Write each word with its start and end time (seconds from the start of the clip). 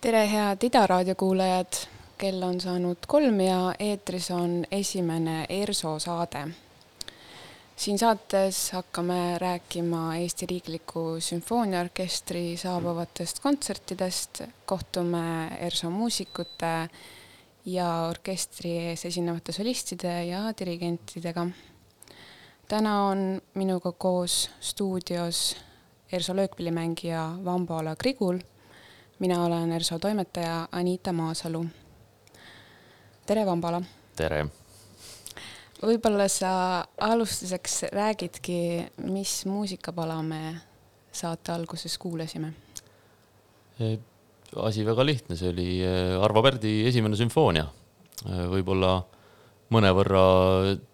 Tere, 0.00 0.20
head 0.30 0.62
Ida 0.62 0.86
raadio 0.86 1.14
kuulajad, 1.18 1.76
kell 2.18 2.42
on 2.46 2.60
saanud 2.60 3.06
kolm 3.10 3.40
ja 3.42 3.72
eetris 3.82 4.30
on 4.30 4.64
esimene 4.70 5.46
ERSO 5.48 5.98
saade. 5.98 6.42
siin 7.76 7.98
saates 7.98 8.70
hakkame 8.72 9.38
rääkima 9.38 10.16
Eesti 10.16 10.46
Riikliku 10.46 11.16
Sümfooniaorkestri 11.20 12.56
saabuvatest 12.56 13.40
kontsertidest, 13.40 14.42
kohtume 14.66 15.48
ERSO 15.60 15.90
muusikute 15.90 16.90
ja 17.64 17.88
orkestri 18.10 18.76
ees 18.78 19.04
esinevate 19.04 19.52
solistide 19.52 20.24
ja 20.24 20.52
dirigentidega. 20.58 21.46
täna 22.68 23.02
on 23.06 23.42
minuga 23.54 23.92
koos 23.92 24.50
stuudios 24.60 25.56
ERSO 26.12 26.36
löökpillimängija 26.36 27.32
Vambola 27.44 27.96
Grigul 27.96 28.38
mina 29.18 29.44
olen 29.44 29.72
ERSO 29.72 29.98
toimetaja 29.98 30.68
Anita 30.72 31.12
Maasalu. 31.12 31.66
tere, 33.26 33.46
Vambala. 33.46 33.82
tere. 34.16 34.46
võib-olla 35.82 36.28
sa 36.30 36.52
alustuseks 37.00 37.82
räägidki, 37.92 38.86
mis 39.10 39.42
muusikapala 39.46 40.22
me 40.22 40.60
saate 41.12 41.52
alguses 41.52 41.98
kuulasime? 41.98 42.52
asi 44.56 44.86
väga 44.86 45.06
lihtne, 45.06 45.36
see 45.36 45.50
oli 45.50 45.68
äh, 45.82 46.22
Arvo 46.22 46.42
Pärdi 46.42 46.86
esimene 46.88 47.18
sümfoonia. 47.18 47.66
Äh, 48.26 48.46
võib-olla 48.54 48.96
mõnevõrra 49.74 50.22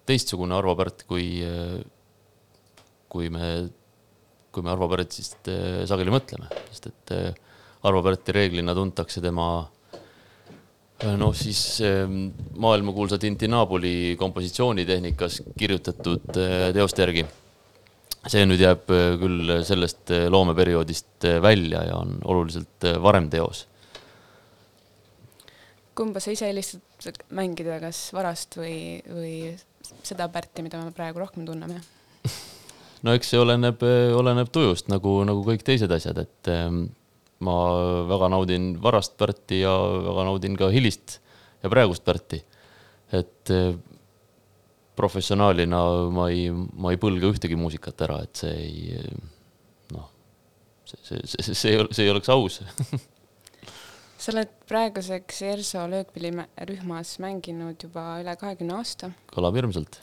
teistsugune 0.05 0.53
Arvo 0.57 0.75
Pärt, 0.75 1.05
kui, 1.07 1.39
kui 3.09 3.29
me, 3.29 3.49
kui 4.51 4.65
me 4.65 4.73
Arvo 4.73 4.89
Pärtsist 4.91 5.47
sageli 5.87 6.11
mõtleme, 6.13 6.49
sest 6.73 6.89
et 6.91 7.13
Arvo 7.85 8.01
Pärti 8.01 8.33
reeglina 8.33 8.73
tuntakse 8.73 9.21
tema 9.21 9.47
noh, 11.03 11.33
siis 11.35 11.81
ehm, 11.83 12.27
maailmakuulsa 12.57 13.17
Tintinabuli 13.17 14.15
kompositsioonitehnikas 14.19 15.41
kirjutatud 15.57 16.37
eh, 16.39 16.73
teoste 16.73 17.03
järgi. 17.03 17.25
see 18.25 18.41
nüüd 18.47 18.61
jääb 18.63 18.89
eh, 18.89 19.11
küll 19.21 19.51
sellest 19.67 20.11
eh, 20.15 20.27
loomeperioodist 20.31 21.27
välja 21.41 21.83
ja 21.89 21.97
on 21.99 22.17
oluliselt 22.23 22.87
varem 23.01 23.29
teos. 23.29 23.67
kumba 25.95 26.19
sa 26.19 26.31
ise 26.31 26.47
eelistad 26.47 27.21
mängida, 27.29 27.79
kas 27.79 28.09
varast 28.13 28.57
või, 28.57 29.01
või 29.07 29.35
seda 30.03 30.27
Pärti, 30.29 30.63
mida 30.63 30.81
me 30.83 30.91
praegu 30.91 31.19
rohkem 31.19 31.45
tunneme? 31.45 31.81
no 33.03 33.13
eks 33.13 33.29
see 33.31 33.39
oleneb, 33.39 33.83
oleneb 34.15 34.51
tujust 34.51 34.87
nagu, 34.91 35.21
nagu 35.27 35.43
kõik 35.43 35.63
teised 35.63 35.91
asjad, 35.91 36.23
et 36.23 36.51
ehm, 36.51 36.85
ma 37.43 37.55
väga 38.07 38.29
naudin 38.31 38.75
varast 38.81 39.17
Pärti 39.19 39.61
ja 39.61 39.73
väga 40.05 40.27
naudin 40.29 40.55
ka 40.59 40.69
hilist 40.71 41.19
ja 41.63 41.71
praegust 41.71 42.05
Pärti. 42.05 42.43
et 43.11 43.49
eh, 43.53 43.75
professionaalina 44.95 45.81
ma 46.11 46.29
ei, 46.31 46.47
ma 46.51 46.93
ei 46.93 46.99
põlga 47.01 47.29
ühtegi 47.33 47.57
muusikat 47.59 48.05
ära, 48.07 48.21
et 48.23 48.39
see 48.39 48.53
ei, 48.55 49.01
noh, 49.91 50.07
see, 50.87 51.01
see, 51.03 51.19
see, 51.25 51.53
see 51.53 51.75
ei, 51.75 51.83
see 51.91 52.07
ei 52.07 52.13
oleks 52.13 52.31
aus 52.31 52.61
sa 54.25 54.31
oled 54.33 54.51
praeguseks 54.69 55.41
ERSO 55.45 55.85
löökpillirühmas 55.91 57.17
mänginud 57.21 57.83
juba 57.83 58.15
üle 58.23 58.35
kahekümne 58.39 58.79
aasta. 58.79 59.11
kõlab 59.29 59.59
hirmsalt. 59.59 59.99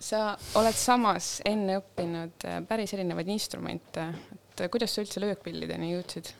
sa 0.00 0.36
oled 0.60 0.76
samas 0.76 1.38
enne 1.48 1.80
õppinud 1.80 2.46
päris 2.68 2.94
erinevaid 2.96 3.28
instrumente, 3.32 4.06
et 4.64 4.72
kuidas 4.72 4.94
sa 4.94 5.04
üldse 5.04 5.22
löökpillideni 5.22 5.94
jõudsid? 5.94 6.32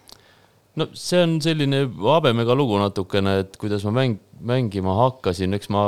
no 0.79 0.87
see 0.95 1.23
on 1.25 1.39
selline 1.43 1.85
habemega 2.05 2.55
lugu 2.59 2.79
natukene, 2.81 3.41
et 3.45 3.57
kuidas 3.61 3.85
ma 3.89 3.95
mäng, 4.01 4.21
mängima 4.53 4.95
hakkasin, 5.05 5.57
eks 5.59 5.71
ma 5.75 5.83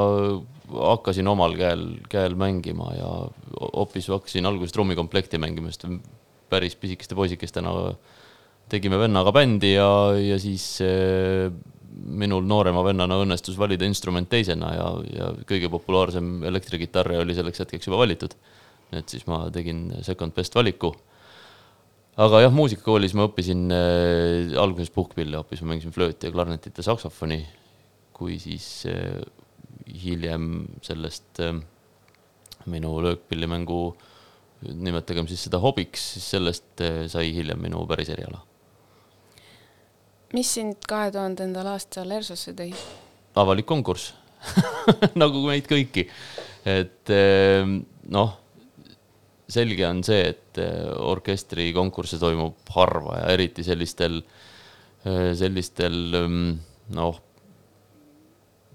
hakkasin 0.72 1.28
omal 1.28 1.54
käel, 1.58 1.84
käel 2.12 2.34
mängima 2.38 2.90
ja 2.96 3.10
hoopis 3.60 4.08
hakkasin 4.12 4.48
alguses 4.48 4.74
trummikomplekti 4.74 5.40
mängima, 5.42 5.72
sest 5.72 5.86
päris 6.52 6.76
pisikeste 6.76 7.16
poisikestena 7.16 7.72
tegime 8.72 8.98
vennaga 9.00 9.32
bändi 9.34 9.74
ja, 9.74 9.88
ja 10.16 10.38
siis 10.40 10.64
eh, 10.84 11.52
minul 11.92 12.44
noorema 12.48 12.82
vennana 12.84 13.18
õnnestus 13.20 13.58
valida 13.60 13.86
instrument 13.88 14.28
teisena 14.32 14.72
ja, 14.74 14.88
ja 15.12 15.30
kõige 15.48 15.70
populaarsem 15.72 16.42
elektrikitarr 16.48 17.18
oli 17.20 17.36
selleks 17.36 17.64
hetkeks 17.64 17.88
juba 17.88 18.00
valitud. 18.02 18.34
et 18.92 19.08
siis 19.08 19.26
ma 19.28 19.46
tegin 19.52 19.90
second 20.04 20.34
best 20.36 20.54
valiku 20.54 20.92
aga 22.20 22.42
jah, 22.44 22.52
muusikakoolis 22.52 23.14
ma 23.16 23.26
õppisin 23.28 23.66
äh, 23.72 24.54
alguses 24.60 24.92
puhkpilli 24.92 25.38
hoopis, 25.38 25.62
ma 25.62 25.72
mängisin 25.72 25.94
flööti 25.94 26.28
ja 26.28 26.34
klarnetit 26.34 26.76
ja 26.76 26.84
saksofoni. 26.90 27.40
kui 28.12 28.36
siis 28.38 28.84
äh, 28.86 29.22
hiljem 30.02 30.66
sellest 30.84 31.40
äh, 31.40 31.56
minu 32.66 33.00
löökpillimängu, 33.02 33.96
nimetagem 34.62 35.26
siis 35.26 35.46
seda 35.48 35.58
hobiks, 35.58 36.12
siis 36.14 36.28
sellest 36.36 36.84
äh, 36.84 37.04
sai 37.10 37.32
hiljem 37.34 37.62
minu 37.62 37.86
päris 37.86 38.12
eriala. 38.12 38.42
mis 40.32 40.52
sind 40.54 40.84
kahe 40.88 41.10
tuhandendal 41.12 41.66
aastal 41.74 42.10
ERSO-sse 42.10 42.54
tõi? 42.56 42.70
avalik 43.36 43.66
konkurss 43.66 44.12
nagu 45.22 45.46
meid 45.46 45.66
kõiki, 45.70 46.06
et 46.68 47.10
äh, 47.16 47.64
noh 48.12 48.41
selge 49.52 49.84
on 49.88 50.02
see, 50.06 50.22
et 50.32 50.60
äh, 50.60 50.88
orkestrikonkursse 51.12 52.20
toimub 52.22 52.72
harva 52.76 53.20
ja 53.20 53.34
eriti 53.34 53.64
sellistel, 53.66 54.20
äh, 55.06 55.32
sellistel 55.38 55.98
ähm, 56.18 56.40
noh, 56.96 57.20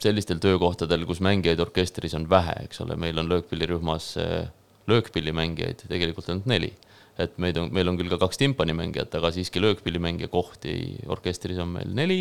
sellistel 0.02 0.42
töökohtadel, 0.44 1.08
kus 1.10 1.24
mängijaid 1.26 1.62
orkestris 1.64 2.14
on 2.18 2.28
vähe, 2.30 2.54
eks 2.68 2.84
ole, 2.86 2.98
meil 3.00 3.18
on 3.22 3.32
löökpillirühmas 3.32 4.12
äh, 4.22 4.52
löökpillimängijaid 4.88 5.88
tegelikult 5.88 6.30
ainult 6.30 6.50
neli. 6.50 6.76
et 7.18 7.34
meid 7.42 7.58
on, 7.58 7.72
meil 7.74 7.90
on 7.90 7.96
küll 7.98 8.12
ka 8.12 8.20
kaks 8.22 8.38
timpanimängijat, 8.38 9.16
aga 9.18 9.32
siiski 9.34 9.58
löökpillimängija 9.58 10.30
kohti 10.30 11.00
orkestris 11.10 11.58
on 11.58 11.72
meil 11.74 11.90
neli 11.98 12.20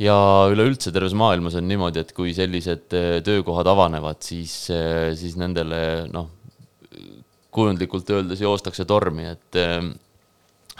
ja 0.00 0.14
üleüldse 0.48 0.88
terves 0.94 1.12
maailmas 1.12 1.58
on 1.60 1.68
niimoodi, 1.68 2.00
et 2.00 2.14
kui 2.16 2.32
sellised 2.32 2.88
töökohad 3.26 3.68
avanevad, 3.68 4.22
siis, 4.24 4.54
siis 5.20 5.36
nendele 5.36 5.82
noh, 6.08 6.30
kujundlikult 7.54 8.10
öeldes 8.14 8.40
joostakse 8.44 8.86
tormi, 8.88 9.26
et 9.32 9.58
ehm, 9.58 9.92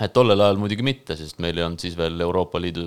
et 0.01 0.13
tollel 0.17 0.41
ajal 0.41 0.57
muidugi 0.61 0.85
mitte, 0.87 1.17
sest 1.19 1.41
meil 1.45 1.59
ei 1.59 1.65
olnud 1.67 1.83
siis 1.83 1.97
veel 1.99 2.21
Euroopa 2.25 2.61
Liidu, 2.63 2.85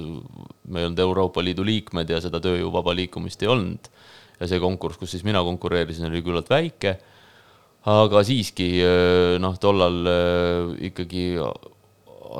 me 0.73 0.81
ei 0.81 0.87
olnud 0.87 1.01
Euroopa 1.03 1.43
Liidu 1.45 1.65
liikmed 1.67 2.09
ja 2.09 2.21
seda 2.23 2.41
tööjõu 2.41 2.71
vaba 2.73 2.95
liikumist 2.97 3.43
ei 3.43 3.51
olnud. 3.53 3.89
ja 4.39 4.47
see 4.49 4.59
konkurss, 4.59 4.97
kus 4.99 5.11
siis 5.13 5.23
mina 5.23 5.43
konkureerisin, 5.45 6.07
oli 6.09 6.23
küllalt 6.25 6.49
väike. 6.49 6.97
aga 7.85 8.23
siiski 8.23 8.69
eh, 8.81 9.35
noh, 9.39 9.59
tollal 9.61 9.99
eh, 10.09 10.87
ikkagi 10.89 11.25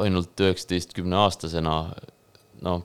ainult 0.01 0.42
üheksateistkümne 0.42 1.19
aastasena 1.22 1.75
noh 2.63 2.81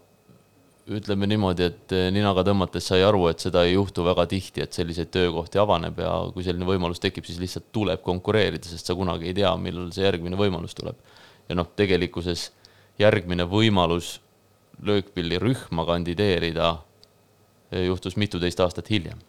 ütleme 0.89 1.29
niimoodi, 1.29 1.67
et 1.69 1.93
eh, 1.93 2.09
ninaga 2.15 2.43
tõmmates 2.47 2.87
sai 2.91 3.03
aru, 3.05 3.27
et 3.31 3.43
seda 3.43 3.65
ei 3.67 3.75
juhtu 3.75 4.05
väga 4.07 4.25
tihti, 4.31 4.63
et 4.65 4.77
selliseid 4.77 5.11
töökohti 5.13 5.61
avaneb 5.61 6.01
ja 6.01 6.13
kui 6.33 6.47
selline 6.47 6.69
võimalus 6.69 7.03
tekib, 7.03 7.27
siis 7.29 7.41
lihtsalt 7.43 7.69
tuleb 7.75 8.03
konkureerida, 8.05 8.69
sest 8.71 8.89
sa 8.89 8.97
kunagi 8.97 9.29
ei 9.31 9.37
tea, 9.37 9.53
millal 9.61 9.91
see 9.95 10.07
järgmine 10.07 10.39
võimalus 10.41 10.77
tuleb. 10.79 10.97
ja 11.49 11.57
noh, 11.57 11.69
tegelikkuses 11.77 12.51
järgmine 13.01 13.47
võimalus 13.49 14.19
löökpillirühma 14.85 15.85
kandideerida 15.89 16.75
eh, 17.73 17.87
juhtus 17.87 18.17
mituteist 18.17 18.61
aastat 18.61 18.91
hiljem. 18.91 19.21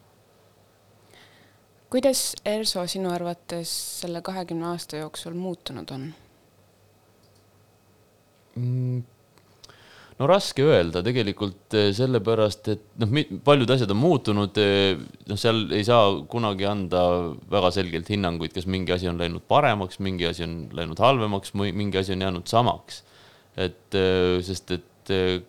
kuidas 1.90 2.36
ERSO 2.46 2.88
sinu 2.88 3.12
arvates 3.12 3.72
selle 4.02 4.22
kahekümne 4.22 4.72
aasta 4.72 5.04
jooksul 5.04 5.34
muutunud 5.34 5.92
on 5.92 6.12
mm.? 8.56 9.19
No 10.20 10.28
raske 10.28 10.66
öelda 10.68 11.02
tegelikult 11.06 11.76
eh, 11.80 11.90
sellepärast, 11.96 12.70
et 12.74 12.86
noh, 13.00 13.12
paljud 13.46 13.72
asjad 13.72 13.94
on 13.94 14.02
muutunud. 14.02 14.60
Eh, 14.60 15.00
noh, 15.30 15.40
seal 15.40 15.64
ei 15.76 15.86
saa 15.88 16.12
kunagi 16.32 16.68
anda 16.68 17.04
väga 17.52 17.72
selgelt 17.76 18.12
hinnanguid, 18.12 18.54
kas 18.56 18.68
mingi 18.70 18.96
asi 18.96 19.10
on 19.12 19.20
läinud 19.22 19.46
paremaks, 19.50 20.02
mingi 20.04 20.28
asi 20.30 20.46
on 20.48 20.58
läinud 20.76 21.00
halvemaks, 21.00 21.56
mingi 21.56 22.02
asi 22.02 22.16
on 22.18 22.28
jäänud 22.28 22.52
samaks. 22.52 23.04
et 23.60 23.96
eh, 23.98 24.40
sest, 24.46 24.72
et 24.72 24.86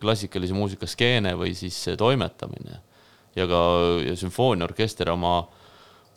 klassikalise 0.01 0.55
muusika 0.57 0.87
skeene 0.89 1.35
või 1.37 1.51
siis 1.53 1.75
toimetamine 1.97 2.79
ja 3.37 3.45
ka 3.47 3.59
ja 4.01 4.15
sümfooniaorkester 4.17 5.11
oma 5.13 5.35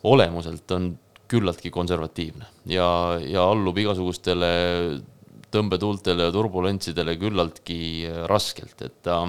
olemuselt 0.09 0.73
on 0.73 0.95
küllaltki 1.29 1.69
konservatiivne 1.71 2.49
ja, 2.73 2.87
ja 3.21 3.45
allub 3.51 3.79
igasugustele 3.83 4.49
tõmbetuultele 5.55 6.29
ja 6.29 6.35
turbulentsidele 6.35 7.17
küllaltki 7.21 7.81
raskelt, 8.31 8.77
et 8.83 9.01
ta 9.06 9.23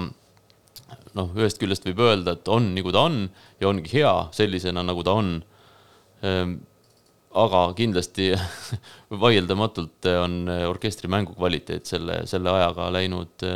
noh, 1.16 1.34
ühest 1.38 1.60
küljest 1.62 1.86
võib 1.88 2.02
öelda, 2.06 2.36
et 2.36 2.48
on 2.52 2.72
nagu 2.76 2.92
ta 2.94 3.06
on 3.08 3.22
ja 3.60 3.70
ongi 3.70 3.92
hea 3.96 4.14
sellisena, 4.36 4.84
nagu 4.86 5.04
ta 5.06 5.16
on 5.16 5.36
ehm, 6.26 6.58
aga 7.36 7.60
kindlasti 7.76 8.30
vaieldamatult 9.24 10.08
on 10.22 10.38
orkestri 10.68 11.10
mängu 11.12 11.36
kvaliteet 11.36 11.88
selle, 11.88 12.22
selle 12.30 12.52
ajaga 12.52 12.88
läinud, 12.94 13.46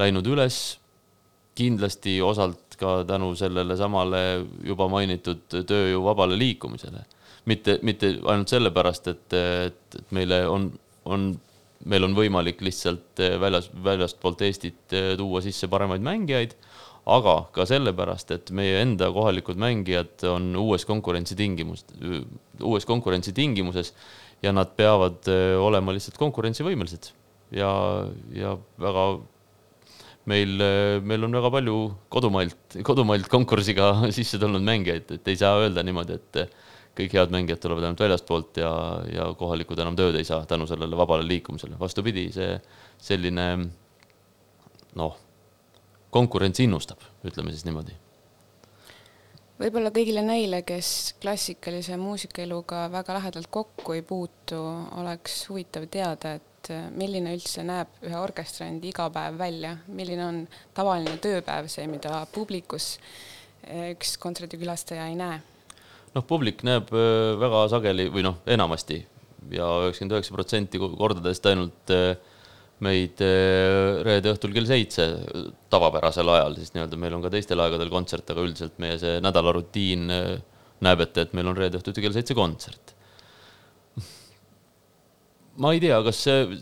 läinud 0.00 0.30
üles. 0.34 0.60
kindlasti 1.60 2.20
osalt 2.22 2.76
ka 2.80 3.02
tänu 3.04 3.34
sellele 3.36 3.74
samale 3.76 4.46
juba 4.64 4.86
mainitud 4.88 5.42
tööjõu 5.50 6.04
vabale 6.04 6.38
liikumisele. 6.38 7.04
mitte, 7.44 7.78
mitte 7.82 8.14
ainult 8.24 8.48
sellepärast, 8.48 9.08
et, 9.08 9.32
et, 9.32 9.96
et 9.98 10.12
meile 10.12 10.46
on, 10.48 10.70
on 11.04 11.32
meil 11.88 12.04
on 12.04 12.14
võimalik 12.16 12.60
lihtsalt 12.64 13.22
eh, 13.22 13.36
väljas, 13.40 13.70
väljastpoolt 13.84 14.44
Eestit 14.44 14.96
eh, 14.96 15.12
tuua 15.18 15.42
sisse 15.44 15.68
paremaid 15.72 16.04
mängijaid, 16.04 16.54
aga 17.10 17.36
ka 17.54 17.64
sellepärast, 17.68 18.34
et 18.36 18.52
meie 18.54 18.82
enda 18.82 19.08
kohalikud 19.14 19.58
mängijad 19.60 20.26
on 20.28 20.52
uues 20.60 20.84
konkurentsitingimus, 20.88 21.86
uues 22.60 22.86
konkurentsitingimuses 22.88 23.94
ja 24.44 24.52
nad 24.56 24.76
peavad 24.76 25.24
eh, 25.32 25.56
olema 25.60 25.96
lihtsalt 25.96 26.20
konkurentsivõimelised. 26.20 27.12
Ja, 27.56 27.70
ja 28.36 28.54
väga 28.78 29.04
meil, 30.30 30.52
meil 31.02 31.26
on 31.26 31.32
väga 31.34 31.48
palju 31.50 31.78
kodumailt, 32.12 32.76
kodumailt 32.86 33.30
konkursiga 33.32 33.94
sisse 34.16 34.38
tulnud 34.38 34.62
mängijaid, 34.66 35.16
et 35.16 35.32
ei 35.32 35.40
saa 35.40 35.56
öelda 35.64 35.82
niimoodi, 35.86 36.20
et 36.20 36.44
kõik 36.98 37.14
head 37.14 37.32
mängijad 37.32 37.60
tulevad 37.62 37.86
ainult 37.86 38.02
väljastpoolt 38.02 38.60
ja, 38.60 38.70
ja 39.12 39.30
kohalikud 39.38 39.78
enam 39.78 39.96
tööd 39.98 40.18
ei 40.18 40.26
saa 40.26 40.44
tänu 40.48 40.66
sellele 40.66 40.98
vabale 40.98 41.26
liikumisele. 41.26 41.78
vastupidi, 41.80 42.26
see 42.34 42.56
selline 43.00 43.46
noh, 44.98 45.16
konkurents 46.10 46.60
innustab, 46.60 47.02
ütleme 47.24 47.54
siis 47.54 47.64
niimoodi. 47.68 47.96
võib-olla 49.60 49.92
kõigile 49.94 50.24
neile, 50.24 50.62
kes 50.66 51.16
klassikalise 51.22 51.96
muusikaeluga 52.00 52.88
väga 52.92 53.18
lähedalt 53.18 53.50
kokku 53.50 53.96
ei 53.96 54.02
puutu, 54.02 54.60
oleks 55.00 55.44
huvitav 55.48 55.86
teada, 55.92 56.34
et 56.40 56.72
milline 56.96 57.32
üldse 57.36 57.62
näeb 57.64 58.02
ühe 58.04 58.18
orkestrandi 58.18 58.90
igapäev 58.90 59.38
välja, 59.38 59.76
milline 59.88 60.26
on 60.26 60.42
tavaline 60.74 61.16
tööpäev, 61.22 61.70
see, 61.72 61.86
mida 61.88 62.24
publikus 62.34 62.96
üks 63.92 64.16
kontserdikülastaja 64.20 65.06
ei 65.08 65.16
näe 65.20 65.40
noh, 66.16 66.26
publik 66.26 66.64
näeb 66.66 66.90
äh, 66.94 67.36
väga 67.40 67.64
sageli 67.72 68.08
või 68.12 68.24
noh, 68.26 68.40
enamasti 68.50 69.00
ja 69.50 69.66
üheksakümmend 69.86 70.16
üheksa 70.16 70.36
protsenti 70.36 70.80
kordadest 70.80 71.46
ainult 71.50 71.92
äh, 71.94 72.12
meid 72.84 73.20
äh, 73.24 74.00
reede 74.06 74.34
õhtul 74.34 74.54
kell 74.56 74.68
seitse 74.68 75.06
tavapärasel 75.72 76.28
ajal, 76.34 76.56
siis 76.58 76.74
nii-öelda 76.74 77.00
meil 77.00 77.16
on 77.16 77.24
ka 77.24 77.32
teistel 77.32 77.62
aegadel 77.62 77.92
kontsert, 77.92 78.30
aga 78.32 78.46
üldiselt 78.46 78.80
meie 78.82 78.98
see 79.00 79.18
nädalarutiin 79.24 80.08
näeb 80.80 81.04
ette, 81.04 81.26
et 81.26 81.36
meil 81.36 81.50
on 81.50 81.58
reede 81.58 81.80
õhtuti 81.80 82.02
kell 82.04 82.16
seitse 82.16 82.36
kontsert. 82.36 82.94
ma 85.60 85.74
ei 85.76 85.82
tea, 85.82 85.98
kas 86.06 86.22
see, 86.24 86.60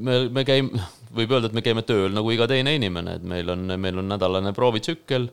me, 0.00 0.18
me 0.32 0.44
käime, 0.48 0.84
võib 1.14 1.34
öelda, 1.36 1.50
et 1.50 1.56
me 1.56 1.62
käime 1.64 1.84
tööl 1.86 2.14
nagu 2.16 2.32
iga 2.32 2.48
teine 2.50 2.74
inimene, 2.78 3.18
et 3.18 3.26
meil 3.28 3.50
on, 3.52 3.66
meil 3.80 4.00
on 4.00 4.08
nädalane 4.14 4.54
proovitsükkel 4.56 5.28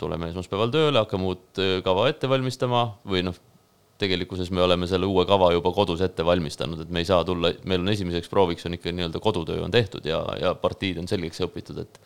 tuleme 0.00 0.30
esmaspäeval 0.32 0.72
tööle, 0.74 1.02
hakkame 1.02 1.28
uut 1.30 1.60
äh, 1.62 1.76
kava 1.86 2.08
ette 2.10 2.28
valmistama 2.30 2.86
või 3.08 3.24
noh, 3.26 3.36
tegelikkuses 4.00 4.50
me 4.52 4.60
oleme 4.64 4.88
selle 4.90 5.08
uue 5.08 5.24
kava 5.28 5.50
juba 5.54 5.72
kodus 5.72 6.02
ette 6.04 6.24
valmistanud, 6.26 6.82
et 6.84 6.90
me 6.92 7.00
ei 7.00 7.08
saa 7.08 7.24
tulla, 7.24 7.52
meil 7.64 7.80
on 7.84 7.92
esimeseks 7.92 8.28
prooviks 8.32 8.66
on 8.68 8.76
ikka 8.76 8.92
nii-öelda 8.92 9.22
kodutöö 9.24 9.62
on 9.64 9.72
tehtud 9.72 10.04
ja, 10.08 10.20
ja 10.40 10.52
partiid 10.60 11.00
on 11.00 11.08
selgeks 11.08 11.44
õpitud, 11.48 11.80
et 11.84 12.00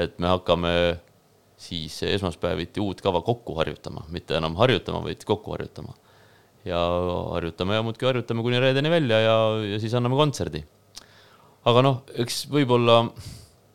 et 0.00 0.14
me 0.22 0.30
hakkame 0.30 0.70
siis 1.60 1.98
esmaspäeviti 2.08 2.80
uut 2.80 3.02
kava 3.04 3.20
kokku 3.22 3.58
harjutama, 3.58 4.06
mitte 4.14 4.38
enam 4.38 4.56
harjutama, 4.56 5.02
vaid 5.04 5.26
kokku 5.28 5.52
harjutama. 5.52 5.92
ja 6.64 6.78
harjutame 7.34 7.74
ja 7.74 7.82
muudkui 7.82 8.06
harjutame 8.06 8.42
kuni 8.42 8.60
reedeni 8.62 8.90
välja 8.90 9.18
ja, 9.20 9.36
ja 9.72 9.78
siis 9.82 9.94
anname 9.98 10.16
kontserdi. 10.16 10.64
aga 11.64 11.82
noh, 11.82 12.02
eks 12.24 12.46
võib-olla 12.50 13.02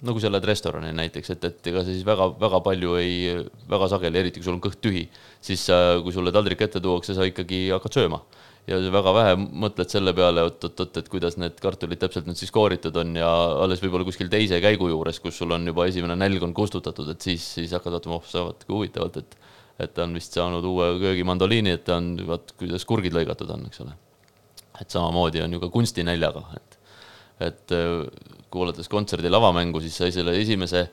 nagu 0.06 0.22
sa 0.22 0.30
lähed 0.30 0.46
restorani 0.46 0.92
näiteks, 0.94 1.32
et, 1.34 1.46
et 1.48 1.70
ega 1.72 1.82
sa 1.82 1.90
siis 1.90 2.06
väga-väga 2.06 2.60
palju 2.66 2.98
ei, 3.02 3.32
väga 3.70 3.88
sageli, 3.90 4.20
eriti 4.22 4.42
kui 4.42 4.46
sul 4.46 4.58
on 4.58 4.62
kõht 4.62 4.82
tühi, 4.84 5.08
siis 5.42 5.64
kui 6.04 6.14
sulle 6.14 6.34
taldrik 6.36 6.62
ette 6.68 6.82
tuuakse, 6.84 7.16
sa 7.18 7.26
ikkagi 7.26 7.68
hakkad 7.74 7.98
sööma. 7.98 8.22
ja 8.68 8.78
väga 8.92 9.14
vähe 9.16 9.36
mõtled 9.40 9.90
selle 9.90 10.14
peale, 10.14 10.44
oot-oot-oot, 10.44 10.98
et 11.00 11.10
kuidas 11.10 11.38
need 11.40 11.58
kartulid 11.64 12.02
täpselt 12.02 12.28
nüüd 12.28 12.38
siis 12.38 12.52
kooritud 12.52 12.96
on 13.00 13.16
ja 13.16 13.30
alles 13.64 13.82
võib-olla 13.82 14.06
kuskil 14.06 14.30
teise 14.30 14.60
käigu 14.62 14.90
juures, 14.92 15.22
kus 15.24 15.38
sul 15.40 15.56
on 15.56 15.66
juba 15.66 15.88
esimene 15.88 16.18
nälg 16.20 16.44
on 16.44 16.54
kustutatud, 16.54 17.10
et 17.14 17.22
siis, 17.24 17.46
siis 17.58 17.74
hakkad 17.74 17.96
vaatama, 17.96 18.20
oh 18.20 18.28
sa 18.28 18.44
vaat 18.50 18.68
kui 18.68 18.76
huvitavalt, 18.76 19.22
et 19.24 19.38
et 19.78 19.94
ta 19.94 20.08
on 20.08 20.16
vist 20.18 20.34
saanud 20.34 20.66
uue 20.66 20.88
köögimandoliini, 20.98 21.76
et 21.78 21.84
ta 21.86 22.00
on, 22.02 22.16
vaat 22.26 22.54
kuidas 22.58 22.86
kurgid 22.90 23.14
lõigatud 23.14 23.50
on, 23.54 23.68
eks 23.70 23.84
ole. 23.86 23.94
et 24.82 24.94
samamoodi 24.94 25.42
on 25.42 25.54
ju 25.54 25.60
ka 25.62 25.70
kunstinäljaga, 25.74 26.44
et, 26.58 26.78
et 27.48 27.76
kuulates 28.54 28.90
kontserdi 28.92 29.32
lavamängu, 29.32 29.82
siis 29.84 29.98
sai 30.02 30.14
selle 30.16 30.36
esimese, 30.40 30.88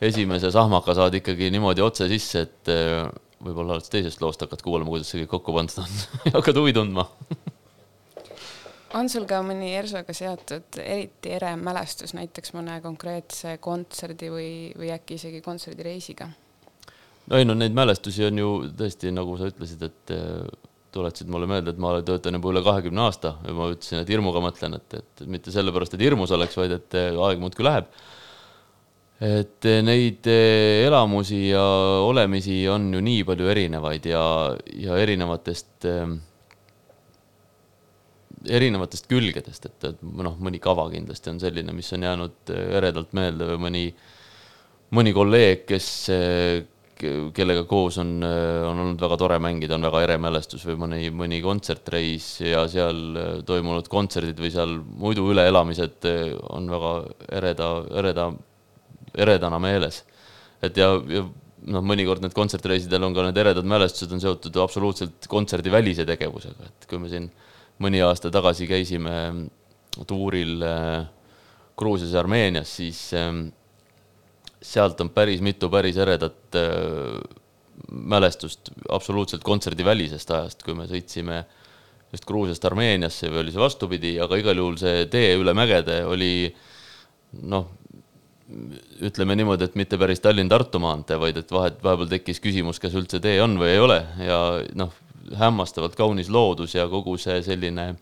esimese 0.00 0.52
sahmaka 0.54 0.94
saad 0.96 1.16
ikkagi 1.20 1.50
niimoodi 1.54 1.84
otse 1.84 2.08
sisse, 2.10 2.44
et 2.46 2.72
eh, 2.72 3.04
võib-olla 3.44 3.76
alles 3.76 3.88
teisest 3.92 4.20
loost 4.22 4.44
hakkad 4.44 4.62
kuulama, 4.64 4.92
kuidas 4.92 5.12
see 5.12 5.24
kõik 5.24 5.34
kokku 5.38 5.56
pandud 5.56 5.82
on 5.82 5.96
ja 6.28 6.36
hakkad 6.38 6.60
huvi 6.60 6.76
tundma 6.76 7.06
on 8.98 9.08
sul 9.12 9.26
ka 9.28 9.40
mõni 9.46 9.72
ERSO-ga 9.78 10.14
seotud 10.16 10.80
eriti 10.82 11.34
ere 11.36 11.54
mälestus 11.60 12.14
näiteks 12.16 12.54
mõne 12.56 12.80
konkreetse 12.84 13.56
kontserdi 13.62 14.30
või, 14.32 14.52
või 14.78 14.92
äkki 14.94 15.18
isegi 15.20 15.42
kontserdireisiga? 15.44 16.28
no 17.30 17.38
ei 17.38 17.46
no 17.46 17.56
neid 17.56 17.76
mälestusi 17.76 18.26
on 18.26 18.42
ju 18.42 18.50
tõesti, 18.76 19.12
nagu 19.14 19.36
sa 19.40 19.50
ütlesid, 19.52 19.86
et 19.88 20.14
eh, 20.16 20.68
tuletasid 20.94 21.30
mulle 21.30 21.48
meelde, 21.50 21.74
et 21.74 21.82
ma 21.82 21.92
töötan 22.06 22.36
juba 22.38 22.52
üle 22.52 22.62
kahekümne 22.66 23.04
aasta 23.06 23.34
ja 23.46 23.54
ma 23.56 23.68
ütlesin, 23.72 24.02
et 24.02 24.10
hirmuga 24.10 24.42
mõtlen, 24.44 24.78
et, 24.78 24.96
et 25.00 25.26
mitte 25.30 25.52
sellepärast, 25.54 25.94
et 25.96 26.04
hirmus 26.04 26.32
oleks, 26.36 26.56
vaid 26.58 26.74
et 26.76 26.96
aeg 27.00 27.42
muudkui 27.42 27.66
läheb. 27.66 27.90
et 29.20 29.66
neid 29.84 30.24
elamusi 30.30 31.50
ja 31.50 31.62
olemisi 32.06 32.62
on 32.72 32.88
ju 32.94 33.02
nii 33.04 33.24
palju 33.28 33.50
erinevaid 33.52 34.06
ja, 34.08 34.22
ja 34.80 34.96
erinevatest, 34.96 35.90
erinevatest 38.48 39.10
külgedest, 39.10 39.68
et, 39.68 39.88
et 39.92 40.02
noh, 40.02 40.38
mõni 40.40 40.62
kava 40.62 40.88
kindlasti 40.90 41.34
on 41.34 41.42
selline, 41.42 41.76
mis 41.76 41.92
on 41.92 42.08
jäänud 42.08 42.54
eredalt 42.80 43.12
meelde 43.12 43.52
või 43.52 43.62
mõni, 43.68 43.86
mõni 44.96 45.12
kolleeg, 45.14 45.66
kes 45.68 45.90
kellega 47.34 47.64
koos 47.68 47.98
on, 48.02 48.12
on 48.22 48.82
olnud 48.84 49.00
väga 49.00 49.18
tore 49.20 49.38
mängida, 49.42 49.76
on 49.76 49.86
väga 49.88 50.02
ere 50.04 50.16
mälestus 50.20 50.64
või 50.68 50.78
mõni, 50.84 51.00
mõni 51.14 51.40
kontsertreis 51.44 52.28
ja 52.44 52.64
seal 52.70 53.42
toimunud 53.48 53.88
kontserdid 53.90 54.40
või 54.40 54.52
seal 54.54 54.76
muidu 54.80 55.26
üleelamised 55.32 56.08
on 56.54 56.70
väga 56.72 56.94
ereda, 57.40 57.70
ereda, 58.02 58.30
eredana 59.26 59.60
meeles. 59.62 60.02
et 60.62 60.76
ja, 60.76 60.92
ja 61.08 61.24
noh, 61.68 61.84
mõnikord 61.84 62.24
need 62.24 62.34
kontsertreisidel 62.36 63.04
on 63.04 63.16
ka 63.16 63.26
need 63.28 63.40
eredad 63.42 63.68
mälestused 63.68 64.12
on 64.14 64.22
seotud 64.22 64.56
absoluutselt 64.62 65.28
kontserdivälise 65.28 66.06
tegevusega, 66.08 66.68
et 66.68 66.88
kui 66.88 67.00
me 67.00 67.08
siin 67.12 67.30
mõni 67.80 68.02
aasta 68.04 68.32
tagasi 68.32 68.68
käisime 68.68 69.16
tuuril 70.06 70.60
Gruusias 71.80 72.12
ja 72.12 72.20
Armeenias, 72.20 72.76
siis 72.76 73.00
sealt 74.62 75.00
on 75.00 75.10
päris 75.14 75.40
mitu 75.44 75.70
päris 75.72 75.96
eredat 76.00 76.58
äh, 76.58 77.20
mälestust 77.90 78.70
absoluutselt 78.92 79.44
kontserdivälisest 79.44 80.30
ajast, 80.36 80.62
kui 80.62 80.76
me 80.76 80.86
sõitsime 80.90 81.42
just 82.12 82.26
Gruusiast 82.28 82.64
Armeeniasse 82.66 83.30
või 83.30 83.44
oli 83.44 83.54
see 83.54 83.62
vastupidi, 83.62 84.14
aga 84.20 84.38
igal 84.40 84.58
juhul 84.58 84.78
see 84.80 85.04
tee 85.10 85.34
üle 85.38 85.54
mägede 85.56 86.02
oli 86.08 86.50
noh, 87.46 87.68
ütleme 89.06 89.36
niimoodi, 89.38 89.68
et 89.68 89.76
mitte 89.78 89.98
päris 89.98 90.20
Tallinn-Tartu 90.24 90.80
maantee, 90.82 91.18
vaid 91.22 91.38
et 91.38 91.52
vahet, 91.54 91.78
vahepeal 91.84 92.10
tekkis 92.10 92.42
küsimus, 92.42 92.80
kas 92.82 92.96
üldse 92.98 93.20
tee 93.22 93.38
on 93.42 93.54
või 93.60 93.70
ei 93.76 93.82
ole 93.82 94.00
ja 94.26 94.40
noh, 94.78 94.92
hämmastavalt 95.38 95.94
kaunis 95.98 96.30
loodus 96.32 96.74
ja 96.74 96.88
kogu 96.90 97.14
see 97.20 97.38
selline 97.46 97.92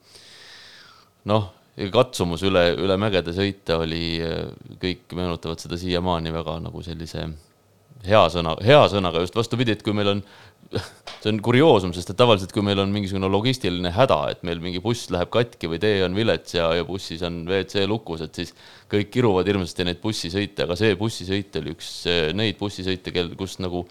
noh, 1.28 1.50
katsumus 1.94 2.42
üle, 2.46 2.64
üle 2.78 2.96
mägede 3.00 3.34
sõita 3.36 3.78
oli, 3.84 4.18
kõik 4.82 5.14
meenutavad 5.16 5.60
seda 5.62 5.78
siiamaani 5.78 6.32
väga 6.34 6.58
nagu 6.64 6.82
sellise 6.82 7.28
hea 8.06 8.20
sõna, 8.32 8.54
hea 8.64 8.82
sõnaga 8.92 9.22
just 9.24 9.36
vastupidi, 9.36 9.74
et 9.74 9.82
kui 9.86 9.94
meil 9.96 10.12
on, 10.12 10.20
see 10.72 11.30
on 11.32 11.40
kurioosum, 11.44 11.92
sest 11.96 12.12
et 12.12 12.18
tavaliselt, 12.18 12.52
kui 12.54 12.62
meil 12.66 12.78
on 12.82 12.92
mingisugune 12.94 13.30
logistiline 13.30 13.92
häda, 13.94 14.18
et 14.32 14.44
meil 14.46 14.62
mingi 14.62 14.82
buss 14.84 15.10
läheb 15.14 15.30
katki 15.34 15.70
või 15.70 15.80
tee 15.82 16.02
on 16.06 16.16
vilets 16.18 16.54
ja, 16.54 16.70
ja 16.78 16.86
bussis 16.88 17.24
on 17.26 17.42
WC 17.48 17.86
lukus, 17.90 18.22
et 18.26 18.38
siis 18.38 18.54
kõik 18.90 19.10
kiruvad 19.14 19.50
hirmsasti 19.50 19.88
neid 19.88 20.02
bussisõite, 20.02 20.66
aga 20.66 20.78
see 20.78 20.94
bussisõit 20.98 21.60
oli 21.62 21.74
üks 21.74 21.92
neid 22.38 22.58
bussisõite, 22.60 23.14
kel, 23.14 23.32
kus 23.38 23.58
nagu 23.64 23.84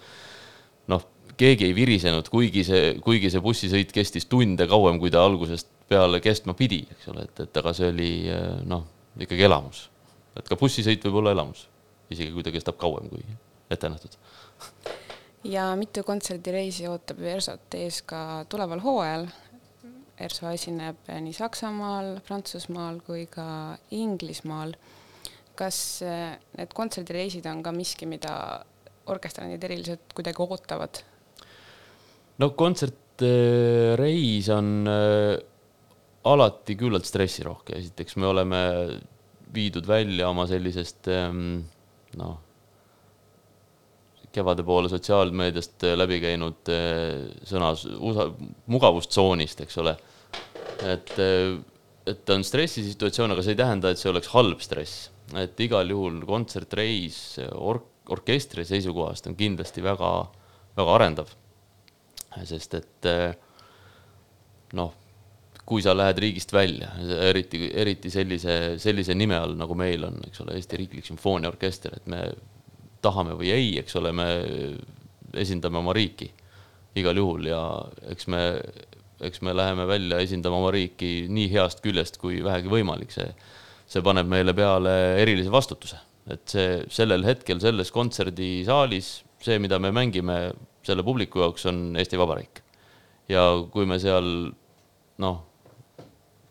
noh, 0.92 1.08
keegi 1.38 1.68
ei 1.68 1.74
virisenud, 1.76 2.30
kuigi 2.32 2.64
see, 2.66 2.94
kuigi 3.04 3.32
see 3.32 3.44
bussisõit 3.44 3.92
kestis 3.94 4.26
tunde 4.30 4.66
kauem, 4.70 5.00
kui 5.02 5.12
ta 5.12 5.24
algusest 5.26 5.68
peale 5.88 6.20
kestma 6.20 6.54
pidi, 6.54 6.82
eks 6.92 7.08
ole, 7.12 7.24
et, 7.28 7.40
et 7.46 7.60
aga 7.60 7.72
see 7.76 7.88
oli 7.92 8.12
noh, 8.68 8.84
ikkagi 9.18 9.46
elamus. 9.48 9.88
et 10.38 10.46
ka 10.48 10.56
bussisõit 10.60 11.02
võib 11.08 11.16
olla 11.22 11.32
elamus, 11.34 11.66
isegi 12.12 12.30
kui 12.34 12.44
ta 12.46 12.52
kestab 12.54 12.76
kauem 12.78 13.08
kui 13.10 13.24
ette 13.70 13.88
nähtud. 13.90 14.12
ja 15.54 15.76
mitu 15.78 16.02
kontserdireisi 16.06 16.88
ootab 16.88 17.18
Versot 17.22 17.74
ees 17.78 18.02
ka 18.06 18.44
tuleval 18.50 18.80
hooajal. 18.84 19.26
Erso 20.18 20.50
esineb 20.50 20.96
nii 21.22 21.32
Saksamaal, 21.36 22.18
Prantsusmaal 22.26 22.96
kui 23.06 23.26
ka 23.30 23.78
Inglismaal. 23.94 24.72
kas 25.58 26.02
eh, 26.06 26.38
need 26.54 26.70
kontserdireisid 26.74 27.46
on 27.50 27.62
ka 27.66 27.72
miski, 27.74 28.06
mida 28.06 28.64
orkestrandid 29.10 29.64
eriliselt 29.64 30.00
kuidagi 30.14 30.42
ootavad? 30.42 31.00
no 32.38 32.50
kontsertreis 32.54 34.48
on 34.54 34.86
äh, 34.86 35.38
alati 36.32 36.76
küllalt 36.78 37.06
stressirohke, 37.08 37.78
esiteks 37.78 38.18
me 38.20 38.28
oleme 38.28 38.60
viidud 39.54 39.86
välja 39.88 40.28
oma 40.28 40.44
sellisest 40.48 41.08
ähm, 41.12 41.62
noh 42.18 42.36
kevade 44.32 44.64
poole 44.66 44.90
sotsiaalmeediast 44.92 45.86
äh, 45.88 45.96
läbi 45.98 46.20
käinud 46.22 46.70
äh, 46.72 47.28
sõnas 47.48 47.84
usa-, 47.86 48.30
mugavustsoonist, 48.70 49.64
eks 49.64 49.80
ole. 49.82 49.96
et, 50.84 51.14
äh, 51.22 51.56
et 52.08 52.32
on 52.34 52.44
stressisituatsioon, 52.44 53.34
aga 53.34 53.44
see 53.44 53.56
ei 53.56 53.62
tähenda, 53.62 53.92
et 53.92 54.00
see 54.00 54.12
oleks 54.12 54.32
halb 54.34 54.62
stress. 54.64 55.08
et 55.36 55.60
igal 55.60 55.90
juhul 55.92 56.22
kontsertreis 56.28 57.38
ork-, 57.52 58.08
orkestri 58.14 58.64
seisukohast 58.64 59.26
on 59.28 59.36
kindlasti 59.36 59.84
väga, 59.84 60.12
väga 60.78 60.94
arendav. 60.94 61.34
sest 62.48 62.74
et 62.78 63.06
noh, 64.78 64.92
kui 65.68 65.82
sa 65.84 65.92
lähed 65.92 66.20
riigist 66.22 66.52
välja, 66.54 66.88
eriti, 67.28 67.66
eriti 67.76 68.08
sellise, 68.12 68.78
sellise 68.80 69.12
nime 69.16 69.36
all, 69.36 69.52
nagu 69.58 69.74
meil 69.76 70.06
on, 70.08 70.16
eks 70.24 70.40
ole, 70.40 70.54
Eesti 70.56 70.78
Riiklik 70.80 71.04
Sümfooniaorkester, 71.04 71.98
et 71.98 72.06
me 72.08 72.22
tahame 73.04 73.34
või 73.36 73.50
ei, 73.52 73.74
eks 73.82 73.98
ole, 74.00 74.14
me 74.16 74.28
esindame 75.36 75.80
oma 75.82 75.92
riiki 75.96 76.30
igal 76.98 77.18
juhul 77.20 77.50
ja 77.50 77.60
eks 78.10 78.30
me, 78.32 78.42
eks 79.28 79.42
me 79.44 79.52
läheme 79.52 79.84
välja 79.90 80.22
esindama 80.24 80.56
oma 80.62 80.70
riiki 80.74 81.26
nii 81.28 81.50
heast 81.52 81.82
küljest 81.84 82.16
kui 82.22 82.40
vähegi 82.44 82.72
võimalik, 82.72 83.12
see, 83.14 83.28
see 83.88 84.04
paneb 84.04 84.30
meile 84.30 84.54
peale 84.56 84.94
erilise 85.20 85.52
vastutuse, 85.52 86.00
et 86.32 86.46
see 86.48 86.78
sellel 86.92 87.26
hetkel 87.28 87.60
selles 87.60 87.92
kontserdisaalis, 87.94 89.10
see, 89.44 89.60
mida 89.62 89.76
me 89.82 89.92
mängime 89.94 90.38
selle 90.86 91.04
publiku 91.04 91.44
jaoks, 91.44 91.68
on 91.68 91.92
Eesti 92.00 92.18
Vabariik. 92.18 92.62
ja 93.28 93.44
kui 93.68 93.84
me 93.84 94.00
seal 94.00 94.48
noh, 95.20 95.44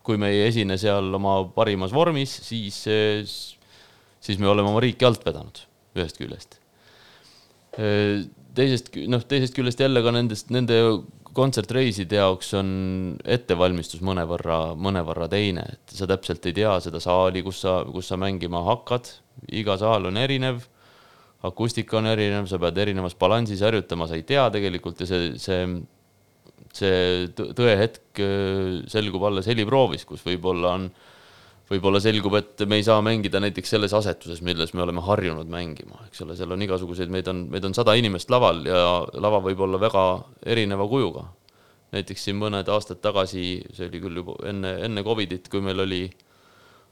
kui 0.08 0.16
me 0.20 0.32
ei 0.32 0.46
esine 0.46 0.78
seal 0.80 1.12
oma 1.18 1.42
parimas 1.52 1.92
vormis, 1.92 2.32
siis, 2.46 2.80
siis 4.24 4.40
me 4.40 4.48
oleme 4.48 4.72
oma 4.72 4.80
riiki 4.80 5.04
alt 5.04 5.26
vedanud 5.26 5.60
ühest 5.98 6.16
küljest. 6.20 6.58
teisest, 8.56 8.90
noh, 9.10 9.24
teisest 9.28 9.56
küljest 9.56 9.80
jälle 9.84 10.00
ka 10.04 10.12
nendest, 10.14 10.48
nende 10.54 10.78
kontsertreiside 11.36 12.18
jaoks 12.18 12.50
on 12.58 12.70
ettevalmistus 13.28 14.00
mõnevõrra, 14.04 14.72
mõnevõrra 14.80 15.28
teine, 15.30 15.66
et 15.76 15.94
sa 15.94 16.08
täpselt 16.10 16.48
ei 16.48 16.56
tea 16.56 16.72
seda 16.82 17.02
saali, 17.02 17.44
kus 17.46 17.60
sa, 17.66 17.82
kus 17.92 18.08
sa 18.10 18.18
mängima 18.20 18.64
hakkad, 18.66 19.12
iga 19.60 19.76
saal 19.78 20.08
on 20.10 20.18
erinev, 20.18 20.64
akustika 21.46 22.00
on 22.00 22.08
erinev, 22.10 22.48
sa 22.50 22.58
pead 22.62 22.80
erinevas 22.82 23.14
balansis 23.18 23.62
harjutama, 23.62 24.08
sa 24.08 24.18
ei 24.18 24.24
tea 24.26 24.48
tegelikult 24.54 25.04
ja 25.04 25.10
see, 25.10 25.30
see, 25.42 25.62
see 26.74 27.28
tõehetk 27.34 28.22
selgub 28.90 29.24
alles 29.28 29.48
heliproovis, 29.50 30.04
kus 30.08 30.24
võib-olla 30.26 30.74
on 30.78 30.90
võib-olla 31.68 32.00
selgub, 32.00 32.36
et 32.38 32.62
me 32.68 32.78
ei 32.80 32.84
saa 32.86 33.00
mängida 33.04 33.40
näiteks 33.44 33.74
selles 33.74 33.92
asetuses, 33.96 34.40
milles 34.44 34.72
me 34.74 34.84
oleme 34.84 35.02
harjunud 35.04 35.50
mängima, 35.52 36.00
eks 36.06 36.22
ole, 36.24 36.36
seal 36.38 36.54
on 36.54 36.64
igasuguseid, 36.64 37.10
meid 37.12 37.28
on, 37.28 37.44
meid 37.52 37.66
on 37.68 37.76
sada 37.76 37.94
inimest 37.98 38.32
laval 38.32 38.62
ja 38.66 38.78
lava 39.20 39.42
võib 39.44 39.60
olla 39.66 39.80
väga 39.80 40.04
erineva 40.48 40.88
kujuga. 40.88 41.26
näiteks 41.92 42.24
siin 42.24 42.36
mõned 42.36 42.68
aastad 42.68 42.98
tagasi, 43.00 43.62
see 43.72 43.86
oli 43.88 44.00
küll 44.00 44.20
juba 44.20 44.34
enne, 44.48 44.74
enne 44.84 45.04
Covidit, 45.04 45.48
kui 45.48 45.62
meil 45.64 45.80
oli 45.80 46.02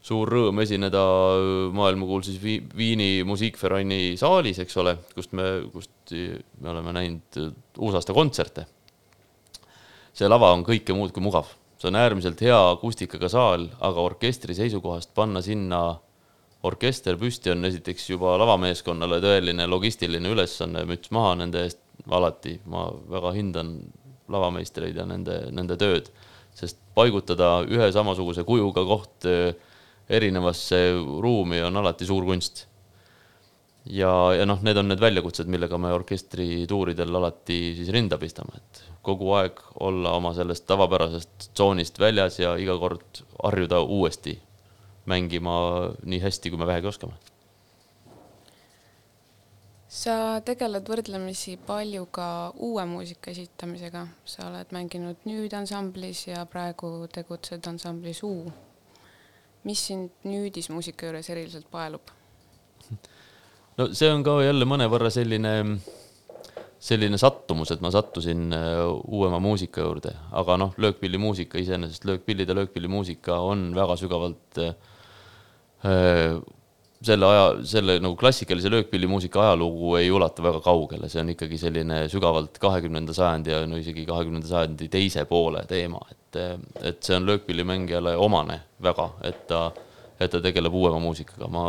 suur 0.01 0.29
rõõm 0.29 0.61
esineda 0.63 1.03
maailmakuulsus 1.73 2.39
Viini 2.41 3.23
musikverani 3.25 4.15
saalis, 4.17 4.61
eks 4.63 4.77
ole, 4.77 4.95
kust 5.13 5.33
me, 5.37 5.45
kust 5.73 6.13
me 6.13 6.71
oleme 6.73 6.93
näinud 6.97 7.39
uusaasta 7.77 8.13
kontserte. 8.13 8.65
See 10.17 10.29
lava 10.29 10.51
on 10.55 10.65
kõike 10.65 10.95
muud 10.97 11.13
kui 11.13 11.23
mugav. 11.23 11.51
See 11.77 11.91
on 11.91 11.99
äärmiselt 11.99 12.41
hea 12.41 12.57
akustikaga 12.71 13.29
saal, 13.29 13.67
aga 13.85 14.05
orkestri 14.09 14.55
seisukohast 14.57 15.13
panna 15.17 15.43
sinna 15.45 15.81
orkester 16.65 17.19
püsti 17.21 17.53
on 17.53 17.67
esiteks 17.69 18.09
juba 18.09 18.33
lavameeskonnale 18.41 19.19
tõeline 19.21 19.67
logistiline 19.69 20.31
ülesanne, 20.33 20.83
müts 20.89 21.13
maha 21.13 21.35
nende 21.43 21.67
eest. 21.67 21.83
Alati, 22.13 22.53
ma 22.69 22.85
väga 23.09 23.31
hindan 23.35 23.71
lavameistreid 24.31 24.95
ja 24.95 25.03
nende, 25.09 25.33
nende 25.51 25.75
tööd, 25.81 26.05
sest 26.55 26.77
paigutada 26.95 27.63
ühe 27.67 27.87
samasuguse 27.91 28.45
kujuga 28.47 28.83
koht 28.87 29.25
eh, 29.27 29.49
erinevasse 30.07 30.79
ruumi 31.25 31.59
on 31.65 31.81
alati 31.81 32.07
suur 32.07 32.23
kunst 32.29 32.63
ja, 33.89 34.11
ja 34.35 34.45
noh, 34.47 34.59
need 34.65 34.77
on 34.79 34.89
need 34.91 35.01
väljakutsed, 35.01 35.47
millega 35.51 35.77
me 35.81 35.93
orkestrituuridel 35.95 37.19
alati 37.19 37.59
siis 37.77 37.91
rinda 37.93 38.19
pistame, 38.21 38.59
et 38.59 38.83
kogu 39.05 39.31
aeg 39.37 39.61
olla 39.87 40.13
oma 40.17 40.33
sellest 40.35 40.67
tavapärasest 40.67 41.49
tsoonist 41.53 41.99
väljas 41.99 42.39
ja 42.41 42.55
iga 42.59 42.77
kord 42.81 43.23
harjuda 43.43 43.81
uuesti 43.81 44.37
mängima 45.07 45.55
nii 46.03 46.19
hästi, 46.19 46.51
kui 46.51 46.59
me 46.59 46.67
vähegi 46.67 46.91
oskame. 46.91 47.15
sa 49.97 50.13
tegeled 50.45 50.85
võrdlemisi 50.85 51.55
palju 51.65 52.03
ka 52.13 52.51
uue 52.67 52.83
muusika 52.85 53.31
esitamisega, 53.31 54.03
sa 54.25 54.49
oled 54.49 54.73
mänginud 54.75 55.23
nüüd 55.25 55.55
ansamblis 55.57 56.25
ja 56.27 56.43
praegu 56.45 57.07
tegutsed 57.13 57.65
ansamblis 57.71 58.21
U. 58.23 58.51
mis 59.63 59.87
sind 59.87 60.11
nüüdismuusika 60.23 61.07
juures 61.07 61.29
eriliselt 61.29 61.71
paelub? 61.71 62.11
No 63.77 63.87
see 63.93 64.09
on 64.11 64.25
ka 64.25 64.39
jälle 64.45 64.67
mõnevõrra 64.69 65.11
selline, 65.13 65.53
selline 66.81 67.19
sattumus, 67.21 67.71
et 67.73 67.83
ma 67.83 67.91
sattusin 67.93 68.49
äh, 68.55 68.83
uuema 69.05 69.39
muusika 69.43 69.85
juurde, 69.85 70.13
aga 70.37 70.57
noh, 70.61 70.75
löökpillimuusika 70.81 71.61
iseenesest, 71.61 72.07
löökpillide 72.09 72.57
löökpillimuusika 72.57 73.39
on 73.45 73.69
väga 73.77 73.97
sügavalt 74.01 74.61
äh, 74.63 74.75
äh, 75.85 76.37
selle 77.05 77.27
aja, 77.29 77.49
selle 77.69 77.99
nagu 78.01 78.15
klassikalise 78.17 78.71
löökpillimuusika 78.73 79.43
ajalugu 79.43 79.95
ei 79.99 80.09
ulatu 80.11 80.41
väga 80.45 80.61
kaugele, 80.65 81.09
see 81.13 81.21
on 81.21 81.29
ikkagi 81.35 81.59
selline 81.61 81.99
sügavalt 82.09 82.57
kahekümnenda 82.61 83.13
sajandi 83.13 83.53
ja 83.53 83.59
no 83.69 83.77
isegi 83.77 84.05
kahekümnenda 84.09 84.49
sajandi 84.49 84.89
teise 84.89 85.27
poole 85.29 85.61
teema, 85.69 86.01
et, 86.09 86.39
et 86.81 87.03
see 87.05 87.19
on 87.19 87.29
löökpillimängijale 87.29 88.15
omane 88.17 88.63
väga, 88.81 89.11
et 89.29 89.45
ta 89.51 89.67
et 90.19 90.31
ta 90.33 90.41
tegeleb 90.41 90.73
uuema 90.73 90.99
muusikaga. 91.01 91.47
ma 91.51 91.67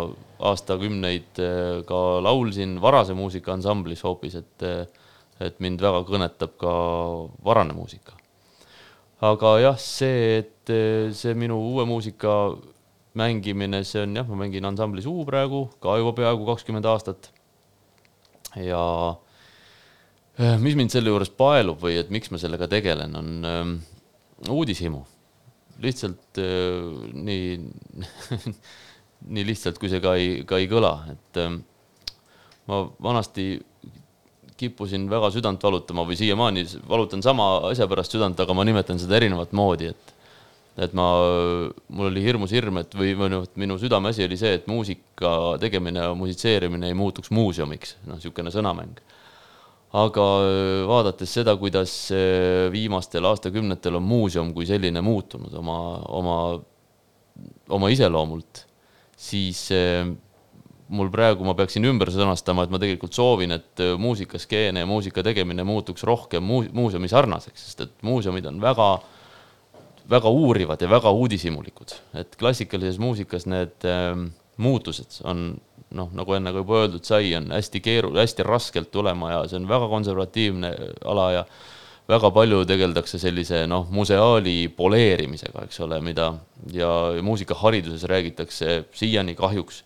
aastakümneid 0.50 1.40
eh, 1.42 1.82
ka 1.88 2.00
laulsin 2.24 2.78
varase 2.80 3.16
muusika 3.16 3.52
ansamblis 3.52 4.04
hoopis, 4.06 4.38
et, 4.40 4.64
eh, 4.64 4.86
et 5.48 5.60
mind 5.60 5.82
väga 5.84 6.02
kõnetab 6.08 6.56
ka 6.60 6.72
varane 7.44 7.76
muusika. 7.76 8.16
aga 9.20 9.58
jah, 9.64 9.78
see, 9.78 10.38
et 10.40 10.72
eh, 10.72 11.12
see 11.12 11.34
minu 11.34 11.60
uue 11.72 11.84
muusika 11.88 12.56
mängimine, 13.18 13.82
see 13.84 14.04
on 14.06 14.16
jah, 14.16 14.28
ma 14.28 14.44
mängin 14.44 14.64
ansamblis 14.64 15.06
U 15.06 15.24
praegu 15.28 15.66
ka 15.82 15.98
juba 16.00 16.14
peaaegu 16.16 16.48
kakskümmend 16.48 16.86
aastat. 16.86 17.32
ja 18.56 18.80
mis 20.62 20.76
mind 20.78 20.94
selle 20.94 21.10
juures 21.10 21.30
paelub 21.34 21.82
või 21.82 21.98
et 21.98 22.10
miks 22.14 22.30
ma 22.30 22.38
sellega 22.38 22.68
tegelen, 22.70 23.16
on 23.18 23.44
ähm, 23.44 23.72
uudishimu 24.48 25.02
lihtsalt 25.82 26.40
äh, 26.42 27.08
nii 27.14 27.58
nii 29.34 29.46
lihtsalt, 29.48 29.80
kui 29.80 29.90
see 29.90 30.02
ka 30.02 30.14
ei, 30.18 30.42
ka 30.48 30.60
ei 30.60 30.68
kõla, 30.70 30.92
et 31.14 31.40
äh, 31.42 31.56
ma 32.68 32.84
vanasti 33.02 33.56
kippusin 34.58 35.06
väga 35.10 35.30
südant 35.30 35.62
valutama 35.62 36.02
või 36.06 36.18
siiamaani 36.18 36.64
valutan 36.88 37.22
sama 37.22 37.70
asja 37.70 37.86
pärast 37.90 38.14
südant, 38.14 38.40
aga 38.42 38.54
ma 38.56 38.66
nimetan 38.66 38.98
seda 38.98 39.18
erinevat 39.20 39.54
moodi, 39.56 39.92
et 39.94 40.14
et 40.78 40.92
ma, 40.94 41.04
mul 41.90 42.06
oli 42.06 42.22
hirmus 42.22 42.52
hirm, 42.54 42.76
et 42.78 42.92
või, 42.94 43.10
või 43.18 43.32
noh, 43.32 43.42
et 43.48 43.56
minu 43.58 43.74
südameasi 43.82 44.22
oli 44.28 44.36
see, 44.38 44.52
et 44.60 44.68
muusika 44.70 45.56
tegemine 45.58 46.04
ja 46.04 46.12
musitseerimine 46.14 46.86
ei 46.86 46.94
muutuks 46.94 47.32
muuseumiks, 47.34 47.96
noh, 48.06 48.20
niisugune 48.20 48.52
sõnamäng. 48.54 49.00
Aga 49.96 50.24
äh, 50.44 50.86
vaadates 50.88 51.32
seda, 51.38 51.54
kuidas 51.56 51.92
äh, 52.12 52.68
viimastel 52.72 53.24
aastakümnetel 53.24 53.96
on 53.96 54.04
muuseum 54.04 54.52
kui 54.56 54.66
selline 54.68 55.00
muutunud 55.04 55.54
oma, 55.56 55.78
oma, 56.12 56.38
oma 57.72 57.90
iseloomult, 57.92 58.66
siis 59.16 59.62
äh, 59.72 60.02
mul 60.92 61.08
praegu, 61.12 61.44
ma 61.44 61.54
peaksin 61.56 61.86
ümber 61.88 62.12
sõnastama, 62.12 62.66
et 62.66 62.72
ma 62.72 62.80
tegelikult 62.80 63.16
soovin, 63.16 63.54
et 63.56 63.84
muusikaskeene 64.00 64.84
ja 64.84 64.88
muusika 64.88 65.24
tegemine 65.24 65.64
muutuks 65.68 66.04
rohkem 66.08 66.44
muu-, 66.44 66.68
muuseumi 66.76 67.08
sarnaseks, 67.08 67.64
sest 67.68 67.86
et 67.86 67.96
muuseumid 68.04 68.48
on 68.48 68.60
väga 68.64 68.90
väga 70.08 70.30
uurivad 70.32 70.80
ja 70.80 70.88
väga 70.88 71.10
uudishimulikud, 71.12 71.92
et 72.16 72.36
klassikalises 72.40 72.96
muusikas 72.96 73.44
need 73.44 73.84
muutused 74.56 75.18
on 75.28 75.50
noh, 75.96 76.10
nagu 76.16 76.36
enne 76.36 76.52
ka 76.52 76.62
juba 76.62 76.82
öeldud 76.82 77.08
sai, 77.08 77.32
on 77.38 77.50
hästi 77.54 77.80
keeru-, 77.84 78.14
hästi 78.16 78.46
raskelt 78.46 78.90
tulema 78.92 79.32
ja 79.32 79.42
see 79.48 79.60
on 79.60 79.68
väga 79.70 79.88
konservatiivne 79.90 80.72
ala 81.08 81.28
ja 81.32 81.44
väga 82.08 82.30
palju 82.32 82.62
tegeldakse 82.68 83.20
sellise 83.20 83.66
noh, 83.68 83.86
museaali 83.92 84.70
poleerimisega, 84.76 85.66
eks 85.68 85.80
ole, 85.84 86.00
mida 86.04 86.32
ja 86.72 86.90
muusikahariduses 87.24 88.04
räägitakse 88.08 88.82
siiani 88.96 89.36
kahjuks 89.38 89.82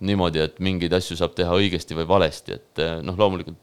niimoodi, 0.00 0.40
et 0.40 0.60
mingeid 0.64 0.94
asju 0.96 1.18
saab 1.18 1.34
teha 1.36 1.52
õigesti 1.60 1.96
või 1.98 2.06
valesti, 2.08 2.56
et 2.56 2.80
eh, 2.80 2.94
noh, 3.04 3.18
loomulikult 3.20 3.58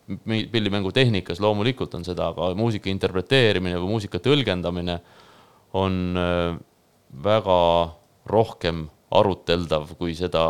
pillimängu 0.53 0.91
tehnikas 0.93 1.41
loomulikult 1.41 1.95
on 1.97 2.05
seda, 2.05 2.29
aga 2.29 2.51
muusika 2.57 2.91
interpreteerimine 2.91 3.79
või 3.81 3.95
muusika 3.95 4.21
tõlgendamine 4.21 4.99
on 5.77 5.97
äh, 6.21 6.59
väga 7.23 7.59
rohkem 8.29 8.85
aruteldav, 9.17 9.95
kui 9.97 10.13
seda 10.17 10.43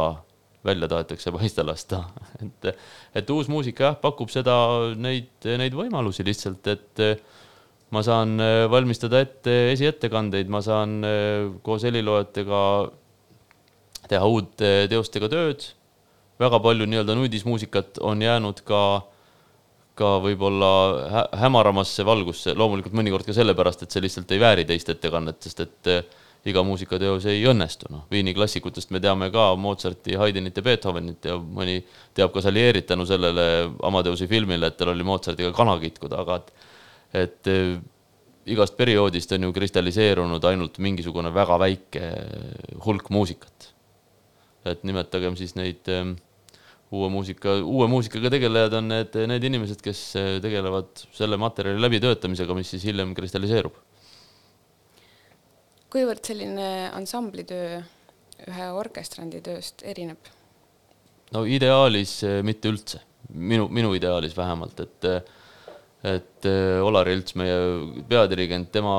välja 0.68 0.90
tahetakse 0.92 1.34
paista 1.36 1.66
lasta. 1.66 2.04
et, 2.46 2.70
et 3.16 3.34
uus 3.34 3.50
muusika 3.52 3.90
jah, 3.90 3.98
pakub 4.02 4.32
seda, 4.34 4.56
neid, 5.00 5.32
neid 5.48 5.76
võimalusi 5.78 6.26
lihtsalt, 6.28 6.68
et 6.74 7.04
äh, 7.04 7.18
ma 7.96 8.04
saan 8.06 8.38
äh, 8.44 8.62
valmistada 8.72 9.24
ette 9.26 9.58
esiettekandeid, 9.74 10.52
ma 10.52 10.62
saan 10.66 11.00
koos 11.66 11.88
heliloojatega 11.88 12.62
teha 14.08 14.32
uute 14.32 14.72
teostega 14.92 15.30
tööd. 15.32 15.74
väga 16.40 16.60
palju 16.62 16.86
nii-öelda 16.86 17.16
nuudismuusikat 17.18 17.98
on 18.06 18.22
jäänud 18.22 18.60
ka 18.62 18.82
ka 19.98 20.18
võib-olla 20.24 20.72
hä 21.12 21.24
hämaramasse 21.42 22.06
valgusse, 22.06 22.54
loomulikult 22.58 22.96
mõnikord 22.98 23.28
ka 23.28 23.36
sellepärast, 23.36 23.84
et 23.84 23.94
see 23.94 24.04
lihtsalt 24.06 24.32
ei 24.34 24.42
vääri 24.42 24.66
teist 24.70 24.90
ettekannet, 24.94 25.40
sest 25.44 25.64
et 25.66 25.92
eh, 25.94 26.18
iga 26.48 26.64
muusikateos 26.64 27.26
ei 27.32 27.44
õnnestu, 27.50 27.90
noh, 27.92 28.06
Viini 28.12 28.34
klassikutest 28.36 28.94
me 28.96 29.02
teame 29.04 29.30
ka 29.34 29.50
Mozarti, 29.60 30.16
Haydnit 30.20 30.58
ja 30.58 30.64
Beethovenit 30.64 31.28
ja 31.28 31.38
mõni 31.38 31.82
teab 32.16 32.34
ka 32.36 32.44
Salierit 32.46 32.88
tänu 32.88 33.06
sellele 33.10 33.68
Amadeusi 33.88 34.30
filmile, 34.32 34.72
et 34.72 34.78
tal 34.80 34.94
oli 34.94 35.06
Mozartiga 35.08 35.52
kana 35.56 35.78
kitkuda, 35.82 36.24
aga 36.24 36.42
et 36.42 36.54
et 37.16 37.48
eh, 37.48 37.78
igast 38.52 38.76
perioodist 38.78 39.32
on 39.36 39.48
ju 39.48 39.54
kristalliseerunud 39.56 40.44
ainult 40.50 40.80
mingisugune 40.84 41.32
väga 41.34 41.58
väike 41.64 42.12
hulk 42.86 43.10
muusikat. 43.10 43.74
et 44.68 44.82
nimetagem 44.84 45.38
siis 45.40 45.54
neid 45.56 45.88
äh, 45.88 46.10
uue 46.92 47.10
muusika, 47.12 47.54
uue 47.64 47.88
muusikaga 47.88 48.32
tegelejad 48.34 48.74
on 48.80 48.90
need, 48.92 49.16
need 49.32 49.46
inimesed, 49.48 49.80
kes 49.84 50.02
eh, 50.20 50.32
tegelevad 50.44 51.06
selle 51.16 51.40
materjali 51.40 51.80
läbitöötamisega, 51.84 52.56
mis 52.58 52.72
siis 52.76 52.84
hiljem 52.88 53.14
kristalliseerub. 53.16 53.76
Kuivõrd 55.94 56.24
selline 56.28 56.90
ansamblitöö 56.96 57.80
ühe 58.48 58.68
orkestrandi 58.78 59.42
tööst 59.46 59.84
erineb? 59.88 60.20
no 61.36 61.44
ideaalis 61.48 62.20
eh, 62.28 62.40
mitte 62.46 62.72
üldse, 62.72 63.02
minu, 63.34 63.68
minu 63.74 63.94
ideaalis 63.98 64.38
vähemalt, 64.38 64.80
et 64.86 65.12
et 66.08 66.46
eh, 66.46 66.78
Olari 66.86 67.16
Ilts, 67.18 67.34
meie 67.40 67.56
peadirigent, 68.08 68.70
tema, 68.72 68.94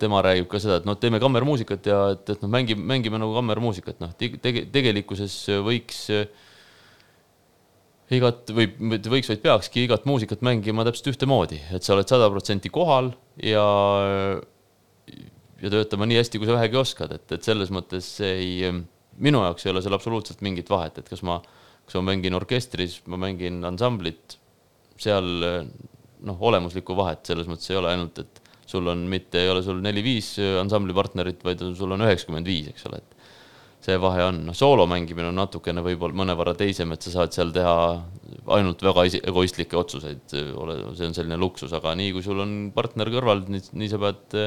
tema 0.00 0.20
räägib 0.26 0.48
ka 0.50 0.58
seda, 0.60 0.80
et 0.80 0.88
noh, 0.88 0.98
teeme 1.00 1.20
kammermuusikat 1.22 1.86
ja 1.88 2.00
et, 2.16 2.34
et 2.34 2.42
noh, 2.42 2.50
mängime, 2.52 2.82
mängime 2.90 3.20
nagu 3.22 3.36
kammermuusikat, 3.36 4.00
noh, 4.02 4.12
tege-, 4.18 4.66
tegelikkuses 4.74 5.38
võiks 5.64 6.02
igat 8.12 8.50
või 8.52 8.66
võiks, 8.76 9.30
vaid 9.30 9.40
peakski 9.44 9.86
igat 9.86 10.04
muusikat 10.08 10.42
mängima 10.44 10.84
täpselt 10.84 11.14
ühtemoodi, 11.14 11.62
et 11.72 11.86
sa 11.86 11.94
oled 11.94 12.10
sada 12.10 12.28
protsenti 12.32 12.68
kohal 12.74 13.14
ja 13.40 13.64
ja 15.64 15.72
töötama 15.72 16.08
nii 16.08 16.20
hästi, 16.20 16.40
kui 16.40 16.48
sa 16.48 16.58
vähegi 16.58 16.78
oskad, 16.80 17.14
et, 17.16 17.26
et 17.32 17.46
selles 17.46 17.72
mõttes 17.74 18.08
ei, 18.26 18.68
minu 19.24 19.42
jaoks 19.46 19.64
ei 19.66 19.72
ole 19.72 19.82
seal 19.84 19.96
absoluutselt 19.96 20.44
mingit 20.44 20.70
vahet, 20.72 21.00
et 21.00 21.08
kas 21.08 21.24
ma, 21.26 21.38
kas 21.86 21.96
ma 22.00 22.04
mängin 22.12 22.36
orkestris, 22.36 23.00
ma 23.10 23.20
mängin 23.20 23.62
ansamblit, 23.66 24.38
seal 25.00 25.28
noh, 26.24 26.40
olemuslikku 26.50 26.96
vahet 26.96 27.24
selles 27.26 27.48
mõttes 27.50 27.70
ei 27.72 27.80
ole, 27.80 27.94
ainult 27.94 28.20
et 28.22 28.42
sul 28.68 28.86
on 28.88 29.04
mitte, 29.10 29.42
ei 29.42 29.50
ole 29.52 29.62
sul 29.64 29.80
neli-viis 29.84 30.36
ansamblipartnerit, 30.60 31.42
vaid 31.44 31.62
sul 31.76 31.96
on 31.96 32.04
üheksakümmend 32.06 32.48
viis, 32.48 32.70
eks 32.72 32.86
ole, 32.88 33.00
et 33.02 33.14
see 33.84 33.96
vahe 34.00 34.22
on, 34.24 34.40
noh, 34.46 34.56
soolo 34.56 34.86
mängimine 34.88 35.28
on 35.28 35.36
natukene 35.36 35.82
võib-olla 35.84 36.16
mõnevõrra 36.22 36.54
teisem, 36.56 36.92
et 36.94 37.04
sa 37.04 37.12
saad 37.18 37.34
seal 37.36 37.52
teha 37.52 37.74
ainult 38.56 38.84
väga 38.84 39.04
egoistlikke 39.20 39.76
otsuseid, 39.76 40.36
ole, 40.56 40.78
see 40.96 41.10
on 41.10 41.16
selline 41.16 41.36
luksus, 41.40 41.72
aga 41.76 41.92
nii 41.98 42.14
kui 42.16 42.24
sul 42.24 42.40
on 42.44 42.54
partner 42.76 43.12
kõrval, 43.12 43.44
nii, 43.52 43.90
sa 43.92 44.00
pead 44.00 44.38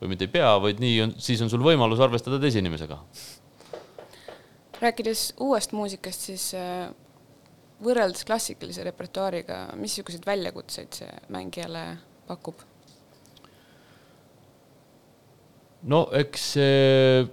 või 0.00 0.12
mitte 0.12 0.26
ei 0.26 0.32
pea, 0.32 0.54
vaid 0.62 0.80
nii 0.80 0.96
on, 1.04 1.14
siis 1.20 1.42
on 1.44 1.52
sul 1.52 1.62
võimalus 1.64 2.00
arvestada 2.00 2.40
teise 2.40 2.62
inimesega. 2.62 2.98
rääkides 4.80 5.34
uuest 5.44 5.74
muusikast, 5.76 6.28
siis 6.30 6.46
äh, 6.56 6.88
võrreldes 7.84 8.24
klassikalise 8.28 8.84
repertuaariga, 8.86 9.66
missuguseid 9.80 10.24
väljakutseid 10.26 11.02
see 11.02 11.10
mängijale 11.32 11.84
pakub? 12.28 12.64
no 15.82 16.06
eks 16.12 16.48
see 16.54 17.28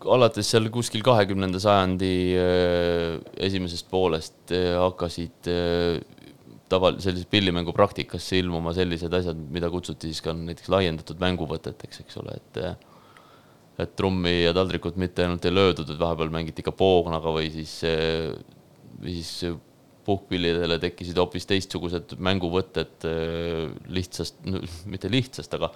alates 0.00 0.48
seal 0.48 0.70
kuskil 0.72 1.02
kahekümnenda 1.04 1.60
sajandi 1.60 2.14
äh, 2.40 3.18
esimesest 3.48 3.88
poolest 3.90 4.52
äh, 4.56 4.72
hakkasid 4.80 5.48
taval-, 6.70 7.00
sellises 7.02 7.28
pillimängu 7.30 7.74
praktikasse 7.76 8.38
ilmuma 8.40 8.74
sellised 8.76 9.14
asjad, 9.20 9.40
mida 9.52 9.70
kutsuti 9.72 10.10
siis 10.10 10.22
ka 10.24 10.34
näiteks 10.36 10.70
laiendatud 10.72 11.20
mänguvõteteks, 11.22 12.04
eks 12.04 12.20
ole, 12.22 12.38
et 12.40 12.62
et 13.80 13.94
trummi 13.96 14.42
ja 14.42 14.52
taldrikut 14.52 14.98
mitte 15.00 15.24
ainult 15.24 15.46
ei 15.48 15.54
löödud, 15.54 15.88
et 15.88 16.00
vahepeal 16.00 16.28
mängiti 16.34 16.64
ka 16.66 16.72
poognaga 16.76 17.32
või 17.32 17.46
siis, 17.54 17.78
või 19.00 19.14
siis 19.16 19.54
puhkpillidele 20.04 20.76
tekkisid 20.82 21.16
hoopis 21.20 21.48
teistsugused 21.48 22.12
mänguvõtted 22.20 23.06
lihtsast, 23.96 24.40
mitte 24.90 25.08
lihtsast, 25.12 25.56
aga 25.56 25.70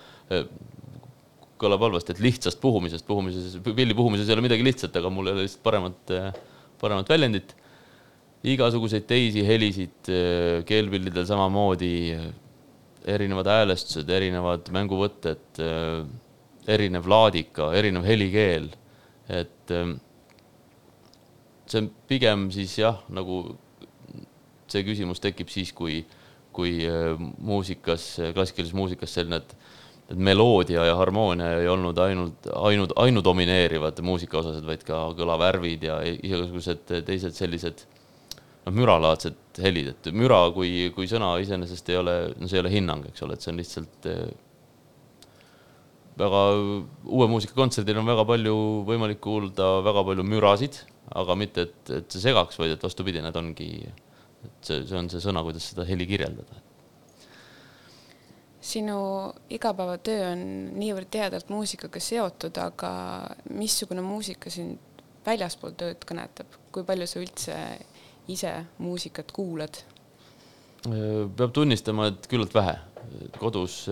kõlab 1.61 1.87
halvasti, 1.87 2.15
et 2.15 2.23
lihtsast 2.25 2.61
puhumisest, 2.61 3.07
puhumises, 3.09 3.57
pilli 3.65 3.97
puhumises 3.97 4.29
ei 4.29 4.37
ole 4.37 4.45
midagi 4.45 4.67
lihtsat, 4.67 4.97
aga 5.01 5.13
mul 5.13 5.31
ei 5.31 5.37
ole 5.37 5.47
lihtsalt 5.47 5.65
paremat, 5.65 6.15
paremat 6.81 7.13
väljendit. 7.15 7.55
Igasuguseid 8.45 9.07
teisi 9.09 9.45
helisid, 9.47 10.11
keelpillidel 10.69 11.25
samamoodi, 11.29 11.95
erinevad 13.09 13.49
häälestused, 13.49 14.09
erinevad 14.13 14.69
mänguvõtted, 14.75 15.61
erinev 16.69 17.09
laadika, 17.09 17.71
erinev 17.77 18.05
helikeel, 18.09 18.69
et 19.33 19.73
see 21.65 21.81
on 21.81 21.89
pigem 22.09 22.51
siis 22.53 22.77
jah, 22.81 23.01
nagu 23.13 23.43
see 24.69 24.85
küsimus 24.85 25.23
tekib 25.25 25.49
siis, 25.53 25.73
kui, 25.77 26.03
kui 26.55 26.77
muusikas, 27.41 28.11
klassikalises 28.37 28.77
muusikas 28.77 29.17
selline, 29.17 29.41
et 29.41 29.57
et 30.05 30.21
meloodia 30.21 30.83
ja 30.85 30.97
harmoonia 30.99 31.63
ei 31.63 31.69
olnud 31.69 31.99
ainult, 32.05 32.49
ainult, 32.61 32.93
ainudomineerivad 33.01 34.03
muusikaosased, 34.05 34.65
vaid 34.69 34.85
ka 34.85 34.99
kõlavärvid 35.17 35.87
ja 35.89 35.99
igasugused 36.05 36.85
teised 37.07 37.37
sellised 37.37 37.87
noh, 38.65 38.75
müralaadsed 38.75 39.61
helid, 39.65 39.93
et 39.93 40.11
müra 40.17 40.41
kui, 40.55 40.89
kui 40.97 41.09
sõna 41.11 41.35
iseenesest 41.43 41.93
ei 41.93 42.01
ole, 42.01 42.17
no 42.39 42.49
see 42.49 42.59
ei 42.59 42.65
ole 42.65 42.73
hinnang, 42.73 43.07
eks 43.11 43.25
ole, 43.27 43.37
et 43.37 43.45
see 43.45 43.53
on 43.53 43.61
lihtsalt 43.61 44.09
eh, 44.11 44.27
väga, 46.21 46.43
uue 47.05 47.29
muusika 47.31 47.57
kontserdil 47.59 48.01
on 48.01 48.09
väga 48.09 48.27
palju 48.29 48.57
võimalik 48.89 49.23
kuulda 49.25 49.79
väga 49.87 50.05
palju 50.11 50.27
mürasid, 50.27 50.81
aga 51.15 51.39
mitte, 51.39 51.69
et, 51.69 51.95
et 52.01 52.15
see 52.17 52.29
segaks, 52.29 52.59
vaid 52.61 52.77
et 52.77 52.87
vastupidi, 52.87 53.23
need 53.25 53.41
ongi, 53.41 53.71
et 54.45 54.71
see, 54.71 54.85
see 54.89 55.01
on 55.01 55.11
see 55.13 55.23
sõna, 55.25 55.45
kuidas 55.47 55.73
seda 55.73 55.87
heli 55.89 56.09
kirjeldada. 56.09 56.63
Sinu 58.65 58.97
igapäevatöö 59.53 60.31
on 60.31 60.45
niivõrd 60.81 61.11
tihedalt 61.13 61.51
muusikaga 61.53 62.01
seotud, 62.01 62.57
aga 62.63 62.91
missugune 63.53 64.01
muusika 64.01 64.49
sind 64.53 64.81
väljaspool 65.27 65.75
tööd 65.77 66.07
kõnetab, 66.09 66.57
kui 66.73 66.87
palju 66.87 67.09
sa 67.09 67.21
üldse 67.21 67.59
ise 68.29 68.53
muusikat 68.79 69.33
kuulad? 69.33 69.83
peab 70.85 71.53
tunnistama, 71.57 72.11
et 72.13 72.27
küllalt 72.29 72.55
vähe. 72.55 72.75
kodus, 73.39 73.87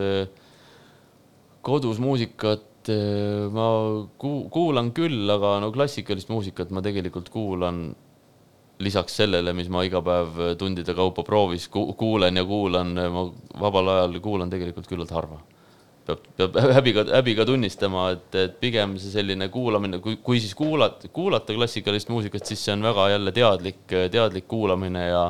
kodus 1.64 2.00
muusikat 2.02 2.90
ma 3.52 3.66
ku-, 4.18 4.48
kuulan 4.52 4.90
küll, 4.92 5.24
aga 5.30 5.58
no 5.62 5.70
klassikalist 5.72 6.28
muusikat 6.32 6.72
ma 6.74 6.82
tegelikult 6.84 7.30
kuulan 7.32 7.86
lisaks 8.82 9.16
sellele, 9.22 9.54
mis 9.54 9.70
ma 9.70 9.84
iga 9.86 10.02
päev 10.04 10.40
tundide 10.58 10.94
kaupa 10.96 11.22
proovis 11.24 11.68
ku 11.70 11.86
kuulen 11.98 12.36
ja 12.36 12.44
kuulan, 12.44 12.92
ma 13.14 13.26
vabal 13.60 13.92
ajal 13.94 14.20
kuulan 14.24 14.50
tegelikult 14.50 14.90
küllalt 14.90 15.14
harva. 15.14 15.38
Peab, 16.06 16.26
peab 16.38 16.58
häbiga, 16.78 17.04
häbiga 17.12 17.46
tunnistama, 17.48 18.08
et, 18.16 18.34
et 18.38 18.58
pigem 18.62 18.96
see 19.00 19.12
selline 19.14 19.48
kuulamine, 19.52 20.00
kui, 20.02 20.18
kui 20.24 20.40
siis 20.42 20.54
kuulata, 20.58 21.10
kuulata 21.14 21.56
klassikalist 21.56 22.12
muusikat, 22.12 22.46
siis 22.48 22.64
see 22.64 22.74
on 22.76 22.84
väga 22.86 23.08
jälle 23.14 23.34
teadlik, 23.36 23.82
teadlik 23.86 24.48
kuulamine 24.50 25.08
ja 25.08 25.24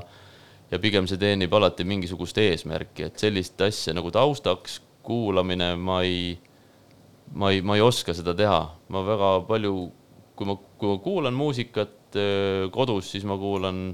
ja 0.72 0.78
pigem 0.80 1.04
see 1.08 1.20
teenib 1.20 1.52
alati 1.52 1.84
mingisugust 1.84 2.38
eesmärki, 2.40 3.10
et 3.10 3.20
sellist 3.20 3.60
asja 3.60 3.92
nagu 3.92 4.08
taustaks 4.14 4.78
kuulamine 5.04 5.74
ma 5.76 5.98
ei, 6.06 6.38
ma 7.36 7.50
ei, 7.52 7.60
ma 7.60 7.76
ei 7.76 7.84
oska 7.84 8.14
seda 8.16 8.32
teha, 8.36 8.62
ma 8.88 9.02
väga 9.04 9.34
palju, 9.50 9.74
kui 10.38 10.48
ma, 10.48 10.56
kui 10.80 10.94
ma 10.94 11.02
kuulan 11.04 11.36
muusikat 11.36 12.16
kodus, 12.72 13.10
siis 13.12 13.26
ma 13.28 13.36
kuulan 13.40 13.84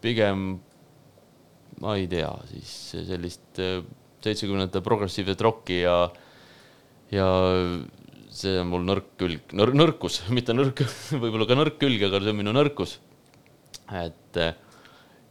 pigem, 0.00 0.48
ma 1.82 1.96
ei 2.00 2.08
tea, 2.08 2.32
siis 2.54 2.72
sellist 3.08 3.60
seitsmekümnendate 4.24 4.82
progressiivset 4.84 5.40
rokki 5.44 5.82
ja, 5.82 5.96
ja 7.14 7.28
see 8.34 8.58
on 8.60 8.70
mul 8.72 8.86
nõrk 8.86 9.12
külg, 9.20 9.52
nõrkus, 9.56 10.22
mitte 10.36 10.56
nõrk, 10.56 10.84
võib-olla 11.14 11.48
ka 11.48 11.58
nõrk 11.58 11.78
külg, 11.82 12.08
aga 12.08 12.22
see 12.22 12.34
on 12.34 12.40
minu 12.42 12.56
nõrkus. 12.56 12.98
et 13.94 14.42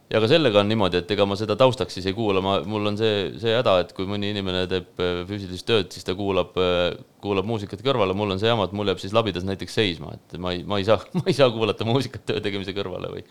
ja 0.08 0.20
ka 0.22 0.28
sellega 0.30 0.62
on 0.62 0.70
niimoodi, 0.70 1.02
et 1.02 1.10
ega 1.12 1.26
ma 1.28 1.36
seda 1.38 1.56
taustaks 1.58 1.98
siis 1.98 2.06
ei 2.08 2.16
kuula, 2.16 2.40
ma, 2.44 2.58
mul 2.68 2.90
on 2.90 2.96
see, 3.00 3.16
see 3.40 3.52
häda, 3.52 3.74
et 3.82 3.92
kui 3.96 4.08
mõni 4.08 4.30
inimene 4.32 4.64
teeb 4.70 5.02
äh, 5.04 5.20
füüsilist 5.28 5.66
tööd, 5.68 5.90
siis 5.92 6.06
ta 6.06 6.14
kuulab, 6.18 6.56
äh, 6.62 6.96
kuulab 7.24 7.48
muusikat 7.48 7.82
kõrvale, 7.84 8.16
mul 8.16 8.32
on 8.34 8.40
see 8.40 8.48
jama, 8.48 8.68
et 8.68 8.76
mul 8.76 8.88
jääb 8.88 9.02
siis 9.02 9.16
labidas 9.16 9.44
näiteks 9.48 9.76
seisma, 9.80 10.14
et 10.16 10.38
ma 10.40 10.54
ei, 10.56 10.64
ma 10.68 10.80
ei 10.80 10.88
saa, 10.88 11.02
ma 11.18 11.26
ei 11.28 11.36
saa 11.36 11.50
kuulata 11.54 11.86
muusikat 11.88 12.24
töö 12.30 12.40
tegemise 12.44 12.74
kõrvale 12.76 13.12
või, 13.12 13.26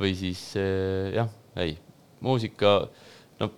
või 0.00 0.16
siis 0.18 0.42
äh, 0.58 1.14
jah, 1.14 1.30
ei, 1.62 1.78
muusika, 2.26 2.74
no 3.42 3.52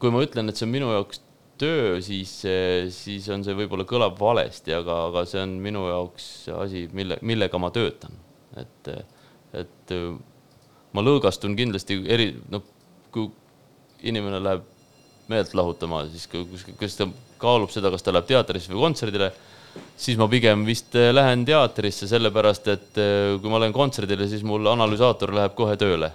kui 0.00 0.12
ma 0.14 0.22
ütlen, 0.24 0.48
et 0.48 0.58
see 0.58 0.66
on 0.66 0.72
minu 0.72 0.90
jaoks 0.94 1.20
töö, 1.60 1.98
siis, 2.04 2.32
siis 2.96 3.28
on 3.32 3.44
see 3.44 3.56
võib-olla 3.56 3.84
kõlab 3.88 4.16
valesti, 4.20 4.72
aga, 4.72 4.96
aga 5.10 5.26
see 5.28 5.42
on 5.44 5.58
minu 5.62 5.84
jaoks 5.90 6.26
asi, 6.56 6.86
mille, 6.96 7.20
millega 7.26 7.60
ma 7.60 7.72
töötan, 7.74 8.16
et 8.60 8.92
et 9.50 9.94
äh, 9.94 10.12
ma 10.94 11.02
lõõgastun 11.02 11.56
kindlasti 11.58 11.98
eri, 12.06 12.30
noh, 12.52 12.62
kui 13.10 13.26
inimene 14.06 14.38
läheb 14.42 14.66
meelt 15.30 15.54
lahutama, 15.58 16.04
siis 16.10 16.28
kas 16.78 16.96
ta 16.98 17.08
kaalub 17.42 17.72
seda, 17.74 17.90
kas 17.90 18.06
ta 18.06 18.14
läheb 18.14 18.28
teatrisse 18.28 18.72
või 18.72 18.84
kontserdile, 18.86 19.32
siis 19.98 20.18
ma 20.20 20.30
pigem 20.30 20.62
vist 20.68 20.94
äh, 20.98 21.10
lähen 21.10 21.42
teatrisse, 21.48 22.08
sellepärast 22.10 22.70
et 22.72 23.02
kui 23.42 23.52
ma 23.52 23.60
lähen 23.62 23.74
kontserdile, 23.74 24.30
siis 24.30 24.46
mul 24.46 24.70
analüsaator 24.70 25.34
läheb 25.34 25.58
kohe 25.58 25.76
tööle. 25.80 26.12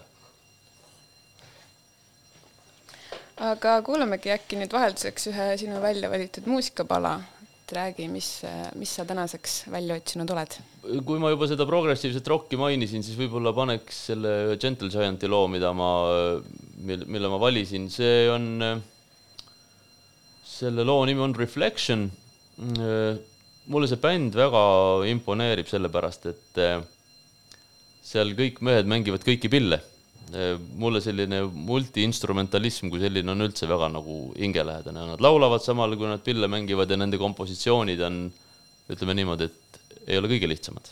Aga 3.36 3.80
kuulamegi 3.84 4.32
äkki 4.32 4.60
nüüd 4.60 4.72
vahelduseks 4.72 5.30
ühe 5.32 5.48
sinu 5.60 5.82
välja 5.84 6.10
valitud 6.12 6.48
muusikapala 6.48 7.18
et 7.66 7.74
räägi, 7.74 8.06
mis, 8.14 8.28
mis 8.78 8.92
sa 8.94 9.04
tänaseks 9.10 9.64
välja 9.74 9.96
otsinud 9.98 10.30
oled? 10.30 10.58
kui 11.06 11.18
ma 11.18 11.32
juba 11.34 11.48
seda 11.50 11.66
progressiivset 11.66 12.28
rocki 12.30 12.60
mainisin, 12.62 13.02
siis 13.04 13.18
võib-olla 13.18 13.56
paneks 13.58 14.04
selle 14.12 14.34
Gentle 14.62 14.92
Giant'i 14.94 15.26
loo, 15.32 15.48
mida 15.50 15.72
ma, 15.74 15.90
mille 16.86 17.32
ma 17.32 17.40
valisin, 17.42 17.90
see 17.90 18.28
on, 18.30 18.46
selle 20.46 20.86
loo 20.86 21.08
nimi 21.10 21.26
on 21.26 21.34
Reflection. 21.36 22.06
mulle 23.66 23.90
see 23.90 23.98
bänd 24.00 24.38
väga 24.38 24.62
imponeerib, 25.10 25.66
sellepärast 25.68 26.30
et 26.30 26.62
seal 28.06 28.38
kõik 28.38 28.62
mehed 28.62 28.86
mängivad 28.86 29.26
kõiki 29.26 29.50
pille 29.50 29.82
mulle 30.82 31.02
selline 31.04 31.44
multiinstrumentalism 31.46 32.90
kui 32.90 33.02
selline 33.04 33.32
on 33.32 33.46
üldse 33.46 33.68
väga 33.70 33.92
nagu 33.94 34.18
hingelähedane, 34.40 35.06
nad 35.12 35.24
laulavad 35.24 35.64
samal, 35.64 35.94
kui 36.00 36.10
nad 36.10 36.24
pille 36.26 36.50
mängivad 36.52 36.90
ja 36.90 36.98
nende 36.98 37.20
kompositsioonid 37.22 38.02
on, 38.08 38.22
ütleme 38.92 39.16
niimoodi, 39.18 39.50
et 39.50 39.82
ei 40.08 40.18
ole 40.20 40.30
kõige 40.32 40.50
lihtsamad. 40.50 40.90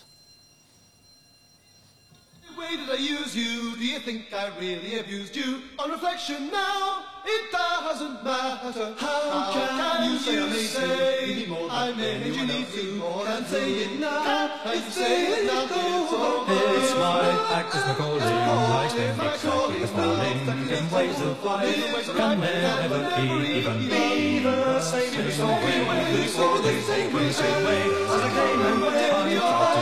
Think 4.03 4.33
I 4.33 4.51
really 4.59 4.99
abused 4.99 5.33
you? 5.33 5.61
On 5.79 5.89
reflection 5.89 6.51
now, 6.51 7.05
it 7.25 7.51
doesn't 7.53 8.21
matter. 8.21 8.93
How, 8.97 9.31
How 9.31 9.53
can, 9.53 9.69
can 9.79 10.11
you 10.11 10.17
say, 10.19 10.35
you 10.35 10.67
say 10.67 11.47
I 11.71 11.93
made 11.93 12.35
you 12.35 12.45
need 12.45 12.67
to? 12.67 13.01
Can't 13.25 13.47
say 13.47 13.71
it 13.83 13.99
now. 14.01 14.51
I 14.65 14.75
say 14.91 15.39
it 15.39 15.45
now. 15.47 15.63
It's 15.63 16.93
my 16.99 17.55
act 17.55 17.75
as 17.75 17.95
calling. 17.95 18.21
I 18.21 18.87
stand 18.89 19.21
exactly 19.21 19.79
the 19.79 19.87
falling 19.87 20.39
in 20.67 20.91
ways 20.91 21.21
of 21.21 21.43
life 21.45 22.15
can 22.17 22.39
never 22.41 23.21
even 23.21 23.79
be 23.87 24.39
the 24.39 24.81
same 24.81 25.31
same 25.31 25.47
way. 25.47 26.03
The 26.13 26.27
same 26.27 27.13
way, 27.13 27.27
the 27.27 27.33
same 27.33 27.63
way 27.63 27.81
as 27.83 28.11
I 28.11 28.29
came 28.35 28.61
and 28.61 28.81
went. 28.81 29.03
I 29.03 29.39
tried 29.39 29.72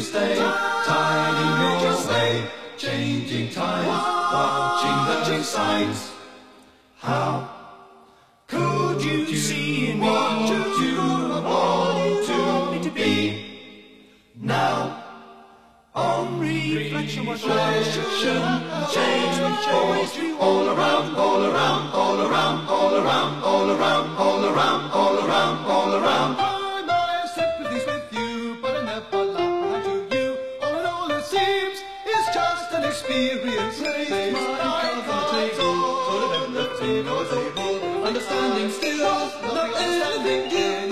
you 0.00 0.06
stay, 0.06 0.34
tied 0.34 1.36
in 1.44 1.82
your 1.82 1.98
way, 2.08 2.48
changing 2.78 3.50
times, 3.50 3.86
watching 4.32 5.34
the 5.36 5.42
signs. 5.42 6.10
How 6.96 7.50
could 8.46 9.02
you 9.02 9.36
see 9.36 9.92
me 9.92 10.00
what 10.00 10.48
you 10.80 10.96
want 11.44 12.82
to 12.82 12.90
be 12.90 13.60
now? 14.36 15.04
On 15.94 16.38
reflection, 16.38 17.28
reflection, 17.28 18.40
change, 18.94 19.36
change, 19.66 20.40
all 20.40 20.66
around, 20.70 21.14
all 21.16 21.44
around, 21.44 21.92
all 21.92 22.20
around, 22.26 22.68
all 22.68 22.94
around, 22.94 23.42
all 23.42 23.70
around, 23.70 24.16
all 24.16 24.44
around, 24.46 24.90
all 24.92 25.18
around, 25.18 25.66
all 25.66 25.94
around. 25.94 26.49
experience 33.20 33.80
raised 33.80 34.32
my 34.32 34.92
the. 35.58 36.00
Understanding 38.06 38.70
still, 38.70 38.98
not 39.54 39.70
everything. 39.76 40.89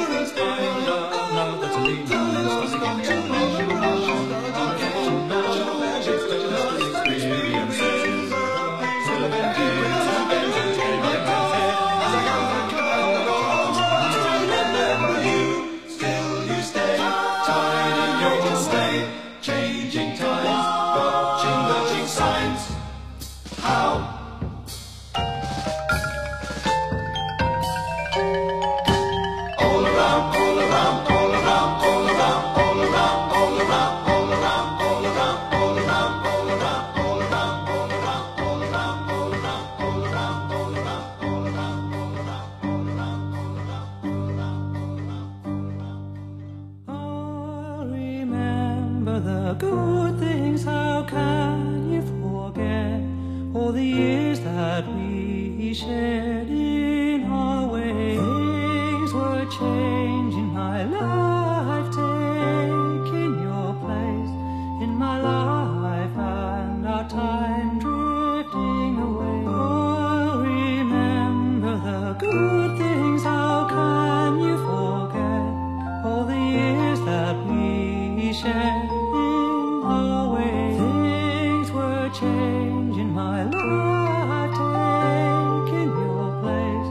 change 82.20 82.96
in 82.98 83.10
my 83.14 83.44
life, 83.44 84.50
taking 84.58 85.90
your 86.02 86.26
place 86.42 86.88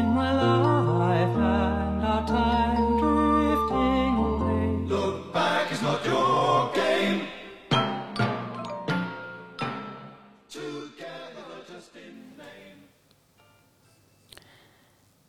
in 0.00 0.06
my 0.18 0.30
life, 0.34 1.36
and 1.38 2.02
our 2.02 2.26
time 2.26 2.98
drifting 2.98 4.14
away. 4.28 4.66
Look 4.88 5.32
back 5.32 5.70
is 5.70 5.82
not 5.82 6.04
your 6.04 6.72
game. 6.74 7.20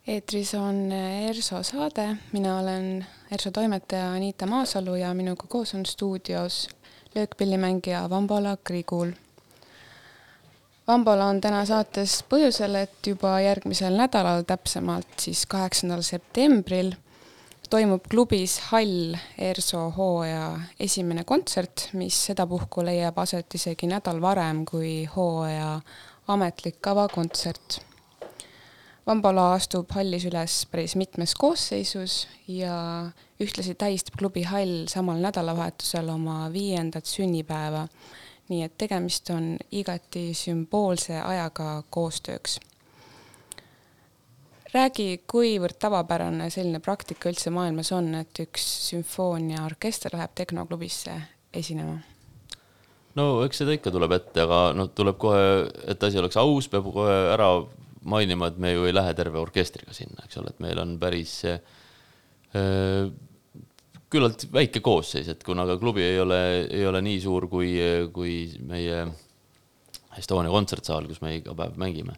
eetris 0.08 0.54
on 0.54 0.92
äh, 0.92 1.28
ERSO 1.28 1.64
saade, 1.64 2.18
mina 2.32 2.60
olen 2.60 3.06
ERSO 3.32 3.52
toimetaja 3.52 4.12
Anita 4.12 4.46
Maasalu 4.46 4.96
ja 4.96 5.14
minuga 5.14 5.48
koos 5.48 5.74
on 5.74 5.86
stuudios 5.86 6.70
löökpillimängija 7.16 8.10
Vambola 8.10 8.58
Krigul 8.64 9.12
Vambola 10.88 11.26
on 11.26 11.40
täna 11.42 11.64
saates 11.66 12.20
põhjusel, 12.30 12.76
et 12.78 13.08
juba 13.10 13.40
järgmisel 13.42 13.96
nädalal, 13.98 14.44
täpsemalt 14.46 15.18
siis 15.24 15.46
kaheksandal 15.50 16.04
septembril, 16.06 16.92
toimub 17.70 18.06
klubis 18.12 18.60
Hall 18.70 19.16
ERSO 19.42 19.88
hooaja 19.98 20.52
esimene 20.80 21.24
kontsert, 21.26 21.88
mis 21.98 22.20
sedapuhku 22.30 22.86
leiab 22.86 23.18
aset 23.24 23.58
isegi 23.58 23.90
nädal 23.90 24.22
varem 24.22 24.62
kui 24.70 24.94
hooaja 25.16 25.80
ametlik 26.36 26.94
avakontsert 26.94 27.82
Vambala 29.06 29.52
astub 29.54 29.92
hallis 29.94 30.24
üles 30.26 30.54
päris 30.72 30.96
mitmes 30.98 31.36
koosseisus 31.38 32.24
ja 32.50 32.78
ühtlasi 33.38 33.76
tähistab 33.78 34.16
klubi 34.18 34.42
hall 34.50 34.88
samal 34.90 35.20
nädalavahetusel 35.22 36.10
oma 36.10 36.48
viiendat 36.50 37.06
sünnipäeva. 37.06 37.84
Nii 38.50 38.64
et 38.66 38.78
tegemist 38.78 39.30
on 39.34 39.56
igati 39.72 40.30
sümboolse 40.38 41.20
ajaga 41.22 41.84
koostööks. 41.90 42.60
räägi, 44.76 45.22
kuivõrd 45.32 45.78
tavapärane 45.80 46.50
selline 46.52 46.82
praktika 46.84 47.30
üldse 47.32 47.50
maailmas 47.50 47.92
on, 47.96 48.10
et 48.16 48.40
üks 48.44 48.66
sümfooniaorkester 48.90 50.12
läheb 50.14 50.36
tehnoklubisse 50.36 51.16
esinema? 51.54 51.98
no 53.16 53.30
eks 53.46 53.64
seda 53.64 53.76
ikka 53.78 53.92
tuleb 53.92 54.12
ette, 54.18 54.44
aga 54.44 54.74
noh, 54.76 54.92
tuleb 54.92 55.18
kohe, 55.18 55.46
et 55.88 56.04
asi 56.04 56.20
oleks 56.20 56.38
aus, 56.38 56.68
peab 56.70 56.92
kohe 56.94 57.16
ära 57.34 57.50
mainima, 58.06 58.52
et 58.52 58.58
me 58.62 58.74
ju 58.74 58.86
ei 58.86 58.94
lähe 58.94 59.14
terve 59.18 59.40
orkestriga 59.42 59.96
sinna, 59.96 60.26
eks 60.26 60.38
ole, 60.42 60.52
et 60.54 60.60
meil 60.64 60.82
on 60.82 60.98
päris 61.02 61.40
äh, 61.50 63.08
küllalt 64.14 64.48
väike 64.54 64.82
koosseis, 64.86 65.30
et 65.32 65.44
kuna 65.46 65.66
ka 65.68 65.78
klubi 65.82 66.04
ei 66.06 66.20
ole, 66.22 66.40
ei 66.70 66.86
ole 66.88 67.02
nii 67.06 67.22
suur 67.24 67.48
kui, 67.52 67.74
kui 68.14 68.36
meie 68.68 69.06
Estonia 70.16 70.52
kontsertsaal, 70.54 71.10
kus 71.10 71.20
me 71.24 71.34
iga 71.36 71.56
päev 71.58 71.76
mängime, 71.82 72.16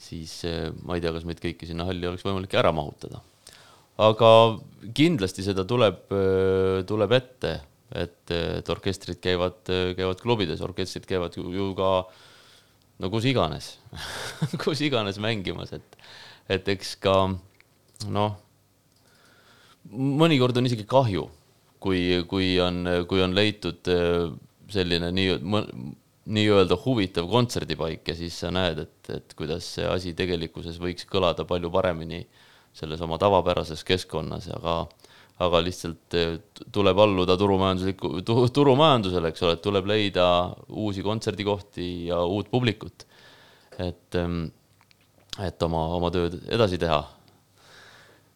siis 0.00 0.40
äh, 0.48 0.68
ma 0.82 0.96
ei 0.96 1.02
tea, 1.04 1.12
kas 1.14 1.26
meid 1.28 1.42
kõiki 1.42 1.68
sinna 1.68 1.86
halli 1.86 2.08
oleks 2.08 2.24
võimalik 2.26 2.56
ära 2.58 2.72
mahutada. 2.74 3.22
aga 3.98 4.30
kindlasti 4.94 5.44
seda 5.46 5.64
tuleb, 5.68 6.00
äh, 6.14 6.80
tuleb 6.88 7.14
ette, 7.14 7.52
et, 7.94 8.18
et 8.34 8.72
orkestrid 8.74 9.20
käivad, 9.22 9.62
käivad 9.96 10.20
klubides, 10.20 10.64
orkestrid 10.64 11.06
käivad 11.08 11.38
ju, 11.38 11.70
ka 11.78 11.92
no 12.98 13.10
kus 13.12 13.28
iganes 13.30 13.76
kus 14.64 14.82
iganes 14.84 15.20
mängimas, 15.22 15.72
et, 15.76 15.98
et 16.50 16.68
eks 16.74 16.96
ka 17.02 17.16
noh, 18.10 18.36
mõnikord 19.92 20.56
on 20.58 20.68
isegi 20.68 20.86
kahju, 20.88 21.24
kui, 21.82 22.02
kui 22.28 22.52
on, 22.62 22.84
kui 23.08 23.22
on 23.24 23.36
leitud 23.36 23.90
äh, 23.92 24.28
selline 24.72 25.10
nii, 25.14 25.38
nii-öelda 26.28 26.76
huvitav 26.84 27.28
kontserdipaik 27.30 28.08
ja 28.10 28.16
siis 28.18 28.36
sa 28.42 28.52
näed, 28.52 28.84
et, 28.84 29.12
et 29.14 29.34
kuidas 29.38 29.68
see 29.78 29.86
asi 29.88 30.12
tegelikkuses 30.16 30.76
võiks 30.82 31.08
kõlada 31.08 31.46
palju 31.48 31.70
paremini 31.72 32.24
selles 32.76 33.00
oma 33.04 33.16
tavapärases 33.20 33.84
keskkonnas, 33.86 34.50
aga 34.54 34.82
aga 35.38 35.60
lihtsalt 35.62 36.16
eh, 36.18 36.32
tuleb 36.74 36.98
alluda 36.98 37.36
turumajandusliku, 37.38 38.10
turumajandusele, 38.54 39.30
eks 39.30 39.44
ole, 39.46 39.54
et 39.54 39.62
tuleb 39.62 39.86
leida 39.86 40.26
uusi 40.68 41.04
kontserdikohti 41.06 41.90
ja 42.08 42.24
uut 42.26 42.50
publikut. 42.50 43.06
et, 43.78 44.14
ehm, 44.18 44.48
et 45.38 45.62
oma, 45.62 45.84
oma 45.94 46.10
tööd 46.10 46.34
edasi 46.50 46.80
teha. 46.82 46.98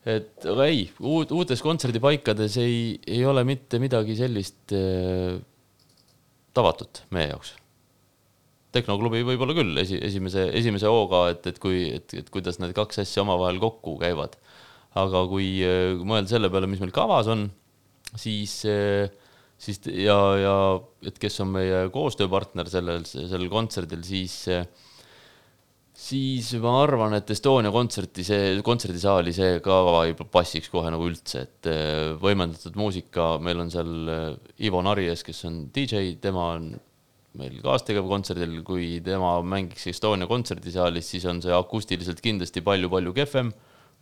Et 0.08 0.46
aga 0.50 0.66
ei, 0.66 0.86
uut, 0.98 1.30
uutes 1.34 1.62
kontserdipaikades 1.62 2.58
ei, 2.62 2.78
ei 3.06 3.24
ole 3.28 3.44
mitte 3.46 3.78
midagi 3.82 4.16
sellist 4.18 4.74
äh, 4.76 5.36
tavatut 6.52 7.04
meie 7.14 7.30
jaoks. 7.30 7.54
tehnoklubi 8.72 9.22
võib-olla 9.28 9.54
küll 9.56 9.78
esi, 9.84 10.00
esimese, 10.02 10.48
esimese 10.58 10.90
hooga, 10.90 11.28
et, 11.34 11.46
et 11.52 11.62
kui, 11.62 11.84
et, 12.00 12.18
et 12.18 12.34
kuidas 12.34 12.58
need 12.58 12.74
kaks 12.76 13.04
asja 13.04 13.22
omavahel 13.26 13.60
kokku 13.62 13.98
käivad 14.00 14.38
aga 14.98 15.24
kui 15.30 15.56
äh, 15.64 15.98
mõelda 16.04 16.34
selle 16.34 16.50
peale, 16.52 16.68
mis 16.70 16.80
meil 16.82 16.92
kavas 16.94 17.30
on, 17.32 17.46
siis, 18.18 18.58
äh, 18.68 19.08
siis 19.60 19.80
ja, 19.88 20.18
ja 20.40 20.56
et 21.08 21.18
kes 21.20 21.40
on 21.44 21.54
meie 21.56 21.86
koostööpartner 21.94 22.68
sellel, 22.72 23.06
sellel 23.08 23.48
kontserdil, 23.52 24.02
siis, 24.06 24.36
äh, 24.52 24.66
siis 26.02 26.52
ma 26.62 26.74
arvan, 26.82 27.14
et 27.14 27.30
Estonia 27.30 27.70
kontserti, 27.74 28.24
see 28.26 28.56
kontserdisaali 28.66 29.34
see 29.36 29.58
kava 29.64 30.04
ei 30.08 30.16
passiks 30.18 30.70
kohe 30.72 30.90
nagu 30.90 31.06
üldse, 31.06 31.44
et 31.46 31.68
võimendatud 32.22 32.78
muusika, 32.80 33.36
meil 33.42 33.62
on 33.62 33.70
seal 33.70 33.92
Ivo 34.66 34.82
Narjes, 34.82 35.22
kes 35.26 35.44
on 35.46 35.60
DJ, 35.74 36.16
tema 36.22 36.48
on 36.56 36.72
meil 37.38 37.60
kaastegev 37.64 38.08
kontserdil, 38.10 38.58
kui 38.66 38.98
tema 39.04 39.36
mängiks 39.46 39.86
Estonia 39.92 40.28
kontserdisaalis, 40.28 41.12
siis 41.14 41.24
on 41.30 41.40
see 41.44 41.54
akustiliselt 41.56 42.20
kindlasti 42.24 42.64
palju-palju 42.64 43.14
kehvem 43.16 43.52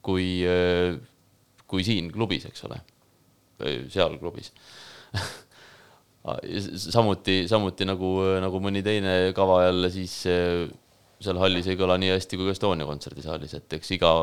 kui, 0.04 0.40
äh, 0.48 0.96
kui 1.70 1.86
siin 1.86 2.10
klubis, 2.14 2.48
eks 2.50 2.66
ole, 2.68 2.80
seal 3.92 4.18
klubis. 4.22 4.52
Samuti, 6.20 7.46
samuti 7.48 7.86
nagu, 7.88 8.10
nagu 8.44 8.58
mõni 8.60 8.82
teine 8.84 9.30
kava 9.32 9.62
jälle 9.62 9.88
siis 9.94 10.18
äh, 10.28 10.66
seal 11.20 11.40
hallis 11.40 11.68
ei 11.68 11.78
kõla 11.78 11.98
nii 12.00 12.14
hästi 12.14 12.38
kui 12.40 12.50
Estonia 12.52 12.88
kontserdisaalis, 12.88 13.54
et 13.58 13.76
eks 13.78 13.92
iga, 13.96 14.14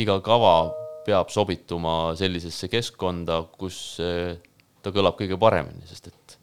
iga 0.00 0.18
kava 0.24 0.72
peab 1.04 1.28
sobituma 1.32 2.14
sellisesse 2.16 2.70
keskkonda, 2.72 3.42
kus 3.60 4.00
ta 4.00 4.92
kõlab 4.92 5.18
kõige 5.18 5.36
paremini, 5.40 5.84
sest 5.88 6.08
et 6.08 6.36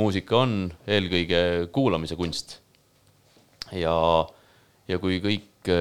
muusika 0.00 0.40
on 0.46 0.56
eelkõige 0.88 1.42
kuulamise 1.76 2.16
kunst. 2.16 2.56
ja, 3.76 3.92
ja 4.88 4.98
kui 5.00 5.20
kõik 5.20 5.72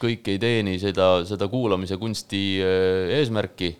kõik 0.00 0.28
ei 0.32 0.40
teeni 0.40 0.76
seda, 0.80 1.24
seda 1.28 1.48
kuulamise 1.50 1.98
kunsti 2.00 2.42
äh, 2.60 3.12
eesmärki, 3.18 3.72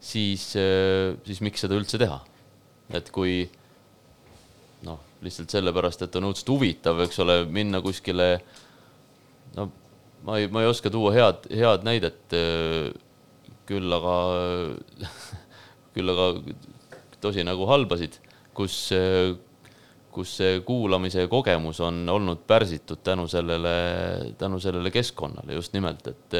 siis, 0.00 0.50
äh, 0.60 1.16
siis 1.26 1.42
miks 1.44 1.64
seda 1.64 1.78
üldse 1.78 2.00
teha? 2.00 2.20
et 2.96 3.10
kui 3.12 3.42
noh, 4.86 4.96
lihtsalt 5.24 5.50
sellepärast, 5.50 6.04
et 6.06 6.16
on 6.18 6.28
õudselt 6.30 6.52
huvitav, 6.52 7.00
eks 7.04 7.18
ole, 7.24 7.40
minna 7.50 7.80
kuskile, 7.84 8.28
no 9.56 9.68
ma 10.26 10.38
ei, 10.38 10.48
ma 10.52 10.62
ei 10.62 10.70
oska 10.70 10.92
tuua 10.92 11.12
head, 11.16 11.48
head 11.54 11.86
näidet, 11.86 12.36
küll 13.68 13.98
aga, 13.98 14.14
küll 15.96 16.14
aga 16.14 16.30
tosi 17.22 17.44
nagu 17.46 17.66
halbasid, 17.70 18.20
kus 18.56 18.88
kus 20.18 20.32
see 20.40 20.60
kuulamise 20.66 21.26
kogemus 21.30 21.78
on 21.84 22.00
olnud 22.10 22.40
pärsitud 22.48 23.04
tänu 23.06 23.28
sellele, 23.30 23.74
tänu 24.40 24.58
sellele 24.58 24.90
keskkonnale 24.90 25.54
just 25.54 25.76
nimelt, 25.76 26.08
et 26.10 26.34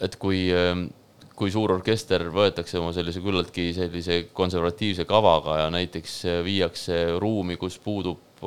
et 0.00 0.16
kui, 0.16 0.48
kui 1.40 1.52
suur 1.52 1.72
orkester 1.72 2.26
võetakse 2.34 2.76
oma 2.80 2.92
sellise 2.92 3.22
küllaltki 3.24 3.70
sellise 3.76 4.26
konservatiivse 4.36 5.06
kavaga 5.08 5.62
ja 5.62 5.70
näiteks 5.72 6.18
viiakse 6.44 7.00
ruumi, 7.22 7.56
kus 7.56 7.78
puudub 7.80 8.44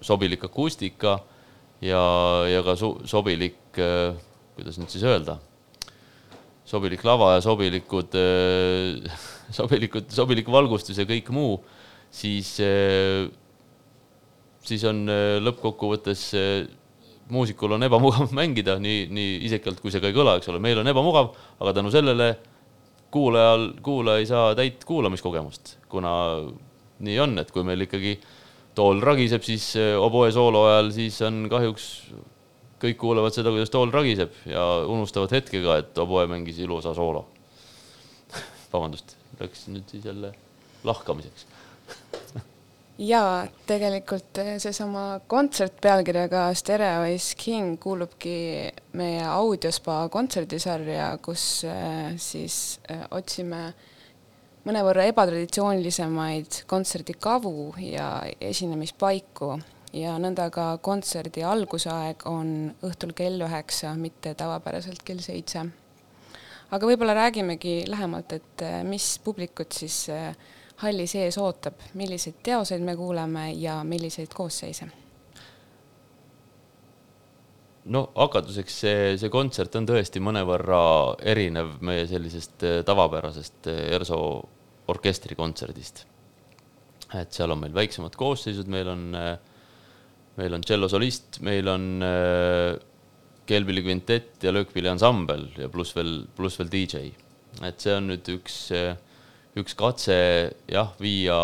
sobilik 0.00 0.46
akustika 0.46 1.18
ja, 1.82 2.02
ja 2.46 2.62
ka 2.66 2.76
sobilik, 2.78 3.58
kuidas 3.74 4.78
nüüd 4.78 4.94
siis 4.94 5.02
öelda, 5.10 5.40
sobilik 6.70 7.02
lava 7.04 7.34
ja 7.34 7.44
sobilikud 7.44 8.14
sobilikud, 9.54 10.10
sobilik 10.14 10.48
valgustus 10.50 10.98
ja 11.00 11.06
kõik 11.08 11.30
muu, 11.34 11.58
siis, 12.14 12.52
eh, 12.62 13.26
siis 14.66 14.84
on 14.88 15.02
eh, 15.10 15.38
lõppkokkuvõttes 15.42 16.26
eh, 16.38 16.68
muusikul 17.34 17.76
on 17.76 17.86
ebamugav 17.86 18.32
mängida, 18.40 18.78
nii, 18.82 19.06
nii 19.14 19.36
isekalt 19.48 19.82
kui 19.82 19.92
see 19.92 20.02
ka 20.02 20.10
ei 20.10 20.16
kõla, 20.16 20.38
eks 20.38 20.50
ole, 20.52 20.62
meil 20.62 20.80
on 20.82 20.90
ebamugav, 20.90 21.32
aga 21.60 21.74
tänu 21.76 21.92
sellele 21.94 22.32
kuulajal, 23.10 23.70
kuulaja 23.82 24.22
ei 24.22 24.28
saa 24.30 24.50
täit 24.58 24.84
kuulamiskogemust, 24.86 25.76
kuna 25.90 26.12
nii 27.06 27.16
on, 27.22 27.38
et 27.42 27.50
kui 27.54 27.64
meil 27.66 27.86
ikkagi 27.86 28.18
tool 28.78 29.00
ragiseb, 29.02 29.44
siis 29.44 29.72
oboe 29.98 30.30
soolo 30.34 30.66
ajal, 30.68 30.92
siis 30.94 31.18
on 31.26 31.44
kahjuks 31.50 31.88
kõik 32.80 33.00
kuulevad 33.00 33.34
seda, 33.34 33.52
kuidas 33.52 33.72
tool 33.72 33.90
ragiseb 33.92 34.36
ja 34.48 34.62
unustavad 34.88 35.34
hetkega, 35.36 35.80
et 35.82 35.98
oboe 36.00 36.26
mängis 36.30 36.60
ilusa 36.62 36.94
soolo. 36.96 37.26
Vabandust 38.72 39.16
läks 39.40 39.66
nüüd 39.72 39.88
siis 39.90 40.04
jälle 40.04 40.32
lahkamiseks 40.84 41.46
jaa, 43.00 43.44
tegelikult 43.68 44.38
eh, 44.42 44.56
seesama 44.60 45.20
kontsert 45.30 45.78
pealkirjaga 45.82 46.50
Stereo 46.56 47.06
is 47.08 47.32
King 47.38 47.78
kuulubki 47.80 48.34
meie 48.98 49.22
audiospa 49.24 50.02
kontserdisarja, 50.12 51.14
kus 51.24 51.64
eh, 51.68 52.12
siis 52.20 52.80
eh, 52.88 53.06
otsime 53.16 53.70
mõnevõrra 54.66 55.06
ebatraditsioonilisemaid 55.08 56.62
kontserdikavu 56.68 57.72
ja 57.86 58.12
esinemispaiku 58.44 59.54
ja 59.96 60.18
nõnda 60.20 60.50
ka 60.52 60.74
kontserdi 60.84 61.42
algusaeg 61.46 62.26
on 62.28 62.52
õhtul 62.84 63.16
kell 63.16 63.40
üheksa, 63.46 63.94
mitte 63.96 64.36
tavapäraselt 64.38 65.00
kell 65.02 65.24
seitse. 65.24 65.64
aga 66.70 66.86
võib-olla 66.86 67.16
räägimegi 67.16 67.84
lähemalt, 67.88 68.32
et 68.36 68.62
mis 68.86 69.16
publikut 69.24 69.72
siis 69.72 70.04
äh, 70.12 70.36
halli 70.80 71.06
sees 71.10 71.36
ootab, 71.38 71.82
milliseid 71.94 72.40
teoseid 72.42 72.82
me 72.84 72.96
kuuleme 72.96 73.50
ja 73.52 73.82
milliseid 73.84 74.32
koosseise? 74.34 74.88
no 77.90 78.04
hakatuseks 78.14 78.80
see, 78.84 79.04
see 79.18 79.30
kontsert 79.32 79.74
on 79.80 79.86
tõesti 79.88 80.20
mõnevõrra 80.22 80.80
erinev 81.32 81.78
meie 81.84 82.06
sellisest 82.08 82.64
äh, 82.68 82.80
tavapärasest 82.86 83.70
ERSO 83.72 84.20
orkestrikontserdist. 84.92 86.04
et 87.16 87.32
seal 87.32 87.50
on 87.50 87.64
meil 87.64 87.74
väiksemad 87.74 88.16
koosseisud, 88.16 88.68
meil 88.70 88.88
on 88.92 89.06
äh, 89.16 89.32
meil 90.36 90.54
on 90.54 90.62
tšellosolist, 90.64 91.40
meil 91.44 91.68
on 91.68 91.88
keelpilli 93.50 93.82
kvintett 93.82 94.44
ja 94.46 94.52
löökpilli 94.54 94.90
ansambel 94.90 95.48
ja 95.58 95.68
pluss 95.72 95.94
veel, 95.96 96.20
pluss 96.36 96.58
veel 96.60 96.70
DJ. 96.72 97.10
et 97.66 97.82
see 97.82 97.94
on 97.96 98.06
nüüd 98.12 98.28
üks, 98.36 98.58
äh, 98.76 98.94
üks 99.58 99.74
katse 99.78 100.16
jah, 100.70 100.92
viia 101.00 101.38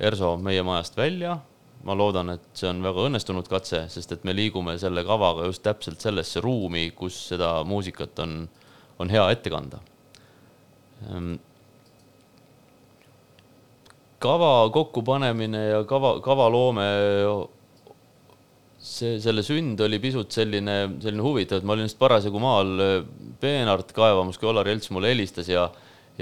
ERSO 0.00 0.36
meie 0.40 0.62
majast 0.64 0.96
välja. 0.96 1.40
ma 1.82 1.96
loodan, 1.98 2.28
et 2.30 2.44
see 2.54 2.68
on 2.70 2.78
väga 2.78 3.08
õnnestunud 3.08 3.48
katse, 3.50 3.88
sest 3.90 4.12
et 4.14 4.22
me 4.22 4.30
liigume 4.30 4.76
selle 4.78 5.02
kavaga 5.02 5.48
just 5.48 5.64
täpselt 5.66 5.98
sellesse 5.98 6.38
ruumi, 6.38 6.92
kus 6.94 7.16
seda 7.32 7.64
muusikat 7.66 8.20
on, 8.22 8.36
on 9.02 9.10
hea 9.10 9.24
ette 9.34 9.50
kanda 9.50 9.80
ehm, 11.08 11.32
kava 14.22 14.52
kokkupanemine 14.70 15.64
ja 15.72 15.82
kava, 15.90 16.14
kavaloome 16.22 16.86
see, 18.78 19.16
selle 19.22 19.42
sünd 19.42 19.82
oli 19.82 19.98
pisut 20.02 20.30
selline, 20.34 20.76
selline 21.02 21.26
huvitav, 21.26 21.58
et 21.58 21.66
ma 21.66 21.74
olin 21.74 21.90
just 21.90 21.98
parasjagu 21.98 22.42
maal 22.42 22.86
peenart 23.42 23.90
kaevamas, 23.96 24.38
kui 24.38 24.50
Olar 24.50 24.70
Jelts 24.70 24.94
mulle 24.94 25.10
helistas 25.10 25.50
ja 25.50 25.66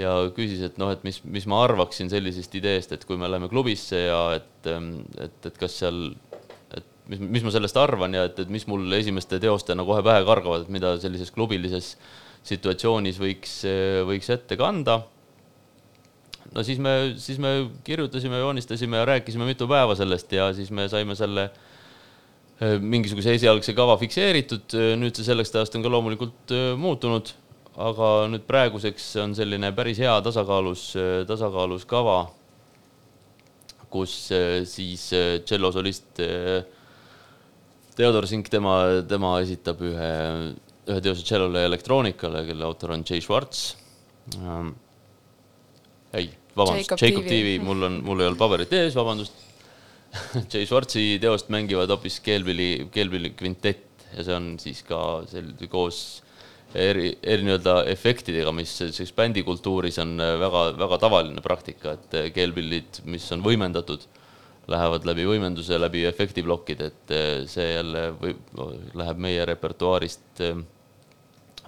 ja 0.01 0.15
küsis, 0.35 0.61
et 0.65 0.79
noh, 0.81 0.91
et 0.93 1.03
mis, 1.07 1.19
mis 1.23 1.47
ma 1.49 1.61
arvaksin 1.65 2.09
sellisest 2.11 2.57
ideest, 2.59 2.95
et 2.95 3.05
kui 3.07 3.19
me 3.19 3.29
läheme 3.29 3.49
klubisse 3.51 3.99
ja 4.03 4.19
et, 4.37 4.51
ähm, 4.71 4.93
et, 5.21 5.37
et 5.47 5.57
kas 5.59 5.77
seal, 5.83 6.11
et 6.75 6.87
mis, 7.11 7.21
mis 7.37 7.45
ma 7.45 7.53
sellest 7.53 7.79
arvan 7.79 8.17
ja 8.17 8.25
et, 8.29 8.43
et 8.43 8.51
mis 8.51 8.65
mul 8.69 8.85
esimeste 8.97 9.39
teostena 9.43 9.85
kohe 9.87 10.03
pähe 10.05 10.25
kargavad, 10.27 10.65
et 10.65 10.73
mida 10.73 10.95
sellises 11.01 11.33
klubilises 11.35 11.95
situatsioonis 12.47 13.19
võiks, 13.21 13.57
äh, 13.69 14.01
võiks 14.07 14.31
ette 14.33 14.57
kanda. 14.59 15.01
no 16.51 16.63
siis 16.67 16.79
me, 16.83 17.13
siis 17.21 17.37
me 17.39 17.69
kirjutasime, 17.87 18.41
joonistasime 18.41 18.97
ja 18.97 19.09
rääkisime 19.13 19.45
mitu 19.47 19.69
päeva 19.71 19.95
sellest 19.95 20.33
ja 20.35 20.51
siis 20.53 20.71
me 20.71 20.89
saime 20.91 21.15
selle 21.15 21.45
äh, 21.49 21.61
mingisuguse 22.79 23.37
esialgse 23.37 23.73
kava 23.77 23.95
fikseeritud, 24.01 24.75
nüüd 25.01 25.17
see 25.17 25.25
selleks 25.25 25.53
ajast 25.55 25.77
on 25.77 25.85
ka 25.85 25.93
loomulikult 25.93 26.53
äh, 26.55 26.73
muutunud, 26.77 27.33
aga 27.79 28.11
nüüd 28.31 28.43
praeguseks 28.47 29.07
on 29.23 29.35
selline 29.37 29.71
päris 29.75 30.01
hea 30.01 30.13
tasakaalus, 30.23 30.91
tasakaalus 31.27 31.85
kava, 31.87 32.25
kus 33.91 34.15
siis 34.67 35.07
tšellosolist 35.45 36.21
Theodor 37.95 38.27
Sink, 38.27 38.47
tema, 38.51 39.03
tema 39.07 39.33
esitab 39.43 39.81
ühe, 39.83 40.11
ühe 40.87 41.01
teose 41.03 41.25
tšellole 41.27 41.63
ja 41.63 41.69
elektroonikale, 41.69 42.45
kelle 42.47 42.67
autor 42.67 42.95
on 42.95 43.03
Jay 43.07 43.23
Schwartz 43.23 43.75
ähm,. 44.39 44.73
ei, 46.15 46.29
vabandust, 46.55 46.95
Jacob 47.01 47.27
TV, 47.27 47.57
mul 47.63 47.87
on, 47.87 47.99
mul 48.07 48.23
ei 48.23 48.29
olnud 48.29 48.39
paberit 48.39 48.73
ees, 48.79 48.95
vabandust 48.95 49.35
Jay 50.51 50.67
Schwartzi 50.67 51.19
teost 51.23 51.51
mängivad 51.51 51.91
hoopis 51.91 52.19
keelpilli, 52.23 52.87
keelpilli 52.91 53.33
kvintett 53.35 54.07
ja 54.15 54.25
see 54.27 54.35
on 54.35 54.49
siis 54.59 54.83
ka 54.87 55.01
sel-, 55.31 55.53
koos 55.71 56.21
eri, 56.75 57.11
eri 57.23 57.45
nii-öelda 57.45 57.75
efektidega, 57.91 58.51
mis 58.55 58.73
sellises 58.79 59.11
bändikultuuris 59.15 59.99
on 60.03 60.15
väga, 60.17 60.65
väga 60.79 60.99
tavaline 61.01 61.43
praktika, 61.43 61.95
et 61.97 62.33
keelpillid, 62.35 63.01
mis 63.11 63.27
on 63.35 63.43
võimendatud, 63.45 64.05
lähevad 64.71 65.07
läbi 65.09 65.25
võimenduse, 65.27 65.79
läbi 65.81 66.05
efektiplokkide, 66.07 66.91
et 66.91 67.15
see 67.51 67.73
jälle 67.73 68.11
või 68.21 68.35
läheb 68.97 69.19
meie 69.21 69.45
repertuaarist 69.49 70.43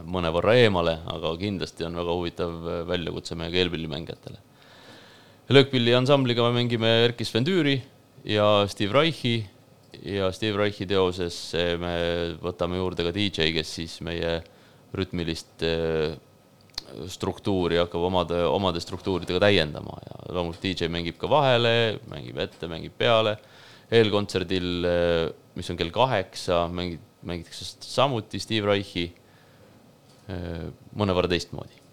mõnevõrra 0.01 0.55
eemale, 0.61 0.97
aga 1.13 1.33
kindlasti 1.37 1.85
on 1.85 1.97
väga 1.99 2.17
huvitav 2.17 2.53
väljakutse 2.89 3.35
meie 3.37 3.51
keelpillimängijatele. 3.53 4.39
löökpilli 5.49 5.93
ansambliga 5.93 6.43
me 6.47 6.61
mängime 6.61 6.87
Erkki 7.05 7.25
Svendüüri 7.25 7.81
ja 8.25 8.65
Steve 8.67 8.93
Reichi 8.93 9.43
ja 10.01 10.31
Steve 10.31 10.57
Reichi 10.57 10.85
teoses 10.85 11.53
me 11.79 11.93
võtame 12.41 12.79
juurde 12.79 13.03
ka 13.03 13.11
DJ, 13.13 13.51
kes 13.53 13.75
siis 13.75 13.99
meie 14.01 14.41
rütmilist 14.97 15.65
eh, 15.65 16.15
struktuuri 17.09 17.79
hakkab 17.81 18.05
omade, 18.09 18.39
omade 18.45 18.81
struktuuridega 18.83 19.41
täiendama 19.47 19.97
ja 20.03 20.19
loomulikult 20.35 20.65
DJ 20.65 20.91
mängib 20.93 21.17
ka 21.21 21.29
vahele, 21.31 21.99
mängib 22.11 22.39
ette, 22.43 22.69
mängib 22.71 22.95
peale. 22.97 23.37
eelkontserdil, 23.93 24.69
eh, 24.89 25.27
mis 25.57 25.69
on 25.69 25.77
kell 25.77 25.91
kaheksa, 25.93 26.63
mängib, 26.73 27.01
mängitakse 27.21 27.75
samuti 27.83 28.39
Steve 28.41 28.71
Reichi 28.71 29.05
eh, 30.31 30.67
mõnevõrra 30.97 31.29
teistmoodi 31.31 31.83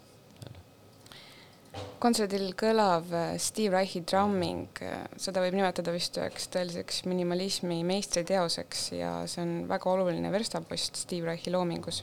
kontserdil 2.00 2.54
kõlav 2.58 3.10
Steve 3.42 3.76
Reichi 3.76 4.00
drumming, 4.08 4.80
seda 5.20 5.42
võib 5.44 5.56
nimetada 5.58 5.92
vist 5.94 6.16
üheks 6.16 6.48
tõeliseks 6.52 7.04
minimalismi 7.08 7.82
meistriteoseks 7.86 8.86
ja 8.96 9.12
see 9.30 9.44
on 9.44 9.52
väga 9.70 9.92
oluline 9.92 10.32
verstapost 10.32 10.96
Steve 11.02 11.28
Reichi 11.28 11.52
loomingus. 11.52 12.02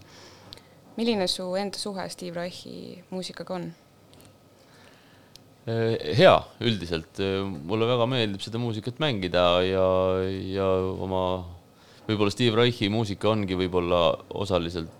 Milline 0.98 1.28
su 1.32 1.46
enda 1.60 1.80
suhe 1.80 2.08
Steve 2.10 2.40
Reichi 2.42 3.04
muusikaga 3.12 3.58
on? 3.58 3.68
Äh, 5.68 6.16
hea 6.18 6.36
üldiselt, 6.64 7.20
mulle 7.68 7.90
väga 7.90 8.08
meeldib 8.10 8.44
seda 8.44 8.62
muusikat 8.62 9.02
mängida 9.04 9.48
ja, 9.68 9.88
ja 10.54 10.70
oma, 11.08 11.24
võib-olla 12.08 12.34
Steve 12.34 12.60
Reichi 12.60 12.90
muusika 12.94 13.30
ongi 13.34 13.58
võib-olla 13.60 14.02
osaliselt 14.40 14.94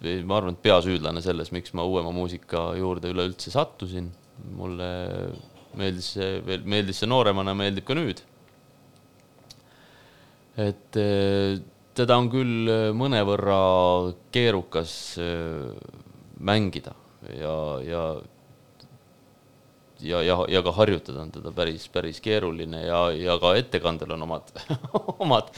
või 0.00 0.22
ma 0.24 0.38
arvan, 0.38 0.56
et 0.56 0.64
peasüüdlane 0.64 1.20
selles, 1.24 1.50
miks 1.52 1.74
ma 1.76 1.84
uuema 1.84 2.12
muusika 2.14 2.70
juurde 2.78 3.10
üleüldse 3.12 3.52
sattusin 3.52 4.08
mulle 4.56 4.88
meeldis 5.78 6.14
see 6.16 6.58
meeldis 6.64 7.02
see 7.02 7.08
nooremana, 7.10 7.54
meeldib 7.56 7.86
ka 7.86 7.96
nüüd. 7.98 8.22
et 10.60 10.96
eh, 10.98 11.60
teda 11.98 12.16
on 12.20 12.28
küll 12.32 12.70
mõnevõrra 12.96 13.60
keerukas 14.34 14.92
eh, 15.20 15.70
mängida 16.40 16.94
ja, 17.36 17.56
ja 17.84 18.04
ja, 20.00 20.22
ja, 20.24 20.36
ja 20.48 20.62
ka 20.64 20.72
harjutada 20.72 21.20
on 21.24 21.32
teda 21.34 21.52
päris, 21.52 21.84
päris 21.92 22.20
keeruline 22.24 22.84
ja, 22.86 23.00
ja 23.12 23.36
ka 23.40 23.52
ettekandel 23.58 24.14
on 24.16 24.24
omad 24.24 24.52
omad, 25.24 25.50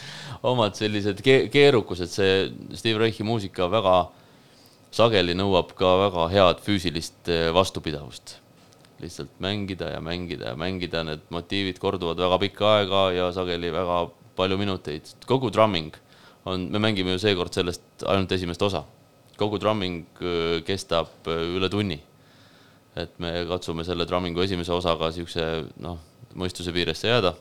omad 0.42 0.78
sellised 0.78 1.22
keerukused, 1.22 2.10
see 2.10 2.48
Steve 2.78 3.02
Reichi 3.04 3.26
muusika 3.26 3.70
väga 3.70 3.96
sageli 4.92 5.36
nõuab 5.38 5.72
ka 5.78 5.92
väga 6.06 6.28
head 6.32 6.62
füüsilist 6.64 7.30
eh, 7.32 7.48
vastupidavust. 7.54 8.38
Lihtsalt 9.02 9.32
mängida 9.42 9.88
ja 9.94 10.00
mängida 10.04 10.52
ja 10.52 10.58
mängida, 10.58 11.02
need 11.06 11.24
motiivid 11.34 11.80
korduvad 11.82 12.20
väga 12.22 12.38
pikka 12.44 12.74
aega 12.76 13.06
ja 13.16 13.30
sageli 13.34 13.72
väga 13.74 14.04
palju 14.36 14.58
minuteid. 14.60 15.08
kogu 15.26 15.50
drumming 15.50 15.94
on, 16.44 16.68
me 16.70 16.80
mängime 16.82 17.14
ju 17.14 17.22
seekord 17.22 17.54
sellest 17.54 18.04
ainult 18.06 18.32
esimest 18.32 18.62
osa. 18.62 18.84
kogu 19.36 19.58
drumming 19.58 20.04
äh, 20.20 20.60
kestab 20.66 21.26
äh, 21.26 21.44
üle 21.56 21.68
tunni. 21.70 22.00
et 22.96 23.18
me 23.18 23.46
katsume 23.48 23.84
selle 23.84 24.04
drummingu 24.04 24.42
esimese 24.44 24.72
osaga 24.72 25.08
siukse 25.12 25.64
noh, 25.80 25.98
mõistuse 26.34 26.72
piiresse 26.72 27.08
jääda. 27.08 27.34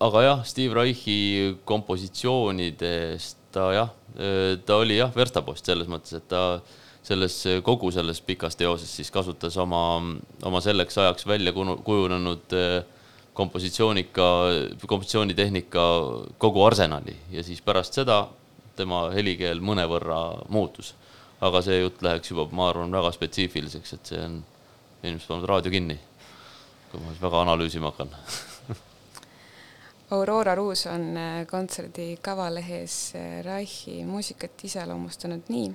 aga 0.00 0.22
jah, 0.22 0.44
Steve 0.44 0.74
Reichi 0.74 1.58
kompositsioonidest 1.64 3.38
ta 3.52 3.72
jah, 3.72 3.92
äh, 4.16 4.56
ta 4.66 4.80
oli 4.82 4.98
jah, 4.98 5.12
verstapost 5.14 5.66
selles 5.66 5.90
mõttes, 5.90 6.16
et 6.18 6.28
ta 6.28 6.60
selles, 7.04 7.36
kogu 7.64 7.90
selles 7.92 8.20
pikas 8.24 8.56
teoses 8.56 8.90
siis 8.96 9.10
kasutas 9.12 9.56
oma, 9.60 9.82
oma 10.46 10.60
selleks 10.64 10.98
ajaks 10.98 11.26
välja 11.28 11.52
kujunenud 11.54 12.56
eh, 12.56 12.78
kompositsioonika, 13.34 14.22
kompositsioonitehnika 14.86 15.84
kogu 16.38 16.64
arsenali 16.64 17.16
ja 17.30 17.42
siis 17.42 17.62
pärast 17.62 17.98
seda 17.98 18.28
tema 18.76 19.08
helikeel 19.14 19.60
mõnevõrra 19.62 20.20
muutus. 20.48 20.94
aga 21.44 21.60
see 21.62 21.80
jutt 21.80 22.02
läheks 22.02 22.30
juba, 22.30 22.46
ma 22.56 22.68
arvan, 22.70 22.92
väga 22.94 23.10
spetsiifiliseks, 23.12 23.92
et 23.92 24.10
see 24.12 24.20
on, 24.22 24.38
inimesed 25.02 25.28
panevad 25.28 25.48
raadio 25.50 25.72
kinni, 25.74 25.96
kui 26.90 27.02
ma 27.02 27.12
väga 27.20 27.40
analüüsima 27.42 27.90
hakkan 27.90 28.14
Aurora 30.14 30.54
Ruus 30.54 30.86
on 30.86 31.16
eh, 31.16 31.46
kontserdi 31.50 32.14
kavalehes 32.22 32.96
eh, 33.18 33.42
Reichi 33.44 34.04
muusikat 34.08 34.64
iseloomustanud 34.64 35.50
nii 35.52 35.72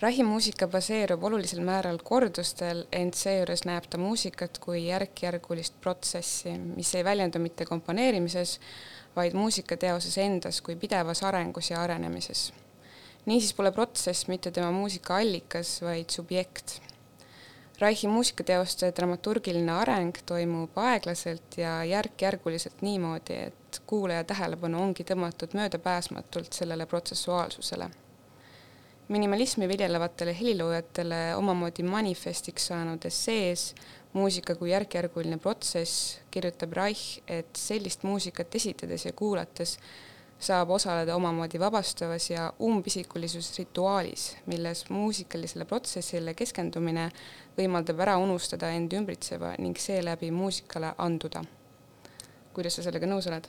rahimuusika 0.00 0.66
baseerub 0.68 1.24
olulisel 1.24 1.62
määral 1.64 1.98
kordustel, 2.04 2.84
ent 2.92 3.16
seejuures 3.16 3.64
näeb 3.68 3.86
ta 3.90 3.98
muusikat 4.00 4.58
kui 4.60 4.82
järk-järgulist 4.86 5.78
protsessi, 5.80 6.52
mis 6.76 6.92
ei 6.94 7.04
väljendu 7.04 7.40
mitte 7.40 7.64
komponeerimises, 7.64 8.58
vaid 9.16 9.36
muusikateoses 9.36 10.18
endas 10.20 10.60
kui 10.60 10.76
pidevas 10.76 11.22
arengus 11.24 11.70
ja 11.70 11.80
arenemises. 11.82 12.52
niisiis 13.26 13.54
pole 13.54 13.72
protsess 13.72 14.28
mitte 14.28 14.50
tema 14.50 14.70
muusika 14.70 15.16
allikas, 15.16 15.80
vaid 15.82 16.10
subjekt. 16.10 16.80
Raihi 17.80 18.08
muusikateoste 18.08 18.92
dramaturgiline 18.96 19.72
areng 19.72 20.16
toimub 20.26 20.78
aeglaselt 20.78 21.58
ja 21.58 21.84
järk-järguliselt 21.84 22.82
niimoodi, 22.82 23.36
et 23.50 23.82
kuulaja 23.86 24.24
tähelepanu 24.24 24.82
ongi 24.82 25.04
tõmmatud 25.04 25.56
möödapääsmatult 25.58 26.52
sellele 26.52 26.86
protsessuaalsusele 26.86 27.90
minimalismi 29.08 29.68
viljelevatele 29.68 30.34
heliloojatele 30.40 31.20
omamoodi 31.36 31.82
manifestiks 31.82 32.66
saanud 32.72 33.04
essees 33.06 33.74
Muusika 34.16 34.54
kui 34.56 34.70
järk-järguline 34.70 35.36
protsess 35.36 36.14
kirjutab 36.32 36.72
Reich, 36.72 37.18
et 37.28 37.58
sellist 37.58 38.04
muusikat 38.06 38.54
esitades 38.56 39.04
ja 39.04 39.12
kuulates 39.12 39.74
saab 40.40 40.70
osaleda 40.72 41.16
omamoodi 41.16 41.60
vabastavas 41.60 42.30
ja 42.30 42.46
umbisikulisus 42.62 43.50
rituaalis, 43.58 44.24
milles 44.46 44.86
muusikalisele 44.88 45.66
protsessile 45.68 46.32
keskendumine 46.38 47.10
võimaldab 47.58 48.00
ära 48.06 48.16
unustada 48.22 48.72
end 48.72 48.96
ümbritseva 48.96 49.52
ning 49.60 49.76
seeläbi 49.80 50.30
muusikale 50.32 50.94
anduda. 50.96 51.44
kuidas 52.56 52.78
sa 52.78 52.82
sellega 52.88 53.06
nõus 53.06 53.28
oled? 53.28 53.48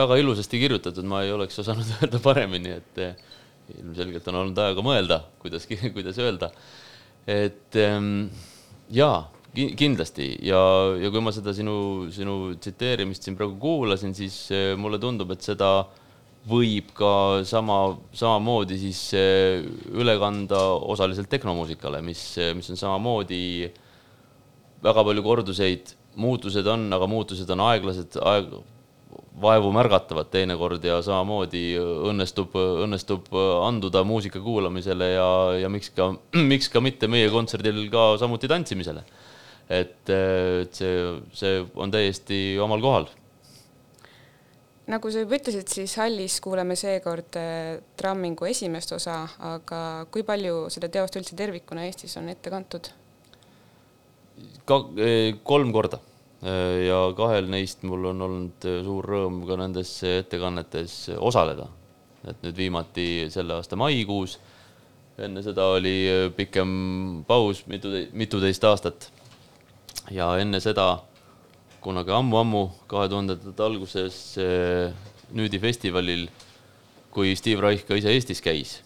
väga 0.00 0.16
ilusasti 0.16 0.58
kirjutatud, 0.64 1.04
ma 1.04 1.22
ei 1.22 1.32
oleks 1.32 1.58
osanud 1.58 1.92
öelda 1.98 2.24
paremini, 2.24 2.78
et 2.80 3.04
ilmselgelt 3.72 4.26
on 4.30 4.40
olnud 4.42 4.58
aega 4.64 4.84
mõelda, 4.84 5.20
kuidas, 5.42 5.66
kuidas 5.96 6.18
öelda. 6.22 6.50
et 7.26 7.78
ähm, 7.80 8.28
jaa, 8.92 9.24
kindlasti 9.54 10.32
ja, 10.44 10.60
ja 10.98 11.10
kui 11.14 11.22
ma 11.24 11.32
seda 11.34 11.54
sinu, 11.56 12.08
sinu 12.12 12.54
tsiteerimist 12.58 13.24
siin 13.24 13.36
praegu 13.38 13.56
kuulasin, 13.62 14.14
siis 14.16 14.46
äh, 14.52 14.72
mulle 14.78 14.98
tundub, 15.02 15.32
et 15.34 15.46
seda 15.46 15.86
võib 16.44 16.90
ka 16.96 17.40
sama, 17.48 17.94
samamoodi 18.12 18.76
siis 18.82 19.06
äh, 19.16 19.62
üle 19.94 20.18
kanda 20.20 20.60
osaliselt 20.84 21.30
tehnomuusikale, 21.32 22.02
mis, 22.04 22.26
mis 22.56 22.68
on 22.74 22.80
samamoodi 22.80 23.44
väga 24.84 25.04
palju 25.08 25.24
korduseid, 25.24 25.94
muutused 26.20 26.66
on, 26.68 26.86
aga 26.92 27.08
muutused 27.10 27.48
on 27.50 27.62
aeglased, 27.70 28.18
aeg, 28.20 28.52
vaevu 29.40 29.70
märgatavad 29.74 30.30
teinekord 30.32 30.84
ja 30.86 31.00
samamoodi 31.02 31.74
õnnestub, 31.80 32.54
õnnestub 32.84 33.28
anduda 33.66 34.04
muusika 34.06 34.40
kuulamisele 34.42 35.10
ja, 35.14 35.28
ja 35.64 35.70
miks 35.72 35.90
ka, 35.96 36.12
miks 36.52 36.70
ka 36.72 36.82
mitte 36.84 37.10
meie 37.10 37.30
kontserdil 37.32 37.84
ka 37.92 38.14
samuti 38.20 38.50
tantsimisele. 38.50 39.04
et, 39.68 40.10
et 40.12 40.74
see, 40.76 41.04
see 41.32 41.60
on 41.74 41.90
täiesti 41.90 42.58
omal 42.62 42.82
kohal. 42.84 43.08
nagu 44.86 45.10
sa 45.10 45.24
juba 45.24 45.38
ütlesid, 45.40 45.68
siis 45.72 45.96
hallis 45.98 46.40
kuuleme 46.44 46.76
seekord 46.76 47.38
eh, 47.40 47.80
Trammingu 47.96 48.46
esimest 48.50 48.92
osa, 48.92 49.22
aga 49.40 50.06
kui 50.10 50.22
palju 50.22 50.68
seda 50.70 50.92
teost 50.92 51.16
üldse 51.20 51.36
tervikuna 51.36 51.88
Eestis 51.88 52.16
on 52.20 52.28
ette 52.28 52.52
kantud? 52.52 52.92
ka 54.64 54.82
eh, 55.00 55.38
kolm 55.42 55.72
korda 55.72 56.00
Äh, 56.00 56.13
ja 56.44 56.98
kahel 57.16 57.48
neist 57.48 57.84
mul 57.88 58.10
on 58.10 58.20
olnud 58.26 58.66
äh, 58.68 58.82
suur 58.84 59.06
rõõm 59.08 59.40
ka 59.48 59.56
nendes 59.56 59.96
ettekannetes 60.04 61.14
osaleda. 61.16 61.68
et 62.28 62.36
nüüd 62.44 62.56
viimati 62.56 63.06
selle 63.30 63.54
aasta 63.54 63.76
maikuus. 63.76 64.38
enne 65.18 65.42
seda 65.42 65.70
oli 65.78 65.96
äh, 66.10 66.28
pikem 66.36 67.24
paus, 67.26 67.64
mitu, 67.66 67.88
mituteist 68.12 68.64
aastat. 68.64 69.10
ja 70.10 70.36
enne 70.38 70.60
seda 70.60 71.02
kunagi 71.80 72.12
ammu-ammu, 72.12 72.70
kahe 72.86 73.08
tuhandendate 73.08 73.62
alguses 73.62 74.38
Nüüdi 75.34 75.58
festivalil, 75.58 76.28
kui 77.10 77.34
Steve 77.36 77.60
Reich 77.60 77.86
ka 77.88 77.96
ise 77.96 78.12
Eestis 78.12 78.40
käis 78.44 78.83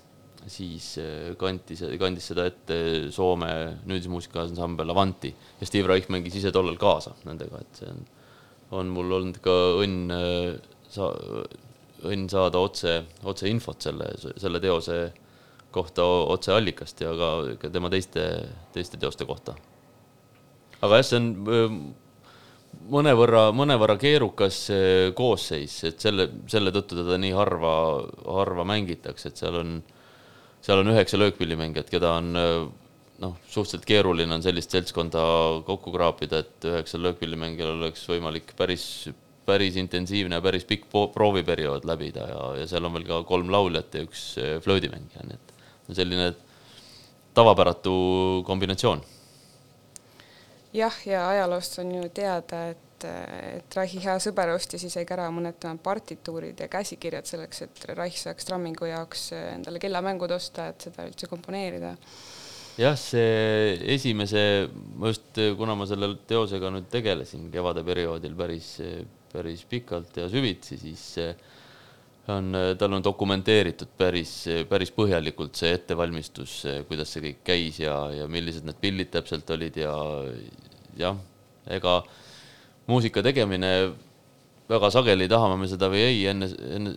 siis 0.52 0.92
äh, 1.02 1.36
kantis, 1.38 1.82
kandis 2.00 2.30
seda 2.30 2.46
ette 2.48 2.78
Soome 3.14 3.50
nüüdismuusikaansambel 3.88 4.92
Avanti 4.94 5.30
ja 5.30 5.68
Steve 5.68 5.90
Reich 5.90 6.10
mängis 6.12 6.38
ise 6.40 6.52
tollal 6.54 6.78
kaasa 6.80 7.14
nendega, 7.28 7.62
et 7.62 7.80
see 7.80 7.92
on, 7.92 8.02
on 8.80 8.92
mul 8.94 9.16
olnud 9.20 9.40
ka 9.44 9.54
õnn 9.82 10.14
äh, 10.14 10.58
sa-, 10.92 11.14
õnn 12.08 12.28
saada 12.32 12.62
otse, 12.62 12.98
otseinfot 13.28 13.88
selle, 13.88 14.12
selle 14.38 14.62
teose 14.64 15.00
kohta 15.74 16.04
otseallikast 16.34 17.04
ja 17.04 17.12
ka, 17.16 17.32
ka 17.60 17.72
tema 17.72 17.90
teiste, 17.92 18.24
teiste 18.74 19.00
teoste 19.00 19.28
kohta. 19.28 19.56
aga 20.80 21.00
jah, 21.00 21.08
see 21.08 21.20
on 21.20 21.30
äh, 21.52 21.78
mõnevõrra, 22.88 23.48
mõnevõrra 23.56 23.98
keerukas 24.00 24.64
koosseis, 25.18 25.76
et 25.88 26.00
selle, 26.00 26.28
selle 26.48 26.72
tõttu 26.72 26.96
teda 27.00 27.16
nii 27.20 27.34
harva, 27.36 27.72
harva 28.24 28.64
mängitakse, 28.68 29.32
et 29.32 29.40
seal 29.40 29.56
on 29.60 29.78
seal 30.64 30.82
on 30.82 30.92
üheksa 30.92 31.18
löökpillimängijat, 31.20 31.90
keda 31.90 32.12
on 32.18 32.32
noh, 33.22 33.36
suhteliselt 33.50 33.86
keeruline 33.88 34.34
on 34.34 34.44
sellist 34.44 34.74
seltskonda 34.74 35.22
kokku 35.66 35.92
kraapida, 35.94 36.42
et 36.44 36.68
üheksal 36.70 37.02
löökpillimängijal 37.06 37.74
oleks 37.76 38.04
võimalik 38.10 38.54
päris, 38.58 38.84
päris 39.48 39.78
intensiivne 39.80 40.38
ja 40.38 40.44
päris 40.44 40.66
pikk 40.68 40.88
prooviperiood 41.14 41.86
läbida 41.88 42.28
ja, 42.30 42.42
ja 42.62 42.66
seal 42.70 42.86
on 42.86 42.98
veel 42.98 43.06
ka 43.08 43.22
kolm 43.28 43.52
lauljat 43.54 43.98
ja 43.98 44.04
üks 44.06 44.24
flöödimängija, 44.64 45.26
nii 45.28 45.38
et 45.38 45.96
selline 45.98 46.32
tavapäratu 47.38 47.94
kombinatsioon. 48.46 49.02
jah, 50.72 50.94
ja 51.06 51.28
ajaloost 51.28 51.78
on 51.82 51.94
ju 51.94 52.10
teada, 52.14 52.68
et 52.74 52.87
et, 52.98 53.58
et 53.58 53.76
Raihi 53.78 54.00
hea 54.02 54.16
sõber 54.22 54.52
ostis 54.54 54.84
isegi 54.88 55.14
ära 55.14 55.28
mõned 55.34 55.58
tema 55.60 55.78
partituurid 55.82 56.58
ja 56.60 56.68
käsikirjad 56.70 57.28
selleks, 57.28 57.62
et 57.66 57.84
Raih 57.94 58.16
saaks 58.18 58.48
trammingu 58.48 58.88
jaoks 58.90 59.30
endale 59.38 59.80
kellamängud 59.82 60.32
osta, 60.34 60.70
et 60.72 60.88
seda 60.88 61.06
üldse 61.08 61.30
komponeerida. 61.30 61.94
jah, 62.78 62.96
see 62.98 63.78
esimese, 63.94 64.42
ma 64.96 65.12
just, 65.12 65.38
kuna 65.58 65.74
ma 65.78 65.86
selle 65.90 66.12
teosega 66.28 66.70
nüüd 66.74 66.90
tegelesin 66.90 67.48
kevade 67.52 67.84
perioodil 67.86 68.36
päris, 68.38 68.76
päris 69.32 69.64
pikalt 69.68 70.16
ja 70.16 70.28
süvitsi, 70.30 70.78
siis 70.78 71.06
on, 72.28 72.52
tal 72.78 72.92
on 72.92 73.04
dokumenteeritud 73.04 73.90
päris, 73.98 74.44
päris 74.68 74.92
põhjalikult 74.94 75.58
see 75.58 75.74
ettevalmistus, 75.78 76.60
kuidas 76.88 77.12
see 77.14 77.24
kõik 77.30 77.42
käis 77.50 77.82
ja, 77.82 77.98
ja 78.14 78.30
millised 78.30 78.66
need 78.68 78.78
pillid 78.82 79.10
täpselt 79.14 79.50
olid 79.56 79.82
ja 79.82 79.92
jah, 80.98 81.18
ega 81.68 82.00
muusika 82.88 83.22
tegemine, 83.24 83.72
väga 84.68 84.90
sageli 84.92 85.28
tahame 85.28 85.58
me 85.60 85.68
seda 85.68 85.90
või 85.92 86.02
ei, 86.06 86.24
enne, 86.30 86.48
enne 86.76 86.96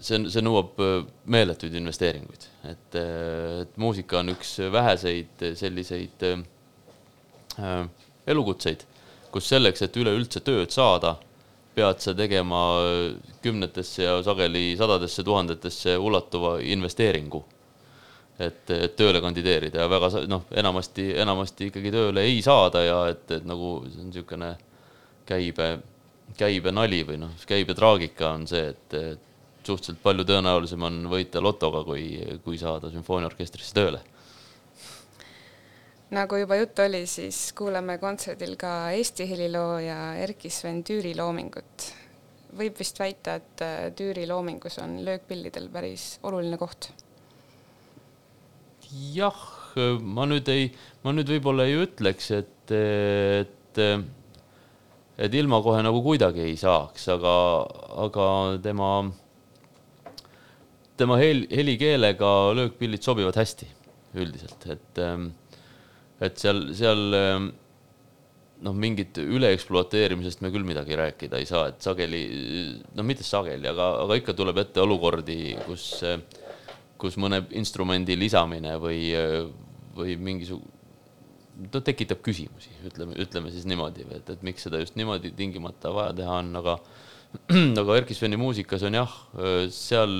see, 0.00 0.20
see 0.30 0.44
nõuab 0.44 0.80
äh, 0.82 0.96
meeletuid 1.32 1.76
investeeringuid, 1.80 2.48
et, 2.70 2.98
äh, 2.98 3.62
et 3.64 3.78
muusika 3.80 4.20
on 4.20 4.34
üks 4.34 4.56
väheseid 4.72 5.46
selliseid 5.58 6.26
äh, 6.28 7.86
elukutseid, 8.26 8.84
kus 9.32 9.48
selleks, 9.52 9.84
et 9.86 9.96
üleüldse 10.00 10.42
tööd 10.44 10.72
saada, 10.74 11.16
pead 11.76 12.00
sa 12.00 12.14
tegema 12.16 12.60
kümnetesse 13.44 14.04
ja 14.06 14.14
sageli 14.24 14.70
sadadesse 14.78 15.24
tuhandetesse 15.24 15.98
ulatuva 16.00 16.54
investeeringu. 16.64 17.42
Et, 18.38 18.70
et 18.70 18.96
tööle 18.96 19.20
kandideerida 19.24 19.84
ja 19.84 19.90
väga 19.90 20.24
noh, 20.28 20.44
enamasti, 20.52 21.10
enamasti 21.22 21.70
ikkagi 21.70 21.92
tööle 21.94 22.24
ei 22.28 22.42
saada 22.44 22.82
ja 22.84 22.98
et, 23.12 23.24
et 23.38 23.46
nagu 23.48 23.78
see 23.88 24.02
on 24.02 24.10
niisugune 24.10 24.50
käibe, 25.26 25.70
käibenali 26.38 27.00
või 27.08 27.20
noh, 27.22 27.32
käibetraagika 27.48 28.34
on 28.36 28.46
see, 28.50 28.74
et 28.74 28.98
suhteliselt 29.66 30.02
palju 30.02 30.26
tõenäolisem 30.26 30.84
on 30.86 31.00
võita 31.10 31.42
lotoga, 31.42 31.82
kui, 31.86 32.10
kui 32.44 32.58
saada 32.60 32.90
sümfooniaorkestrisse 32.92 33.74
tööle. 33.76 34.02
nagu 36.14 36.38
juba 36.38 36.56
juttu 36.60 36.84
oli, 36.84 37.02
siis 37.10 37.52
kuulame 37.56 37.98
kontserdil 37.98 38.54
ka 38.60 38.90
Eesti 38.94 39.26
helilooja 39.30 40.14
Erkki-Sven 40.26 40.84
Tüüri 40.86 41.16
loomingut. 41.18 41.88
võib 42.56 42.78
vist 42.78 42.98
väita, 42.98 43.34
et 43.34 43.64
äh, 43.64 43.90
Tüüri 43.96 44.28
loomingus 44.28 44.78
on 44.78 45.00
löökpillidel 45.04 45.68
päris 45.68 46.18
oluline 46.22 46.56
koht? 46.56 46.92
Jah, 49.14 49.42
ma 50.00 50.26
nüüd 50.28 50.48
ei, 50.52 50.70
ma 51.04 51.14
nüüd 51.16 51.30
võib-olla 51.34 51.66
ei 51.68 51.76
ütleks, 51.84 52.30
et, 52.36 52.72
et 52.72 53.82
et 55.16 55.34
ilma 55.34 55.62
kohe 55.64 55.80
nagu 55.84 56.02
kuidagi 56.04 56.44
ei 56.44 56.56
saaks, 56.60 57.08
aga, 57.14 57.34
aga 58.04 58.26
tema, 58.64 58.90
tema 61.00 61.18
hel-, 61.20 61.46
helikeelega 61.52 62.32
löökpillid 62.58 63.04
sobivad 63.04 63.38
hästi 63.40 63.68
üldiselt, 64.16 64.66
et, 64.72 65.00
et 66.24 66.40
seal, 66.40 66.62
seal 66.76 67.02
noh, 67.16 68.76
mingit 68.76 69.18
üleekspluateerimisest 69.20 70.44
me 70.44 70.52
küll 70.52 70.66
midagi 70.68 70.96
rääkida 71.00 71.40
ei 71.40 71.48
saa, 71.48 71.70
et 71.72 71.84
sageli, 71.84 72.22
no 72.96 73.04
mitte 73.08 73.24
sageli, 73.26 73.68
aga, 73.72 73.92
aga 74.04 74.20
ikka 74.20 74.36
tuleb 74.36 74.60
ette 74.64 74.84
olukordi, 74.84 75.40
kus, 75.66 75.88
kus 76.98 77.18
mõne 77.20 77.42
instrumendi 77.56 78.16
lisamine 78.18 78.76
või, 78.80 79.10
või 79.96 80.16
mingisugune 80.16 80.76
no 81.56 81.80
tekitab 81.80 82.20
küsimusi, 82.24 82.72
ütleme, 82.86 83.16
ütleme 83.22 83.50
siis 83.52 83.66
niimoodi, 83.68 84.06
et, 84.12 84.28
et 84.34 84.42
miks 84.46 84.66
seda 84.66 84.80
just 84.82 84.96
niimoodi 84.98 85.32
tingimata 85.36 85.92
vaja 85.94 86.14
teha 86.18 86.40
on, 86.42 86.50
aga 86.60 86.76
aga 87.82 87.96
Erkki 88.00 88.16
Sveni 88.16 88.38
muusikas 88.40 88.84
on 88.86 88.96
jah, 88.96 89.14
seal, 89.74 90.14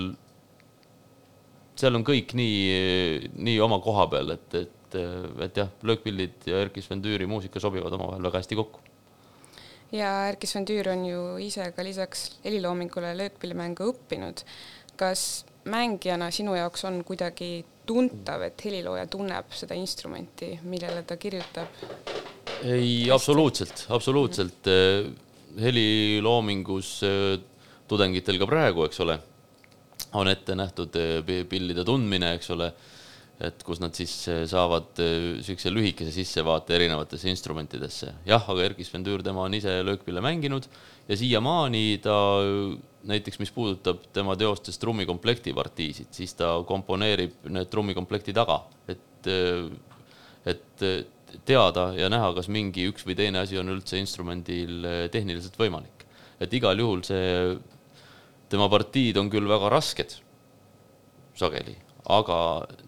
seal 1.78 1.98
on 1.98 2.04
kõik 2.06 2.34
nii, 2.36 3.30
nii 3.36 3.60
oma 3.64 3.78
koha 3.84 4.08
peal, 4.12 4.34
et, 4.36 4.58
et, 4.62 4.98
et 5.46 5.62
jah, 5.62 5.72
löökpillid 5.86 6.48
ja 6.50 6.62
Erkki 6.64 6.84
Sven 6.84 7.04
Tüüri 7.04 7.28
muusika 7.30 7.62
sobivad 7.62 7.94
omavahel 7.96 8.24
väga 8.28 8.42
hästi 8.42 8.58
kokku. 8.58 8.84
ja 9.96 10.12
Erkki 10.30 10.48
Sven 10.50 10.68
Tüür 10.68 10.92
on 10.94 11.04
ju 11.08 11.26
ise 11.46 11.68
ka 11.76 11.84
lisaks 11.84 12.30
heliloomingule 12.44 13.12
löökpillimängu 13.20 13.92
õppinud. 13.92 14.44
kas 14.96 15.44
mängijana 15.70 16.30
sinu 16.34 16.54
jaoks 16.56 16.84
on 16.88 17.02
kuidagi 17.06 17.64
tuntav, 17.86 18.42
et 18.46 18.64
helilooja 18.66 19.06
tunneb 19.10 19.52
seda 19.54 19.76
instrumenti, 19.78 20.56
millele 20.66 21.04
ta 21.06 21.18
kirjutab? 21.20 21.84
ei, 22.64 23.06
absoluutselt, 23.12 23.86
absoluutselt 23.92 24.68
mm. 24.70 25.14
heliloomingus 25.60 26.90
äh, 27.06 27.38
tudengitel 27.88 28.40
ka 28.40 28.48
praegu, 28.48 28.86
eks 28.86 29.00
ole, 29.04 29.18
on 30.16 30.30
ette 30.30 30.56
nähtud 30.58 30.96
äh, 30.98 31.20
pillide 31.50 31.84
tundmine, 31.86 32.34
eks 32.38 32.50
ole, 32.56 32.70
et 33.46 33.60
kus 33.66 33.82
nad 33.82 33.92
siis 33.92 34.12
saavad 34.48 34.96
niisuguse 34.96 35.68
lühikese 35.68 36.14
sissevaate 36.14 36.72
erinevatesse 36.78 37.28
instrumentidesse. 37.28 38.14
jah, 38.24 38.46
aga 38.48 38.64
Erkki 38.64 38.86
Sven 38.86 39.04
Tüür, 39.04 39.20
tema 39.22 39.44
on 39.44 39.58
ise 39.58 39.82
löökpille 39.84 40.22
mänginud 40.24 40.64
ja 41.08 41.18
siiamaani 41.20 41.98
ta 42.02 42.16
näiteks, 43.06 43.38
mis 43.42 43.52
puudutab 43.54 44.04
tema 44.14 44.36
teostes 44.38 44.78
trummikomplekti 44.82 45.54
partiisid, 45.56 46.10
siis 46.14 46.34
ta 46.38 46.52
komponeerib 46.66 47.46
need 47.54 47.70
trummikomplekti 47.72 48.34
taga, 48.36 48.60
et, 48.90 49.30
et 50.46 50.86
teada 51.46 51.90
ja 51.96 52.10
näha, 52.12 52.32
kas 52.36 52.50
mingi 52.52 52.86
üks 52.90 53.06
või 53.06 53.16
teine 53.18 53.42
asi 53.42 53.58
on 53.60 53.70
üldse 53.74 53.98
instrumendil 54.00 54.86
tehniliselt 55.12 55.58
võimalik. 55.58 56.06
et 56.40 56.52
igal 56.52 56.78
juhul 56.78 57.02
see, 57.06 57.56
tema 58.52 58.68
partiid 58.68 59.16
on 59.16 59.30
küll 59.32 59.48
väga 59.48 59.70
rasked, 59.72 60.18
sageli, 61.36 61.76
aga 62.12 62.38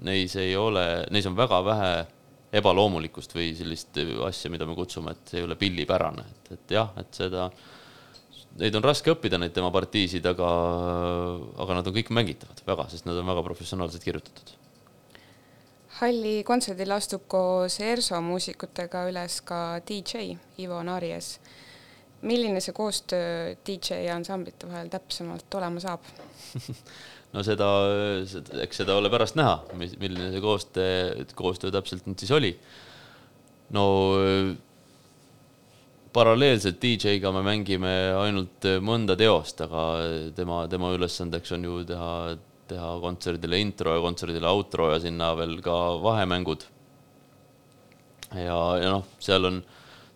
neis 0.04 0.36
ei 0.36 0.54
ole, 0.56 1.06
neis 1.10 1.26
on 1.26 1.36
väga 1.36 1.62
vähe 1.64 1.92
ebaloomulikkust 2.58 3.34
või 3.36 3.50
sellist 3.56 3.98
asja, 4.26 4.50
mida 4.50 4.66
me 4.68 4.76
kutsume, 4.76 5.12
et 5.12 5.32
see 5.32 5.40
ei 5.40 5.48
ole 5.48 5.56
pillipärane, 5.60 6.24
et, 6.28 6.52
et 6.56 6.76
jah, 6.78 6.92
et 7.00 7.10
seda 7.16 7.48
neid 8.58 8.78
on 8.78 8.84
raske 8.84 9.12
õppida, 9.12 9.38
neid 9.40 9.54
tema 9.56 9.70
partiisid, 9.74 10.26
aga, 10.28 10.48
aga 11.62 11.78
nad 11.78 11.90
on 11.90 11.96
kõik 11.96 12.10
mängitavad 12.14 12.62
väga, 12.66 12.88
sest 12.92 13.06
nad 13.08 13.18
on 13.20 13.30
väga 13.30 13.44
professionaalselt 13.46 14.04
kirjutatud. 14.06 14.56
halli 15.98 16.44
kontserdil 16.46 16.92
astub 16.94 17.24
koos 17.26 17.80
ERSO 17.82 18.20
muusikutega 18.22 19.08
üles 19.10 19.40
ka 19.42 19.80
DJ 19.88 20.36
Ivo 20.62 20.82
Narjes. 20.82 21.38
milline 22.22 22.60
see 22.60 22.74
koostöö 22.74 23.54
DJ 23.66 24.04
ja 24.06 24.16
ansamblite 24.16 24.66
vahel 24.66 24.88
täpsemalt 24.90 25.54
olema 25.54 25.80
saab 25.80 26.02
no 27.34 27.42
seda, 27.46 27.68
eks 28.64 28.82
seda 28.82 28.96
ole 28.98 29.10
pärast 29.10 29.36
näha, 29.38 29.60
milline 29.74 30.32
see 30.32 30.42
koostöö, 30.42 31.26
koostöö 31.38 31.70
täpselt 31.70 32.06
nüüd 32.06 32.18
siis 32.18 32.34
oli. 32.34 32.56
no 33.70 33.84
paralleelselt 36.18 36.80
DJ-ga 36.82 37.30
me 37.34 37.44
mängime 37.46 37.94
ainult 38.18 38.66
äh, 38.66 38.80
mõnda 38.82 39.14
teost, 39.18 39.60
aga 39.64 39.84
tema, 40.36 40.64
tema 40.70 40.90
ülesandeks 40.96 41.54
on 41.54 41.66
ju 41.68 41.82
teha, 41.86 42.12
teha 42.70 42.90
kontserdile 43.02 43.60
intro 43.62 43.94
ja 43.94 44.02
kontserdile 44.02 44.50
outro 44.50 44.90
ja 44.92 44.98
sinna 45.02 45.30
veel 45.38 45.58
ka 45.64 45.76
vahemängud. 46.02 46.66
ja, 48.34 48.58
ja 48.82 48.90
noh, 48.96 49.06
seal 49.22 49.48
on, 49.48 49.62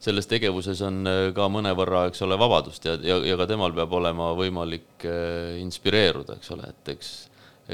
selles 0.03 0.26
tegevuses 0.30 0.82
on 0.86 1.07
äh, 1.07 1.22
ka 1.36 1.46
mõnevõrra, 1.53 2.09
eks 2.11 2.24
ole, 2.26 2.38
vabadust 2.40 2.88
ja, 2.88 2.96
ja, 3.07 3.20
ja 3.26 3.38
ka 3.38 3.46
temal 3.50 3.74
peab 3.76 3.94
olema 4.00 4.32
võimalik 4.38 5.07
äh, 5.07 5.61
inspireeruda, 5.62 6.40
eks 6.40 6.53
ole, 6.57 6.72
et 6.74 6.94
eks, 6.96 7.14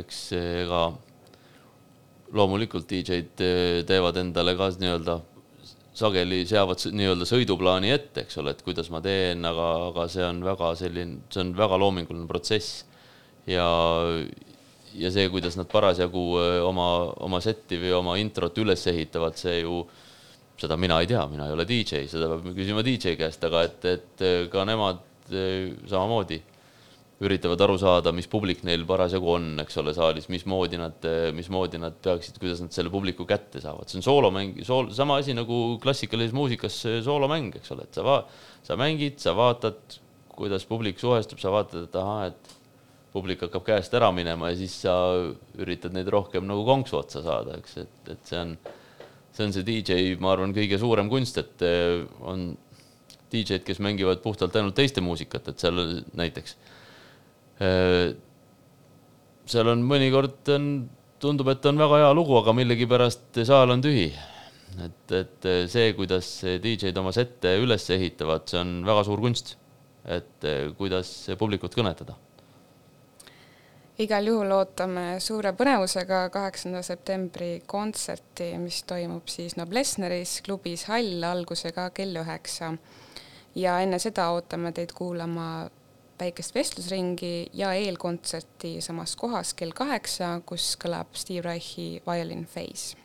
eks 0.05 0.23
ega 0.37 0.85
loomulikult 2.37 2.91
DJ-d 2.91 3.49
teevad 3.89 4.21
endale 4.21 4.53
ka 4.59 4.69
nii-öelda 4.77 5.17
sageli 5.99 6.43
seavad 6.49 6.83
nii-öelda 6.95 7.27
sõiduplaani 7.29 7.91
ette, 7.95 8.25
eks 8.25 8.39
ole, 8.43 8.55
et 8.55 8.63
kuidas 8.67 8.91
ma 8.95 9.01
teen, 9.05 9.43
aga, 9.49 9.69
aga 9.91 10.07
see 10.13 10.25
on 10.27 10.43
väga 10.47 10.73
selline, 10.79 11.25
see 11.33 11.43
on 11.43 11.55
väga 11.59 11.79
loominguline 11.83 12.29
protsess. 12.31 12.85
ja, 13.49 13.67
ja 14.99 15.11
see, 15.15 15.29
kuidas 15.33 15.57
nad 15.59 15.71
parasjagu 15.73 16.25
oma, 16.69 16.89
oma 17.25 17.41
setti 17.45 17.81
või 17.81 17.95
oma 17.97 18.19
introt 18.21 18.59
üles 18.63 18.85
ehitavad, 18.91 19.39
see 19.41 19.63
ju, 19.63 19.83
seda 20.59 20.77
mina 20.81 21.01
ei 21.03 21.11
tea, 21.11 21.25
mina 21.31 21.49
ei 21.49 21.57
ole 21.57 21.67
DJ, 21.69 22.05
seda 22.11 22.31
peab 22.35 22.53
küsima 22.57 22.85
DJ 22.87 23.17
käest, 23.19 23.45
aga 23.49 23.65
et, 23.67 23.91
et 23.97 24.29
ka 24.53 24.65
nemad 24.69 25.03
samamoodi 25.29 26.41
üritavad 27.25 27.63
aru 27.65 27.75
saada, 27.81 28.13
mis 28.15 28.29
publik 28.31 28.61
neil 28.67 28.85
parasjagu 28.87 29.33
on, 29.33 29.47
eks 29.65 29.81
ole, 29.81 29.95
saalis, 29.97 30.29
mismoodi 30.31 30.79
nad, 30.79 31.07
mismoodi 31.35 31.81
nad 31.83 31.97
peaksid, 32.05 32.39
kuidas 32.39 32.63
nad 32.63 32.75
selle 32.75 32.93
publiku 32.95 33.27
kätte 33.27 33.63
saavad, 33.63 33.91
see 33.91 33.99
on 33.99 34.07
soolomäng, 34.07 34.61
sool-, 34.67 34.93
sama 34.95 35.17
asi 35.19 35.35
nagu 35.35 35.79
klassikalises 35.83 36.37
muusikas 36.37 36.77
soolomäng, 37.07 37.51
eks 37.59 37.75
ole, 37.75 37.89
et 37.89 37.99
sa 37.99 38.07
va-, 38.07 38.23
sa 38.67 38.79
mängid, 38.79 39.19
sa 39.23 39.35
vaatad, 39.39 39.99
kuidas 40.39 40.69
publik 40.71 41.03
suhestub, 41.03 41.43
sa 41.43 41.51
vaatad, 41.55 41.89
et 41.89 41.99
ahah, 41.99 42.29
et 42.31 42.55
publik 43.11 43.43
hakkab 43.49 43.67
käest 43.67 43.99
ära 43.99 44.13
minema 44.15 44.53
ja 44.53 44.61
siis 44.61 44.79
sa 44.85 44.95
üritad 45.59 45.97
neid 45.97 46.11
rohkem 46.13 46.47
nagu 46.47 46.63
konksu 46.69 47.01
otsa 47.01 47.25
saada, 47.27 47.59
eks, 47.59 47.81
et, 47.83 48.15
et 48.15 48.31
see 48.31 48.45
on, 48.45 48.55
see 49.35 49.49
on 49.49 49.59
see 49.59 49.67
DJ, 49.67 50.15
ma 50.23 50.37
arvan, 50.37 50.55
kõige 50.55 50.79
suurem 50.79 51.11
kunst, 51.11 51.43
et 51.43 51.67
on 52.23 52.53
DJ-d, 53.33 53.65
kes 53.67 53.83
mängivad 53.83 54.23
puhtalt 54.23 54.55
ainult 54.57 54.77
teiste 54.79 55.03
muusikat, 55.05 55.51
et 55.51 55.67
seal 55.67 55.81
näiteks 56.17 56.55
seal 59.49 59.73
on 59.73 59.83
mõnikord 59.83 60.53
on, 60.55 60.69
tundub, 61.19 61.49
et 61.51 61.67
on 61.67 61.81
väga 61.81 62.03
hea 62.05 62.13
lugu, 62.15 62.37
aga 62.39 62.55
millegipärast 62.55 63.41
saal 63.49 63.75
on 63.75 63.83
tühi. 63.83 64.13
et, 64.85 65.13
et 65.17 65.49
see, 65.67 65.93
kuidas 65.99 66.29
DJ-d 66.63 67.01
oma 67.01 67.11
sette 67.17 67.57
üles 67.59 67.91
ehitavad, 67.91 68.47
see 68.47 68.61
on 68.63 68.79
väga 68.87 69.05
suur 69.09 69.21
kunst. 69.25 69.57
et 70.09 70.47
kuidas 70.79 71.11
publikut 71.41 71.75
kõnetada 71.75 72.15
igal 73.99 74.29
juhul 74.31 74.53
ootame 74.55 75.19
suure 75.23 75.51
põnevusega 75.59 76.29
kaheksanda 76.31 76.85
septembri 76.87 77.65
kontserti, 77.67 78.53
mis 78.63 78.83
toimub 78.87 79.27
siis 79.31 79.57
Noblessneris 79.59 80.39
klubis 80.47 80.87
Hall 80.91 81.25
algusega 81.27 81.89
kell 81.91 82.21
üheksa. 82.23 82.77
ja 83.59 83.81
enne 83.83 83.99
seda 83.99 84.29
ootame 84.31 84.71
teid 84.73 84.93
kuulama 84.95 85.69
väikest 86.21 86.55
vestlusringi 86.55 87.51
ja 87.57 87.73
eelkontserti 87.77 88.79
samas 88.85 89.15
kohas 89.19 89.55
kell 89.59 89.75
kaheksa, 89.77 90.39
kus 90.47 90.73
kõlab 90.81 91.15
Steve 91.19 91.45
Reichi 91.47 92.03
Violin 92.07 92.47
Phase. 92.47 92.97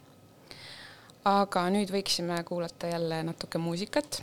aga 1.23 1.61
nüüd 1.71 1.91
võiksime 1.93 2.41
kuulata 2.43 2.89
jälle 2.91 3.21
natuke 3.23 3.57
muusikat. 3.57 4.21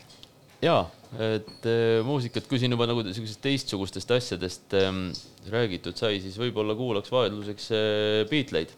ja, 0.62 0.84
et 1.18 1.66
äh, 1.66 2.00
muusikat, 2.04 2.46
kui 2.46 2.58
siin 2.58 2.76
juba 2.76 2.88
nagu 2.90 3.04
niisugustest 3.06 3.42
teistsugustest 3.44 4.10
asjadest 4.10 4.74
ähm, 4.74 5.06
räägitud 5.50 5.96
sai, 5.96 6.20
siis 6.20 6.38
võib-olla 6.38 6.76
kuulaks 6.76 7.12
vaidluseks 7.12 7.70
äh, 7.72 8.26
Beatleid. 8.30 8.74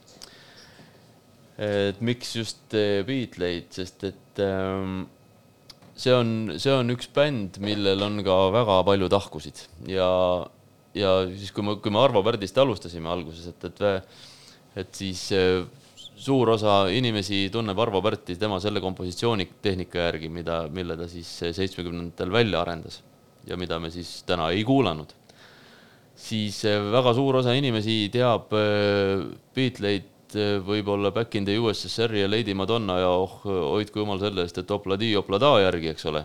et 1.59 2.01
miks 2.01 2.37
just 2.37 2.75
äh, 2.75 3.03
Beatleid, 3.07 3.73
sest 3.75 4.05
et 4.13 4.45
ähm, 4.45 5.05
see 5.95 6.15
on, 6.15 6.55
see 6.57 6.73
on 6.73 6.93
üks 6.95 7.11
bänd, 7.13 7.59
millel 7.63 8.03
on 8.07 8.23
ka 8.25 8.37
väga 8.55 8.81
palju 8.89 9.09
tahkusid 9.13 9.63
ja, 9.91 10.09
ja 10.97 11.13
siis, 11.31 11.53
kui 11.55 11.67
me, 11.67 11.77
kui 11.83 11.93
me 11.93 12.01
Arvo 12.03 12.23
Pärdist 12.25 12.59
alustasime 12.59 13.11
alguses, 13.13 13.51
et, 13.53 13.69
et, 13.69 14.21
et 14.83 15.01
siis 15.03 15.25
eh, 15.37 15.61
suur 16.23 16.55
osa 16.55 16.87
inimesi 16.93 17.45
tunneb 17.53 17.79
Arvo 17.83 18.03
Pärti 18.05 18.37
tema 18.41 18.61
selle 18.63 18.81
kompositsioonitehnika 18.85 20.07
järgi, 20.07 20.31
mida, 20.33 20.63
mille 20.73 20.97
ta 20.99 21.09
siis 21.11 21.31
seitsmekümnendatel 21.43 22.33
välja 22.33 22.63
arendas 22.63 23.03
ja 23.49 23.59
mida 23.59 23.81
me 23.83 23.91
siis 23.91 24.23
täna 24.29 24.53
ei 24.55 24.65
kuulanud. 24.65 25.13
siis 26.17 26.65
eh, 26.69 26.79
väga 26.93 27.15
suur 27.15 27.41
osa 27.41 27.53
inimesi 27.59 28.07
teab 28.13 28.53
eh, 28.57 29.29
Beatleid 29.55 30.12
et 30.33 30.39
eh, 30.41 30.61
võib-olla 30.65 31.13
Back 31.13 31.37
in 31.37 31.45
the 31.45 31.59
USSR 31.61 32.15
ja 32.17 32.29
Lady 32.31 32.55
Madonna 32.57 32.97
ja 33.03 33.11
oh, 33.13 33.43
hoidku 33.45 34.03
jumal 34.03 34.21
selle 34.23 34.47
eest, 34.47 34.63
et 34.63 34.71
opladi 34.73 35.13
oplada 35.19 35.53
järgi, 35.61 35.93
eks 35.93 36.09
ole. 36.09 36.25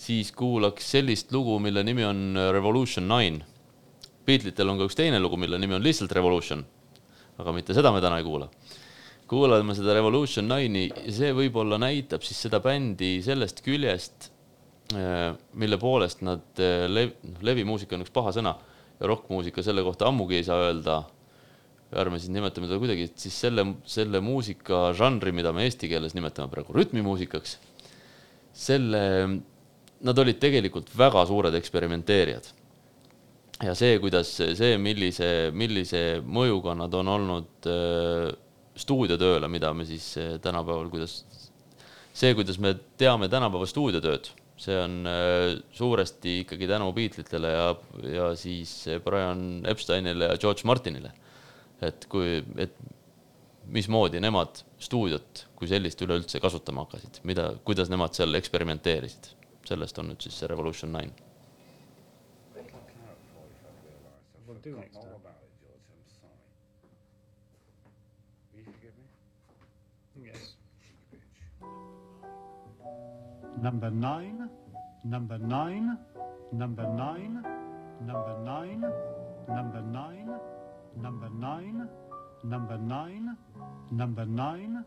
siis 0.00 0.32
kuulaks 0.32 0.90
sellist 0.94 1.32
lugu, 1.32 1.58
mille 1.60 1.82
nimi 1.84 2.04
on 2.04 2.38
Revolution 2.52 3.06
Nine. 3.08 3.44
Beatlitel 4.26 4.68
on 4.68 4.78
ka 4.80 4.86
üks 4.88 4.96
teine 4.96 5.20
lugu, 5.20 5.36
mille 5.36 5.58
nimi 5.60 5.76
on 5.76 5.84
lihtsalt 5.84 6.12
Revolution. 6.12 6.64
aga 7.40 7.52
mitte 7.56 7.74
seda 7.74 7.92
me 7.92 8.00
täna 8.00 8.18
ei 8.18 8.24
kuula. 8.24 8.50
kuulame 9.28 9.74
seda 9.74 9.94
Revolution 9.94 10.48
Nine'i 10.48 10.88
ja 10.90 11.12
see 11.14 11.30
võib-olla 11.36 11.78
näitab 11.78 12.26
siis 12.26 12.40
seda 12.48 12.60
bändi 12.60 13.20
sellest 13.22 13.62
küljest, 13.62 14.30
eh, 14.96 15.30
mille 15.54 15.78
poolest 15.78 16.26
nad 16.26 16.58
eh, 16.58 16.88
lev-, 16.88 17.14
levimuusika 17.42 17.94
on 17.94 18.02
üks 18.02 18.12
paha 18.12 18.34
sõna 18.34 18.56
ja 19.00 19.06
rokkmuusika 19.06 19.62
selle 19.62 19.86
kohta 19.86 20.08
ammugi 20.10 20.40
ei 20.40 20.44
saa 20.44 20.66
öelda 20.66 21.02
ärme 21.90 22.20
siis 22.20 22.30
nimetame 22.30 22.68
teda 22.68 22.78
kuidagi, 22.78 23.08
siis 23.18 23.36
selle, 23.44 23.64
selle 23.88 24.20
muusika 24.22 24.90
žanri, 24.96 25.32
mida 25.34 25.52
me 25.54 25.64
eesti 25.66 25.90
keeles 25.90 26.14
nimetame 26.14 26.50
praegu 26.52 26.74
rütmimuusikaks, 26.76 27.56
selle, 28.54 29.02
nad 30.06 30.22
olid 30.22 30.40
tegelikult 30.42 30.92
väga 30.96 31.24
suured 31.28 31.56
eksperimenteerijad. 31.58 32.52
ja 33.60 33.74
see, 33.76 33.98
kuidas 34.00 34.30
see, 34.38 34.76
millise, 34.80 35.50
millise 35.52 36.22
mõjuga 36.24 36.76
nad 36.78 36.94
on 36.96 37.10
olnud 37.12 37.68
äh, 37.68 38.30
stuudiotööle, 38.78 39.50
mida 39.52 39.74
me 39.76 39.84
siis 39.84 40.14
äh, 40.16 40.36
tänapäeval, 40.40 40.88
kuidas, 40.88 41.24
see, 42.14 42.32
kuidas 42.38 42.56
me 42.62 42.72
teame 42.96 43.28
tänapäeva 43.28 43.68
stuudiotööd 43.68 44.30
see 44.60 44.76
on 44.76 45.06
äh, 45.08 45.56
suuresti 45.72 46.40
ikkagi 46.44 46.68
tänu 46.68 46.92
Beatlesitele 46.92 47.52
ja, 47.52 47.68
ja 48.12 48.30
siis 48.36 48.84
Brian 49.04 49.64
Epsteinile 49.68 50.28
ja 50.32 50.38
George 50.38 50.68
Martinile. 50.68 51.12
Et 51.86 52.06
kui, 52.12 52.40
et 52.60 52.74
mismoodi 53.70 54.20
nemad 54.20 54.62
stuudiot 54.82 55.46
kui 55.56 55.68
sellist 55.70 56.00
üleüldse 56.02 56.40
kasutama 56.42 56.86
hakkasid, 56.86 57.20
mida, 57.28 57.50
kuidas 57.64 57.90
nemad 57.92 58.16
seal 58.16 58.34
eksperimenteerisid, 58.38 59.32
sellest 59.68 59.98
on 60.00 60.12
nüüd 60.12 60.24
siis 60.24 60.40
see 60.40 60.50
Revolution 60.50 60.92
nine. 60.96 61.12
number 73.62 73.90
nine, 73.90 74.48
number 75.04 75.38
nine, 75.38 75.98
number 76.52 76.86
nine, 76.96 77.42
number 78.06 78.36
nine, 78.44 78.80
number 79.48 79.82
nine, 79.82 80.30
number 80.96 81.28
nine, 81.38 81.88
number 82.44 82.78
nine, 82.78 83.36
number 83.90 84.24
nine, 84.26 84.84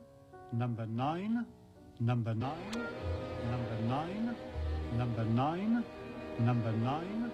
number 0.54 0.86
nine, 0.86 1.48
number 2.02 2.34
nine, 2.34 2.66
number 3.48 3.78
nine, 3.88 4.36
number 4.98 5.24
nine, 5.26 5.84
number 6.40 6.74
nine, 6.74 7.32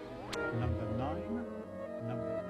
number 0.58 0.86
nine, 0.98 1.46
number 2.08 2.40
Everyone 2.40 2.49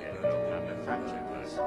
Yes. 0.00 1.58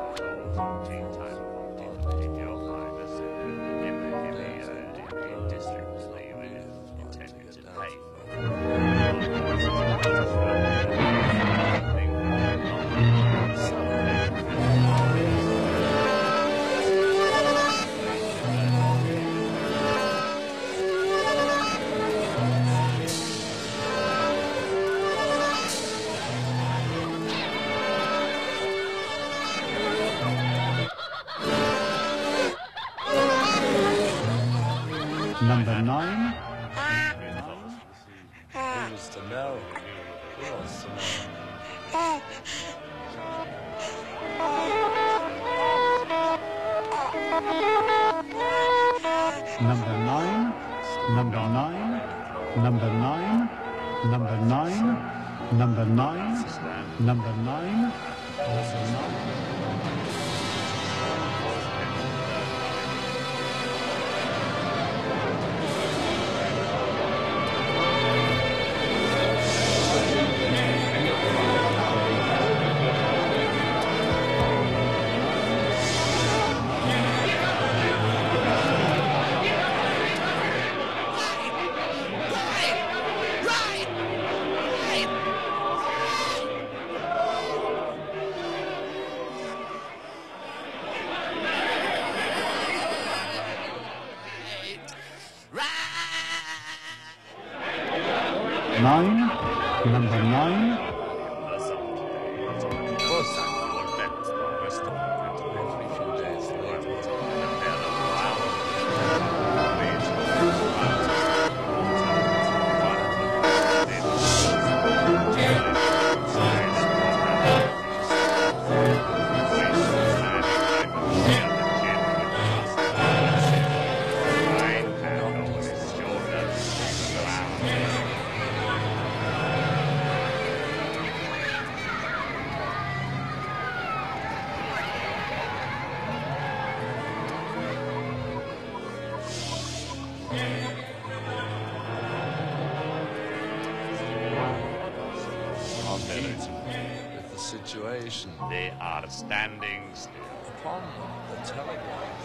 They 148.58 148.74
are 148.82 149.08
standing 149.08 149.84
still. 149.93 150.14
upon 150.47 150.82
the 151.30 151.36
telegraph. 151.45 152.24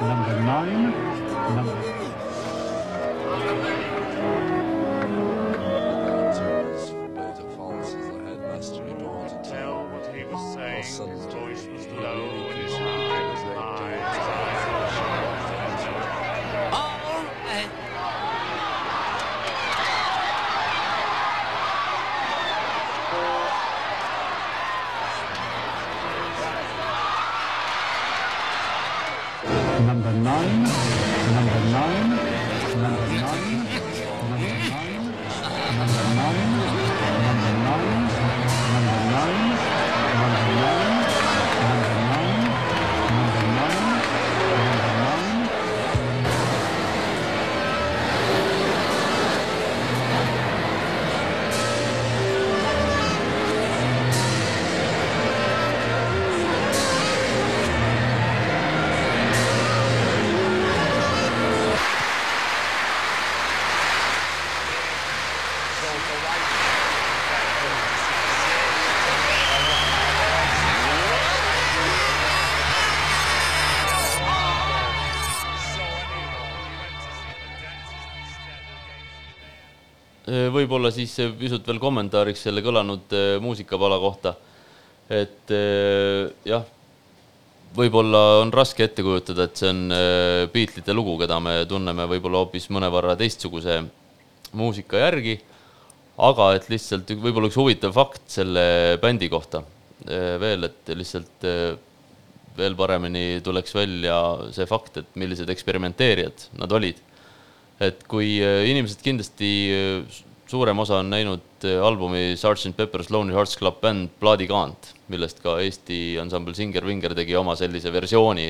number 0.00 0.40
nine, 0.42 0.90
number 1.54 1.77
võib-olla 80.28 80.90
siis 80.92 81.14
pisut 81.38 81.66
veel 81.66 81.78
kommentaariks 81.80 82.42
selle 82.48 82.62
kõlanud 82.64 83.14
eh, 83.16 83.36
muusikapala 83.42 83.98
kohta. 84.02 84.34
et 85.08 85.52
jah, 86.44 86.64
võib-olla 87.76 88.42
on 88.42 88.50
raske 88.52 88.84
ette 88.84 89.00
kujutada, 89.00 89.46
et 89.48 89.56
see 89.56 89.70
on 89.72 89.94
Beatlesite 90.52 90.92
lugu, 90.92 91.14
keda 91.22 91.38
me 91.40 91.54
tunneme 91.70 92.04
võib-olla 92.10 92.42
hoopis 92.42 92.68
mõnevõrra 92.68 93.14
teistsuguse 93.16 93.78
muusika 94.52 95.00
järgi. 95.00 95.38
aga 96.18 96.50
et 96.58 96.68
lihtsalt 96.68 97.08
võib-olla 97.24 97.48
üks 97.48 97.56
huvitav 97.56 97.96
fakt 97.96 98.28
selle 98.28 98.98
bändi 99.00 99.30
kohta 99.32 99.62
veel, 100.04 100.68
et 100.68 100.92
lihtsalt 100.92 101.48
veel 102.58 102.76
paremini 102.76 103.40
tuleks 103.44 103.74
välja 103.74 104.16
see 104.54 104.66
fakt, 104.68 105.00
et 105.00 105.18
millised 105.18 105.48
eksperimenteerijad 105.48 106.48
nad 106.58 106.72
olid 106.74 107.00
et 107.82 108.02
kui 108.10 108.38
äh, 108.42 108.66
inimesed 108.70 109.02
kindlasti 109.04 109.50
äh, 109.70 110.20
suurem 110.50 110.80
osa 110.82 110.98
on 111.02 111.10
näinud 111.12 111.66
äh, 111.66 111.78
albumi 111.84 112.32
Sgt 112.34 112.74
Pepper's 112.78 113.10
Lonely 113.14 113.36
Hearts 113.36 113.56
Club 113.58 113.78
Band 113.82 114.10
plaadikaant, 114.20 114.92
millest 115.12 115.42
ka 115.44 115.58
Eesti 115.62 116.18
ansambel 116.22 116.56
Singer 116.58 116.86
Vinger 116.86 117.14
tegi 117.18 117.36
oma 117.38 117.54
sellise 117.58 117.92
versiooni 117.94 118.48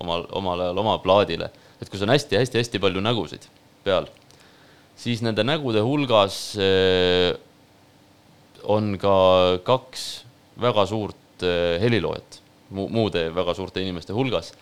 omal, 0.00 0.26
omal 0.38 0.66
ajal 0.66 0.82
oma 0.84 0.96
plaadile. 1.04 1.50
et 1.82 1.90
kus 1.90 2.04
on 2.04 2.12
hästi-hästi-hästi 2.14 2.78
palju 2.78 3.00
nägusid 3.02 3.48
peal, 3.82 4.06
siis 4.96 5.20
nende 5.24 5.42
nägude 5.42 5.82
hulgas 5.82 6.54
on 8.70 8.92
ka 9.02 9.16
kaks 9.66 10.04
väga 10.62 10.84
suurt 10.86 11.42
heliloojat 11.82 12.38
mu 12.70 12.86
muude 12.88 13.24
väga 13.34 13.54
suurte 13.58 13.82
inimeste 13.82 14.14
hulgas. 14.14 14.52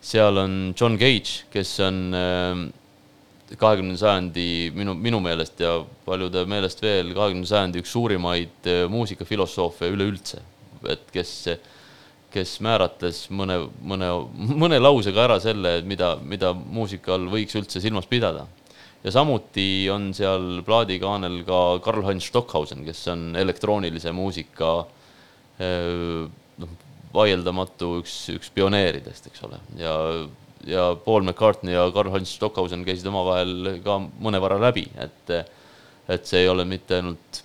seal 0.00 0.38
on 0.38 0.74
John 0.78 0.96
Cage, 0.96 1.50
kes 1.52 1.80
on 1.84 2.14
kahekümnenda 3.58 3.98
sajandi 3.98 4.70
minu, 4.76 4.94
minu 4.94 5.20
meelest 5.22 5.60
ja 5.62 5.80
paljude 6.06 6.44
meelest 6.50 6.82
veel 6.82 7.10
kahekümnenda 7.16 7.50
sajandi 7.50 7.82
üks 7.82 7.92
suurimaid 7.96 8.70
äh, 8.70 8.84
muusikafilosoofe 8.90 9.90
üleüldse. 9.90 10.42
et 10.88 11.10
kes, 11.12 11.32
kes 12.32 12.54
määratles 12.64 13.26
mõne, 13.36 13.58
mõne, 13.84 14.08
mõne 14.32 14.78
lausega 14.80 15.26
ära 15.26 15.36
selle, 15.42 15.80
mida, 15.84 16.14
mida 16.22 16.54
muusika 16.54 17.12
all 17.18 17.26
võiks 17.32 17.58
üldse 17.58 17.82
silmas 17.82 18.06
pidada. 18.08 18.46
ja 19.04 19.12
samuti 19.12 19.88
on 19.90 20.12
seal 20.14 20.62
plaadikaanel 20.64 21.42
ka 21.48 21.80
Karl-Heinz 21.84 22.30
Stockhausen, 22.30 22.84
kes 22.86 23.02
on 23.12 23.34
elektroonilise 23.36 24.12
muusika 24.12 24.76
äh, 25.58 26.30
noh, 26.62 26.78
vaieldamatu 27.14 27.96
üks, 28.00 28.28
üks 28.30 28.52
pioneeridest, 28.54 29.26
eks 29.26 29.42
ole, 29.48 29.58
ja 29.80 29.96
ja 30.66 30.96
Paul 31.04 31.22
McCartney 31.22 31.74
ja 31.74 31.86
Karl-Heinz 31.94 32.34
Stockhausen 32.36 32.84
käisid 32.84 33.06
omavahel 33.08 33.80
ka 33.84 33.96
mõnevõrra 34.00 34.58
läbi, 34.60 34.84
et, 35.00 35.32
et 36.08 36.26
see 36.28 36.44
ei 36.44 36.50
ole 36.50 36.66
mitte 36.68 36.98
ainult, 37.00 37.42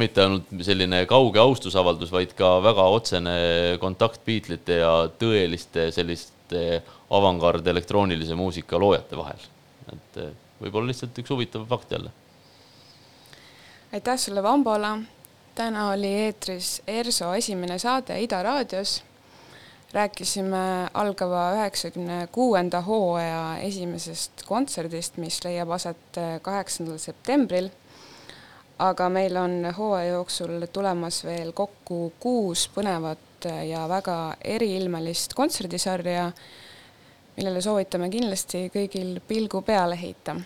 mitte 0.00 0.24
ainult 0.24 0.50
selline 0.66 1.04
kauge 1.10 1.42
austusavaldus, 1.42 2.12
vaid 2.14 2.34
ka 2.38 2.56
väga 2.64 2.86
otsene 2.96 3.34
kontakt 3.82 4.24
Beatlesite 4.26 4.80
ja 4.82 4.94
tõeliste 5.20 5.90
selliste 5.94 6.80
avangard 7.10 7.66
elektroonilise 7.66 8.38
muusika 8.38 8.78
loojate 8.78 9.18
vahel. 9.18 9.50
et 9.90 10.18
võib-olla 10.60 10.90
lihtsalt 10.90 11.18
üks 11.18 11.30
huvitav 11.30 11.66
fakt 11.70 11.92
jälle. 11.92 12.10
aitäh 13.92 14.18
sulle, 14.18 14.42
Vambola. 14.42 14.98
täna 15.54 15.90
oli 15.90 16.10
eetris 16.24 16.82
ERSO 16.86 17.34
esimene 17.34 17.78
saade 17.78 18.20
Ida 18.22 18.42
raadios 18.42 19.00
rääkisime 19.92 20.90
algava 20.94 21.52
üheksakümne 21.54 22.28
kuuenda 22.32 22.80
hooaja 22.80 23.58
esimesest 23.58 24.44
kontserdist, 24.46 25.16
mis 25.16 25.40
leiab 25.44 25.70
aset 25.70 26.18
äh, 26.18 26.36
kaheksandal 26.42 26.98
septembril. 26.98 27.70
aga 28.78 29.08
meil 29.08 29.36
on 29.36 29.74
hooaja 29.76 30.12
jooksul 30.12 30.66
tulemas 30.72 31.24
veel 31.24 31.52
kokku 31.52 32.12
kuus 32.20 32.70
põnevat 32.74 33.48
ja 33.68 33.88
väga 33.88 34.36
eriilmelist 34.44 35.34
kontserdisarja, 35.34 36.30
millele 37.36 37.60
soovitame 37.60 38.08
kindlasti 38.08 38.70
kõigil 38.72 39.20
pilgu 39.28 39.60
peale 39.62 40.00
heita 40.00 40.36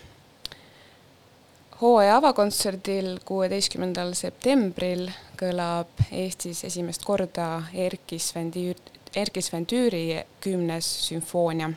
hooaja 1.81 2.17
avakontserdil, 2.17 3.17
kuueteistkümnendal 3.25 4.13
septembril 4.15 5.09
kõlab 5.39 6.05
Eestis 6.11 6.63
esimest 6.67 7.03
korda 7.03 7.65
Erkki 7.73 8.19
Sven 8.19 8.51
Erkki 9.15 9.41
Sven 9.41 9.65
Tüüri 9.65 10.23
kümnes 10.43 10.85
sümfoonia. 11.07 11.69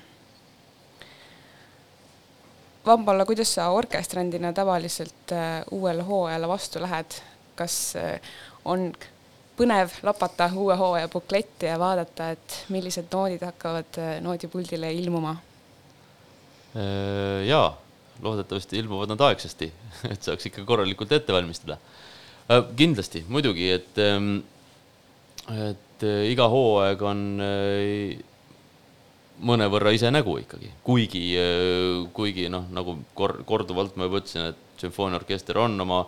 Vambala, 2.86 3.24
kuidas 3.28 3.52
sa 3.54 3.68
orkestrandina 3.70 4.50
tavaliselt 4.52 5.32
äh, 5.32 5.62
uuele 5.70 6.02
hooajale 6.02 6.48
vastu 6.48 6.82
lähed, 6.82 7.18
kas 7.58 7.76
äh, 8.00 8.16
on 8.64 8.88
põnev 9.58 9.94
lapata 10.02 10.48
uue 10.56 10.74
hooaja 10.78 11.08
bukletti 11.12 11.68
ja 11.70 11.78
vaadata, 11.78 12.30
et 12.34 12.58
millised 12.74 13.10
noodid 13.12 13.44
hakkavad 13.46 14.00
äh, 14.02 14.14
noodipuldile 14.24 14.92
ilmuma? 14.98 15.36
jaa, 17.48 17.68
loodetavasti 18.22 18.78
ilmuvad 18.78 19.08
nad 19.10 19.22
aegsasti, 19.24 19.70
et 20.12 20.22
saaks 20.22 20.46
ikka 20.50 20.62
korralikult 20.68 21.12
ette 21.16 21.32
valmistada. 21.32 21.78
kindlasti, 22.76 23.24
muidugi, 23.28 23.70
et, 23.72 23.98
ähm, 23.98 24.36
et 25.48 25.87
et 25.98 26.06
äh, 26.06 26.30
iga 26.32 26.46
hooaeg 26.50 27.02
on 27.02 27.22
äh, 27.42 28.18
mõnevõrra 29.42 29.92
ise 29.94 30.10
nägu 30.10 30.38
ikkagi, 30.42 30.70
kuigi, 30.86 31.22
äh, 31.38 32.06
kuigi 32.14 32.48
noh, 32.52 32.68
nagu 32.74 32.98
kor-, 33.18 33.40
korduvalt 33.46 33.96
ma 33.98 34.06
juba 34.06 34.22
ütlesin, 34.22 34.52
et 34.52 34.82
sümfooniaorkester 34.82 35.58
on 35.58 35.74
oma, 35.82 36.04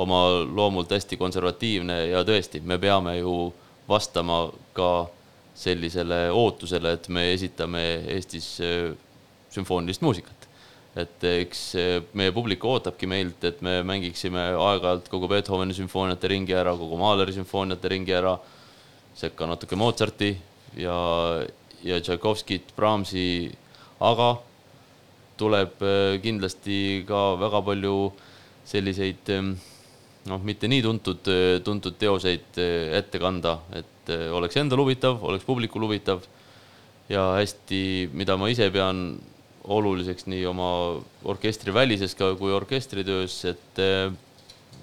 oma 0.00 0.20
loomult 0.48 0.92
hästi 0.92 1.18
konservatiivne 1.20 1.98
ja 2.10 2.24
tõesti, 2.24 2.62
me 2.64 2.78
peame 2.80 3.18
ju 3.18 3.52
vastama 3.88 4.46
ka 4.76 5.10
sellisele 5.54 6.30
ootusele, 6.34 6.96
et 6.96 7.08
me 7.12 7.28
esitame 7.34 7.82
Eestis 8.16 8.56
sümfoonilist 9.54 10.02
muusikat. 10.02 10.40
et 10.94 11.24
eks 11.26 11.60
meie 12.14 12.30
publik 12.30 12.64
ootabki 12.64 13.06
meilt, 13.10 13.42
et 13.44 13.60
me 13.66 13.80
mängiksime 13.82 14.52
aeg-ajalt 14.54 15.08
kogu 15.10 15.26
Beethoveni 15.28 15.74
sümfooniate 15.74 16.28
ringi 16.30 16.54
ära, 16.54 16.70
kogu 16.78 16.96
Mahleri 16.96 17.34
sümfooniate 17.34 17.90
ringi 17.90 18.14
ära 18.14 18.36
sekka 19.14 19.46
natuke 19.46 19.76
Mozarti 19.78 20.32
ja, 20.76 20.96
ja 21.84 22.00
Tšaikovskit, 22.00 22.74
Brahmsi, 22.76 23.52
aga 24.02 24.34
tuleb 25.38 25.82
äh, 25.82 26.16
kindlasti 26.22 27.04
ka 27.08 27.34
väga 27.38 27.62
palju 27.66 27.96
selliseid 28.68 29.30
ähm, 29.34 29.54
noh, 30.30 30.42
mitte 30.46 30.70
nii 30.70 30.82
tuntud, 30.84 31.30
äh, 31.30 31.58
tuntud 31.66 31.98
teoseid 32.00 32.58
äh, 32.62 32.96
ette 33.00 33.20
kanda, 33.22 33.58
et 33.74 34.10
oleks 34.34 34.58
endal 34.60 34.82
huvitav, 34.82 35.22
oleks 35.24 35.46
publikul 35.48 35.86
huvitav 35.86 36.26
ja 37.08 37.30
hästi, 37.38 38.10
mida 38.12 38.36
ma 38.36 38.50
ise 38.52 38.68
pean 38.74 39.14
oluliseks 39.64 40.26
nii 40.28 40.42
oma 40.44 40.68
orkestrivälises 41.24 42.12
ka 42.18 42.34
kui 42.36 42.52
orkestritöös, 42.52 43.38
et 43.48 43.80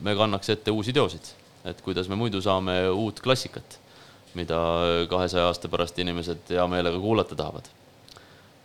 me 0.02 0.16
kannaks 0.18 0.50
ette 0.50 0.74
uusi 0.74 0.90
teoseid, 0.98 1.30
et 1.70 1.84
kuidas 1.86 2.10
me 2.10 2.18
muidu 2.18 2.42
saame 2.42 2.80
uut 2.90 3.22
klassikat 3.22 3.78
mida 4.36 4.58
kahesaja 5.12 5.50
aasta 5.50 5.70
pärast 5.72 6.00
inimesed 6.00 6.52
hea 6.56 6.66
meelega 6.72 7.00
kuulata 7.00 7.36
tahavad. 7.36 7.70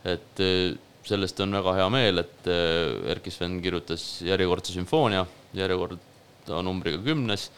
et 0.04 0.40
eh, 0.40 0.74
sellest 1.06 1.40
on 1.40 1.52
väga 1.58 1.74
hea 1.80 1.88
meel, 1.90 2.22
et 2.22 2.50
eh, 2.50 3.12
Erkki 3.14 3.30
Sven 3.30 3.60
kirjutas 3.62 4.22
järjekordse 4.26 4.72
sümfoonia, 4.72 5.26
järjekord 5.54 6.02
numbriga 6.62 6.98
kümnes, 7.02 7.50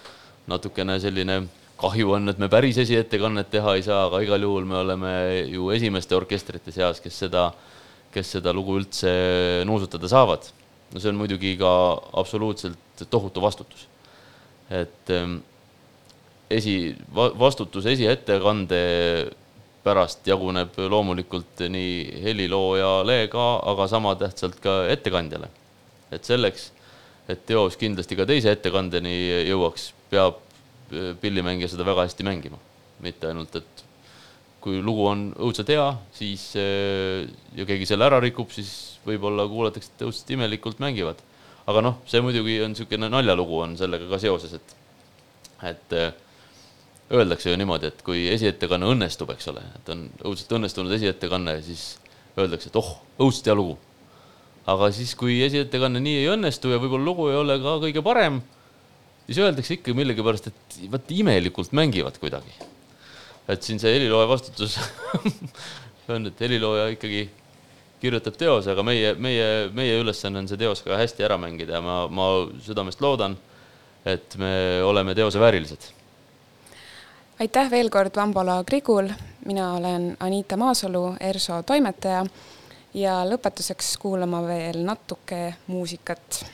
natukene 0.49 0.97
selline 1.01 1.43
kahju 1.79 2.15
on, 2.17 2.29
et 2.29 2.39
me 2.41 2.49
päris 2.49 2.79
esiettekannet 2.81 3.51
teha 3.51 3.75
ei 3.77 3.85
saa, 3.85 4.07
aga 4.09 4.23
igal 4.25 4.43
juhul 4.43 4.65
me 4.67 4.79
oleme 4.81 5.13
ju 5.53 5.69
esimeste 5.71 6.17
orkestrite 6.17 6.73
seas, 6.75 7.03
kes 7.05 7.21
seda 7.27 7.51
kes 8.13 8.33
seda 8.39 8.55
lugu 8.57 8.79
üldse 8.81 9.11
nuusutada 9.69 10.09
saavad. 10.11 10.49
no 10.89 11.01
see 11.01 11.11
on 11.11 11.19
muidugi 11.21 11.57
ka 11.61 11.71
absoluutselt 12.17 13.05
tohutu 13.11 13.43
vastutus. 13.45 13.87
et 14.71 15.11
ähm, 15.11 15.39
esi, 16.51 16.97
vastutus 17.15 17.87
esiettekande 17.87 18.81
pärast 19.85 20.27
jaguneb 20.27 20.77
loomulikult 20.91 21.63
nii 21.73 22.21
heliloojale 22.25 23.21
ka, 23.33 23.47
aga 23.73 23.87
sama 23.91 24.15
tähtsalt 24.21 24.59
ka 24.63 24.81
ettekandjale. 24.93 25.49
et 26.13 26.25
selleks, 26.25 26.71
et 27.29 27.45
teos 27.47 27.77
kindlasti 27.77 28.17
ka 28.17 28.25
teise 28.27 28.53
ettekandeni 28.57 29.15
jõuaks, 29.51 29.91
peab 30.11 30.39
äh, 30.41 31.13
pillimängija 31.21 31.69
seda 31.69 31.85
väga 31.85 32.07
hästi 32.09 32.25
mängima. 32.25 32.59
mitte 33.01 33.29
ainult, 33.29 33.55
et 33.57 33.85
kui 34.61 34.81
lugu 34.83 35.07
on 35.07 35.29
õudselt 35.39 35.69
hea, 35.71 35.89
siis 36.13 36.51
äh, 36.57 37.29
ja 37.57 37.67
keegi 37.69 37.87
selle 37.87 38.09
ära 38.09 38.21
rikub, 38.25 38.51
siis 38.51 38.99
võib-olla 39.07 39.47
kuulatakse, 39.49 39.93
et 39.95 40.07
õudselt 40.09 40.33
imelikult 40.37 40.81
mängivad. 40.83 41.21
aga 41.69 41.85
noh, 41.85 42.01
see 42.09 42.21
muidugi 42.25 42.63
on 42.65 42.73
niisugune 42.73 43.13
naljalugu 43.13 43.61
on 43.61 43.77
sellega 43.77 44.09
ka 44.09 44.19
seoses, 44.19 44.57
et, 44.57 44.77
et 45.69 45.97
äh, 45.97 46.13
öeldakse 47.13 47.51
ju 47.51 47.57
niimoodi, 47.57 47.93
et 47.93 48.03
kui 48.05 48.27
esiettekanne 48.33 48.89
õnnestub, 48.93 49.31
eks 49.33 49.49
ole, 49.53 49.65
et 49.79 49.93
on 49.95 50.07
õudselt 50.29 50.57
õnnestunud 50.59 50.93
esiettekanne, 50.99 51.59
siis 51.65 51.95
öeldakse, 52.39 52.69
et 52.69 52.81
oh, 52.81 52.97
õudselt 53.19 53.49
hea 53.49 53.57
lugu 53.59 53.79
aga 54.69 54.91
siis, 54.95 55.15
kui 55.19 55.41
esiettekanne 55.47 56.01
nii 56.03 56.23
ei 56.23 56.31
õnnestu 56.35 56.73
ja 56.73 56.81
võib-olla 56.81 57.09
lugu 57.09 57.29
ei 57.31 57.39
ole 57.39 57.57
ka 57.63 57.77
kõige 57.85 58.03
parem, 58.05 58.41
siis 59.27 59.41
öeldakse 59.41 59.79
ikka 59.79 59.95
millegipärast, 59.97 60.51
et 60.51 60.79
vot 60.93 61.13
imelikult 61.15 61.73
mängivad 61.77 62.19
kuidagi. 62.21 62.53
et 63.49 63.65
siin 63.65 63.79
see 63.81 63.95
helilooja 63.95 64.29
vastutus 64.29 64.77
on, 66.13 66.29
et 66.29 66.41
helilooja 66.45 66.91
ikkagi 66.93 67.29
kirjutab 68.03 68.37
teose, 68.39 68.75
aga 68.75 68.85
meie, 68.85 69.15
meie, 69.17 69.47
meie 69.75 69.97
ülesanne 70.03 70.43
on 70.43 70.51
see 70.51 70.61
teos 70.61 70.85
ka 70.85 70.99
hästi 71.01 71.25
ära 71.25 71.39
mängida 71.41 71.79
ja 71.79 71.81
ma, 71.83 72.03
ma 72.13 72.27
südamest 72.65 73.01
loodan, 73.01 73.39
et 74.05 74.37
me 74.39 74.53
oleme 74.85 75.17
teose 75.17 75.41
väärilised. 75.41 75.89
Aitäh 77.41 77.71
veel 77.71 77.91
kord 77.91 78.17
Vambola 78.17 78.65
Grigul, 78.65 79.09
mina 79.47 79.73
olen 79.75 80.17
Anita 80.21 80.57
Maasalu, 80.57 81.15
ERSO 81.21 81.63
toimetaja. 81.63 82.27
Ja 82.95 83.21
lõpetuseks 83.29 83.93
kuulama 84.01 84.41
veel 84.47 84.81
natuke 84.83 85.55
muusikat 85.67 86.45